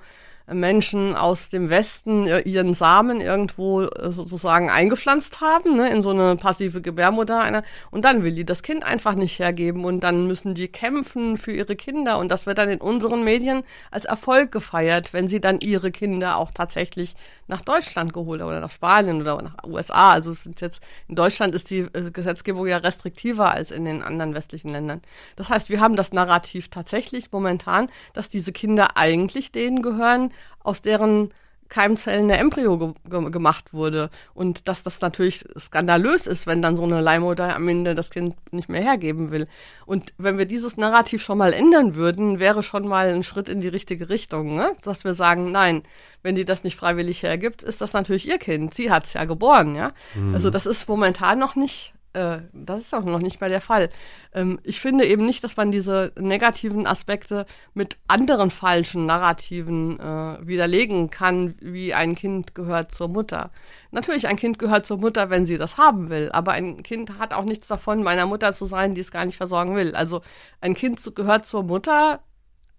[0.54, 6.38] Menschen aus dem Westen ihren Samen irgendwo äh, sozusagen eingepflanzt haben, ne, in so eine
[6.38, 7.42] passive Gebärmutter.
[7.42, 11.38] Einer, und dann will die das Kind einfach nicht hergeben und dann müssen die kämpfen
[11.38, 12.18] für ihre Kinder.
[12.18, 16.38] Und das wird dann in unseren Medien als Erfolg gefeiert, wenn sie dann ihre Kinder
[16.38, 17.16] auch tatsächlich
[17.48, 20.12] nach Deutschland geholt haben oder nach Spanien oder nach USA.
[20.12, 24.02] Also es sind jetzt, in Deutschland ist die äh, Gesetzgebung ja restriktiver als in den
[24.02, 25.02] anderen westlichen Ländern.
[25.36, 30.82] Das heißt, wir haben das Narrativ tatsächlich momentan, dass diese Kinder eigentlich denen gehören, aus
[30.82, 31.32] deren
[31.70, 34.10] Keimzellen der Embryo ge ge gemacht wurde.
[34.34, 38.36] Und dass das natürlich skandalös ist, wenn dann so eine Leihmutter am Ende das Kind
[38.52, 39.48] nicht mehr hergeben will.
[39.86, 43.62] Und wenn wir dieses Narrativ schon mal ändern würden, wäre schon mal ein Schritt in
[43.62, 44.76] die richtige Richtung, ne?
[44.84, 45.84] dass wir sagen, nein,
[46.24, 48.74] wenn die das nicht freiwillig hergibt, ist das natürlich ihr Kind.
[48.74, 49.92] Sie hat es ja geboren, ja.
[50.16, 50.34] Mhm.
[50.34, 53.90] Also das ist momentan noch nicht äh, das ist auch noch nicht mehr der Fall.
[54.34, 60.48] Ähm, ich finde eben nicht, dass man diese negativen Aspekte mit anderen falschen Narrativen äh,
[60.48, 63.52] widerlegen kann, wie ein Kind gehört zur Mutter.
[63.92, 67.34] Natürlich, ein Kind gehört zur Mutter, wenn sie das haben will, aber ein Kind hat
[67.34, 69.96] auch nichts davon, meiner Mutter zu sein, die es gar nicht versorgen will.
[69.96, 70.22] Also
[70.60, 72.22] ein Kind gehört zur Mutter,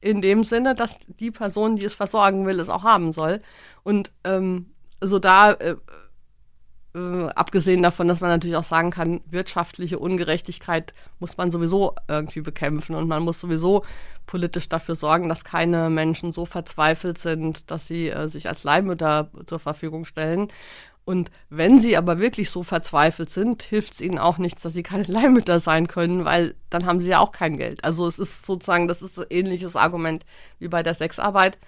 [0.01, 3.41] in dem Sinne, dass die Person, die es versorgen will, es auch haben soll.
[3.83, 4.67] Und ähm,
[5.01, 5.77] so da äh,
[6.95, 12.41] äh, abgesehen davon, dass man natürlich auch sagen kann, wirtschaftliche Ungerechtigkeit muss man sowieso irgendwie
[12.41, 13.85] bekämpfen und man muss sowieso
[14.27, 19.31] politisch dafür sorgen, dass keine Menschen so verzweifelt sind, dass sie äh, sich als Leihmütter
[19.47, 20.49] zur Verfügung stellen.
[21.09, 24.83] Und wenn sie aber wirklich so verzweifelt sind, hilft es ihnen auch nichts, dass sie
[24.83, 27.83] keine Leihmütter sein können, weil dann haben sie ja auch kein Geld.
[27.83, 30.27] Also es ist sozusagen, das ist ein ähnliches Argument
[30.59, 31.59] wie bei der Sexarbeit.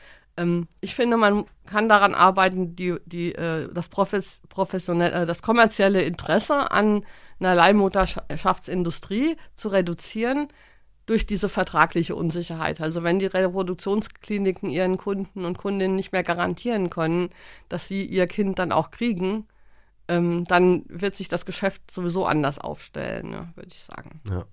[0.40, 5.42] Ähm, ich finde, man kann daran arbeiten, die, die, äh, das, Profes professionelle, äh, das
[5.42, 7.04] kommerzielle Interesse an
[7.38, 10.48] einer Leihmutterschaftsindustrie zu reduzieren
[11.06, 12.80] durch diese vertragliche Unsicherheit.
[12.80, 17.30] Also wenn die Reproduktionskliniken ihren Kunden und Kundinnen nicht mehr garantieren können,
[17.68, 19.46] dass sie ihr Kind dann auch kriegen,
[20.08, 24.20] ähm, dann wird sich das Geschäft sowieso anders aufstellen, ne, würde ich sagen.
[24.28, 24.46] Ja.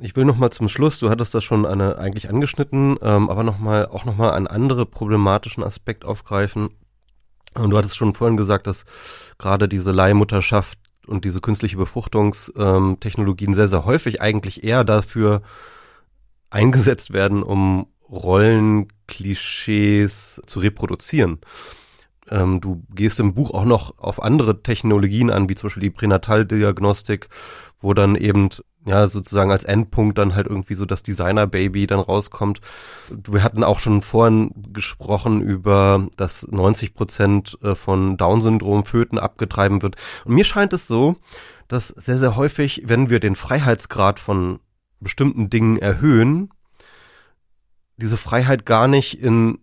[0.00, 3.42] Ich will noch mal zum Schluss, du hattest das schon eine, eigentlich angeschnitten, ähm, aber
[3.42, 6.70] noch mal, auch noch mal einen anderen problematischen Aspekt aufgreifen.
[7.54, 8.84] Und du hattest schon vorhin gesagt, dass
[9.38, 15.42] gerade diese Leihmutterschaft und diese künstliche Befruchtungstechnologien sehr, sehr häufig eigentlich eher dafür
[16.50, 21.40] eingesetzt werden, um Rollenklischees zu reproduzieren.
[22.30, 25.90] Ähm, du gehst im Buch auch noch auf andere Technologien an, wie zum Beispiel die
[25.90, 27.28] Pränataldiagnostik,
[27.80, 28.50] wo dann eben
[28.88, 32.60] ja, sozusagen als Endpunkt dann halt irgendwie so das Designer-Baby dann rauskommt.
[33.10, 39.96] Wir hatten auch schon vorhin gesprochen über, dass 90 Prozent äh, von Down-Syndrom-Föten abgetreiben wird.
[40.24, 41.16] Und mir scheint es so,
[41.68, 44.60] dass sehr, sehr häufig, wenn wir den Freiheitsgrad von
[45.00, 46.50] bestimmten Dingen erhöhen,
[47.98, 49.58] diese Freiheit gar nicht in,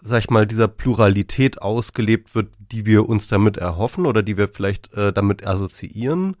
[0.00, 4.48] sag ich mal, dieser Pluralität ausgelebt wird, die wir uns damit erhoffen oder die wir
[4.48, 6.36] vielleicht äh, damit assoziieren,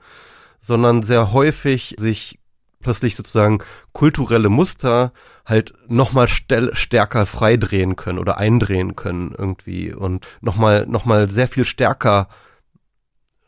[0.62, 2.38] sondern sehr häufig sich
[2.80, 3.58] plötzlich sozusagen
[3.92, 5.12] kulturelle Muster
[5.44, 11.64] halt nochmal stärker freidrehen können oder eindrehen können irgendwie und nochmal noch mal sehr viel
[11.64, 12.28] stärker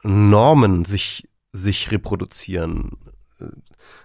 [0.03, 2.99] Normen sich, sich reproduzieren.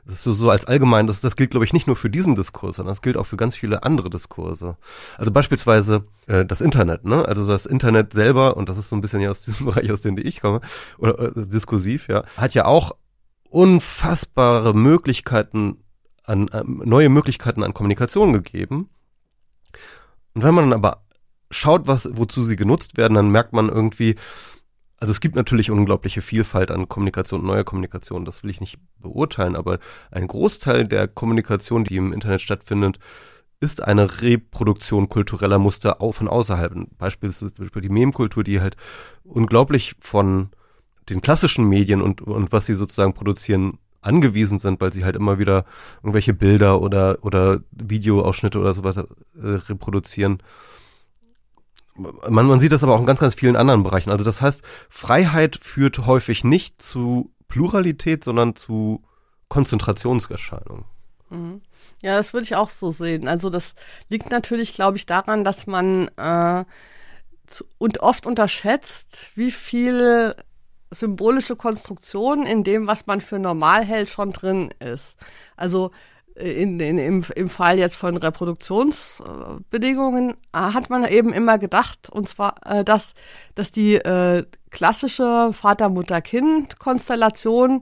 [0.05, 2.35] Das ist so, so als allgemein, das, das gilt, glaube ich, nicht nur für diesen
[2.35, 4.77] Diskurs, sondern das gilt auch für ganz viele andere Diskurse.
[5.17, 7.25] Also beispielsweise äh, das Internet, ne?
[7.25, 10.01] Also das Internet selber, und das ist so ein bisschen ja aus diesem Bereich, aus
[10.01, 10.61] dem ich komme,
[10.97, 12.95] oder äh, diskursiv, ja, hat ja auch
[13.49, 15.77] unfassbare Möglichkeiten
[16.23, 18.89] an, äh, neue Möglichkeiten an Kommunikation gegeben.
[20.33, 21.03] Und wenn man dann aber
[21.51, 24.15] schaut, was, wozu sie genutzt werden, dann merkt man irgendwie,
[24.99, 29.55] also es gibt natürlich unglaubliche Vielfalt an Kommunikation, neuer Kommunikation, das will ich nicht beurteilen,
[29.55, 29.79] aber
[30.11, 32.99] ein Großteil der Kommunikation, die im Internet stattfindet,
[33.61, 36.73] ist eine Reproduktion kultureller Muster auf und außerhalb.
[36.97, 38.77] Beispielsweise die Meme-Kultur, die halt
[39.23, 40.49] unglaublich von
[41.09, 45.39] den klassischen Medien und, und was sie sozusagen produzieren angewiesen sind, weil sie halt immer
[45.39, 45.65] wieder
[46.01, 49.05] irgendwelche Bilder oder, oder Videoausschnitte oder sowas äh,
[49.35, 50.41] reproduzieren.
[51.99, 54.11] Man, man sieht das aber auch in ganz, ganz vielen anderen Bereichen.
[54.11, 59.03] Also das heißt, Freiheit führt häufig nicht zu Pluralität, sondern zu
[59.49, 60.85] Konzentrationserscheinungen.
[61.29, 61.61] Mhm.
[62.01, 63.27] Ja, das würde ich auch so sehen.
[63.27, 63.75] Also das
[64.07, 66.63] liegt natürlich, glaube ich, daran, dass man äh,
[67.45, 70.35] zu, und oft unterschätzt, wie viel
[70.91, 75.19] symbolische Konstruktion in dem, was man für normal hält, schon drin ist.
[75.55, 75.91] Also
[76.39, 82.29] in, in, im, im Fall jetzt von Reproduktionsbedingungen äh, hat man eben immer gedacht, und
[82.29, 83.13] zwar, äh, dass,
[83.55, 87.81] dass die äh, klassische Vater-Mutter-Kind-Konstellation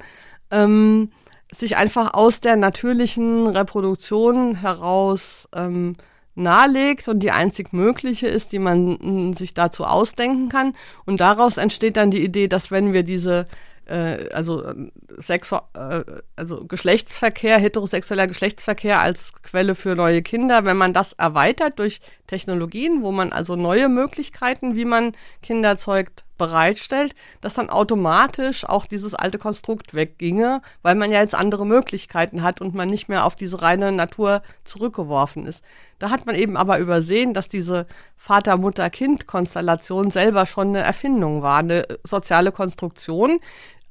[0.52, 1.10] ähm,
[1.52, 5.96] sich einfach aus der natürlichen Reproduktion heraus ähm,
[6.36, 10.74] nahelegt und die einzig mögliche ist, die man sich dazu ausdenken kann.
[11.06, 13.48] Und daraus entsteht dann die Idee, dass wenn wir diese
[13.88, 14.74] äh, also,
[15.18, 16.04] Sexu äh,
[16.36, 23.02] also Geschlechtsverkehr, heterosexueller Geschlechtsverkehr als Quelle für neue Kinder, wenn man das erweitert durch Technologien,
[23.02, 29.16] wo man also neue Möglichkeiten, wie man Kinder zeugt, bereitstellt, dass dann automatisch auch dieses
[29.16, 33.36] alte Konstrukt wegginge, weil man ja jetzt andere Möglichkeiten hat und man nicht mehr auf
[33.36, 35.64] diese reine Natur zurückgeworfen ist.
[36.00, 37.88] Da hat man eben aber übersehen, dass diese
[38.18, 43.40] Vater-Mutter-Kind-Konstellation selber schon eine Erfindung war, eine soziale Konstruktion,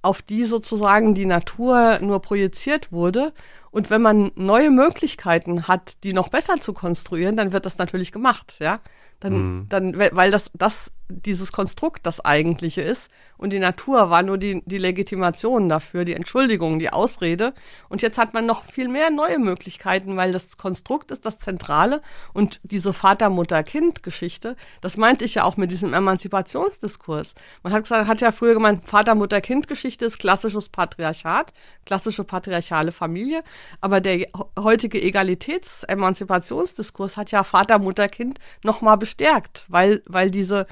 [0.07, 3.33] auf die sozusagen die Natur nur projiziert wurde.
[3.71, 8.13] Und wenn man neue Möglichkeiten hat, die noch besser zu konstruieren, dann wird das natürlich
[8.13, 8.81] gemacht, ja.
[9.21, 9.67] Dann, mhm.
[9.69, 14.63] dann, weil das, das dieses Konstrukt das eigentliche ist und die Natur war nur die,
[14.67, 17.55] die Legitimation dafür, die Entschuldigung, die Ausrede.
[17.89, 22.01] Und jetzt hat man noch viel mehr neue Möglichkeiten, weil das Konstrukt ist das Zentrale
[22.33, 27.35] und diese Vater-Mutter-Kind-Geschichte, das meinte ich ja auch mit diesem Emanzipationsdiskurs.
[27.63, 31.53] Man hat gesagt, hat ja früher gemeint, Vater-Mutter-Kind-Geschichte ist klassisches Patriarchat,
[31.85, 33.43] klassische patriarchale Familie,
[33.81, 34.27] aber der
[34.59, 40.67] heutige Egalitäts-Emanzipationsdiskurs hat ja Vater-Mutter-Kind nochmal bestärkt, weil, weil diese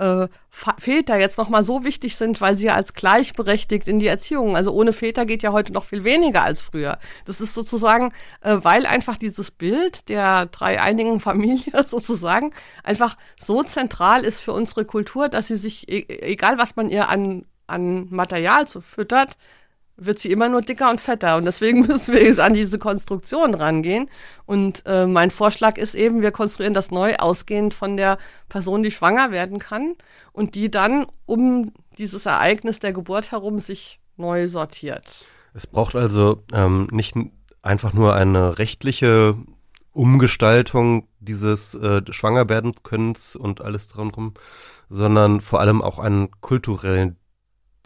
[0.00, 4.56] äh, Väter jetzt nochmal so wichtig sind, weil sie ja als gleichberechtigt in die Erziehung,
[4.56, 6.98] also ohne Väter geht ja heute noch viel weniger als früher.
[7.26, 12.52] Das ist sozusagen, äh, weil einfach dieses Bild der dreieinigen Familie sozusagen
[12.82, 17.08] einfach so zentral ist für unsere Kultur, dass sie sich, e egal was man ihr
[17.08, 19.36] an, an Material zu füttert,
[20.00, 21.36] wird sie immer nur dicker und fetter.
[21.36, 24.10] Und deswegen müssen wir jetzt an diese Konstruktion rangehen.
[24.46, 28.18] Und äh, mein Vorschlag ist eben, wir konstruieren das neu ausgehend von der
[28.48, 29.94] Person, die schwanger werden kann
[30.32, 35.24] und die dann um dieses Ereignis der Geburt herum sich neu sortiert.
[35.54, 37.14] Es braucht also ähm, nicht
[37.62, 39.36] einfach nur eine rechtliche
[39.92, 44.34] Umgestaltung dieses äh, Schwangerwerdenkönnens und alles drum,
[44.88, 47.16] sondern vor allem auch einen kulturellen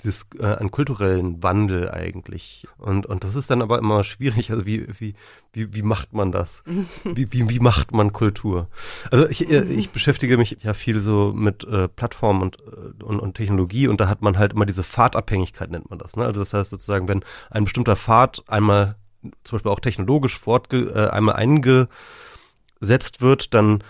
[0.02, 2.66] dis, äh, einen kulturellen Wandel eigentlich.
[2.78, 4.50] Und, und das ist dann aber immer schwierig.
[4.50, 5.14] Also wie, wie,
[5.52, 6.62] wie, wie macht man das?
[7.04, 8.68] Wie, wie, wie macht man Kultur?
[9.10, 13.20] Also ich, äh, ich beschäftige mich ja viel so mit äh, Plattformen und, äh, und,
[13.20, 16.16] und Technologie und da hat man halt immer diese Fahrtabhängigkeit, nennt man das.
[16.16, 16.24] Ne?
[16.24, 18.96] Also das heißt sozusagen, wenn ein bestimmter Pfad einmal
[19.44, 23.82] zum Beispiel auch technologisch fortge äh, einmal eingesetzt wird, dann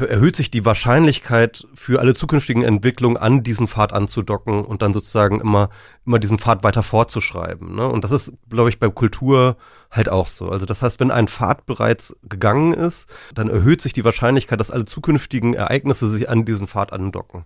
[0.00, 5.40] erhöht sich die Wahrscheinlichkeit für alle zukünftigen Entwicklungen an diesen Pfad anzudocken und dann sozusagen
[5.40, 5.70] immer,
[6.04, 7.74] immer diesen Pfad weiter fortzuschreiben.
[7.74, 7.86] Ne?
[7.86, 9.56] Und das ist, glaube ich, bei Kultur
[9.92, 10.48] halt auch so.
[10.48, 14.72] Also das heißt, wenn ein Pfad bereits gegangen ist, dann erhöht sich die Wahrscheinlichkeit, dass
[14.72, 17.44] alle zukünftigen Ereignisse sich an diesen Pfad andocken.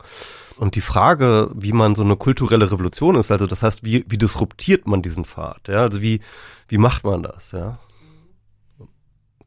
[0.56, 4.18] Und die Frage, wie man so eine kulturelle Revolution ist, also das heißt, wie, wie
[4.18, 5.68] disruptiert man diesen Pfad?
[5.68, 5.82] Ja?
[5.82, 6.20] Also wie,
[6.68, 7.52] wie macht man das?
[7.52, 7.78] Ja?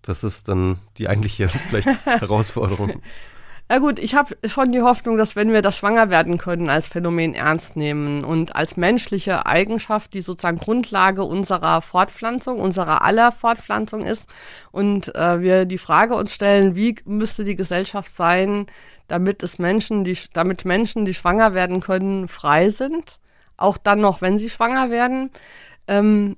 [0.01, 3.01] Das ist dann die eigentliche vielleicht Herausforderung.
[3.71, 7.33] Ja gut, ich habe schon die Hoffnung, dass wenn wir das Schwangerwerden können als Phänomen
[7.33, 14.27] ernst nehmen und als menschliche Eigenschaft, die sozusagen Grundlage unserer Fortpflanzung, unserer aller Fortpflanzung ist
[14.73, 18.65] und äh, wir die Frage uns stellen, wie müsste die Gesellschaft sein,
[19.07, 23.21] damit es Menschen, die damit Menschen, die schwanger werden können, frei sind,
[23.55, 25.29] auch dann noch, wenn sie schwanger werden,
[25.87, 26.35] ähm,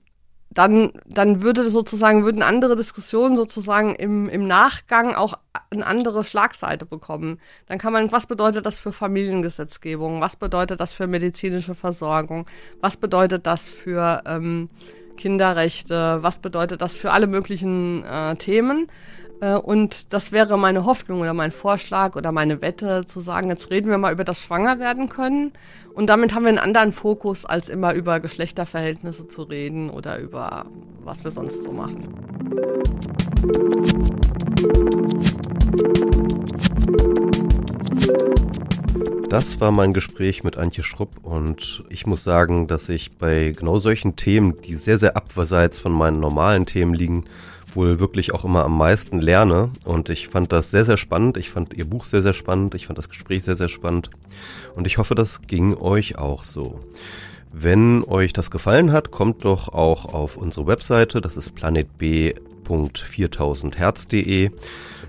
[0.54, 5.34] dann, dann würde sozusagen, würden andere Diskussionen sozusagen im, im Nachgang auch
[5.70, 7.40] eine andere Schlagseite bekommen.
[7.68, 10.22] Dann kann man, was bedeutet das für Familiengesetzgebung?
[10.22, 12.46] Was bedeutet das für medizinische Versorgung?
[12.82, 14.70] Was bedeutet das für ähm,
[15.18, 16.20] Kinderrechte?
[16.22, 18.88] Was bedeutet das für alle möglichen äh, Themen?
[19.44, 23.70] Äh, und das wäre meine Hoffnung oder mein Vorschlag oder meine Wette, zu sagen, jetzt
[23.72, 25.52] reden wir mal über das Schwangerwerden können.
[25.94, 30.66] Und damit haben wir einen anderen Fokus, als immer über Geschlechterverhältnisse zu reden oder über
[31.04, 32.08] was wir sonst so machen.
[39.30, 43.80] Das war mein Gespräch mit Antje Schrupp und ich muss sagen, dass ich bei genau
[43.80, 47.26] solchen Themen, die sehr, sehr abseits von meinen normalen Themen liegen,
[47.76, 49.70] wohl wirklich auch immer am meisten lerne.
[49.86, 51.38] Und ich fand das sehr, sehr spannend.
[51.38, 52.76] Ich fand Ihr Buch sehr, sehr spannend.
[52.76, 54.10] Ich fand das Gespräch sehr, sehr spannend.
[54.76, 56.80] Und ich hoffe, das ging euch auch so.
[57.52, 61.22] Wenn euch das gefallen hat, kommt doch auch auf unsere Webseite.
[61.22, 64.50] Das ist planetb.4000herz.de.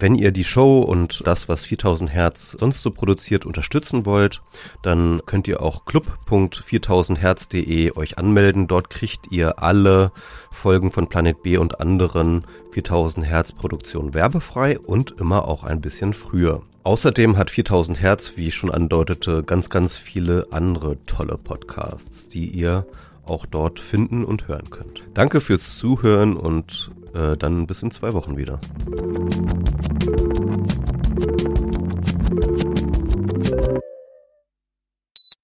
[0.01, 4.43] Wenn ihr die Show und das, was 4000 Hertz sonst so produziert, unterstützen wollt,
[4.83, 8.67] dann könnt ihr auch club.4000herz.de euch anmelden.
[8.67, 10.13] Dort kriegt ihr alle
[10.51, 16.13] Folgen von Planet B und anderen 4000 Hertz Produktionen werbefrei und immer auch ein bisschen
[16.13, 16.63] früher.
[16.83, 22.47] Außerdem hat 4000 Hertz, wie ich schon andeutete, ganz, ganz viele andere tolle Podcasts, die
[22.47, 22.87] ihr
[23.25, 25.07] auch dort finden und hören könnt.
[25.15, 28.61] Danke fürs Zuhören und äh, dann bis in zwei Wochen wieder.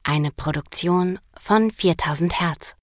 [0.03, 2.77] Eine Produktion von 4000 Hertz.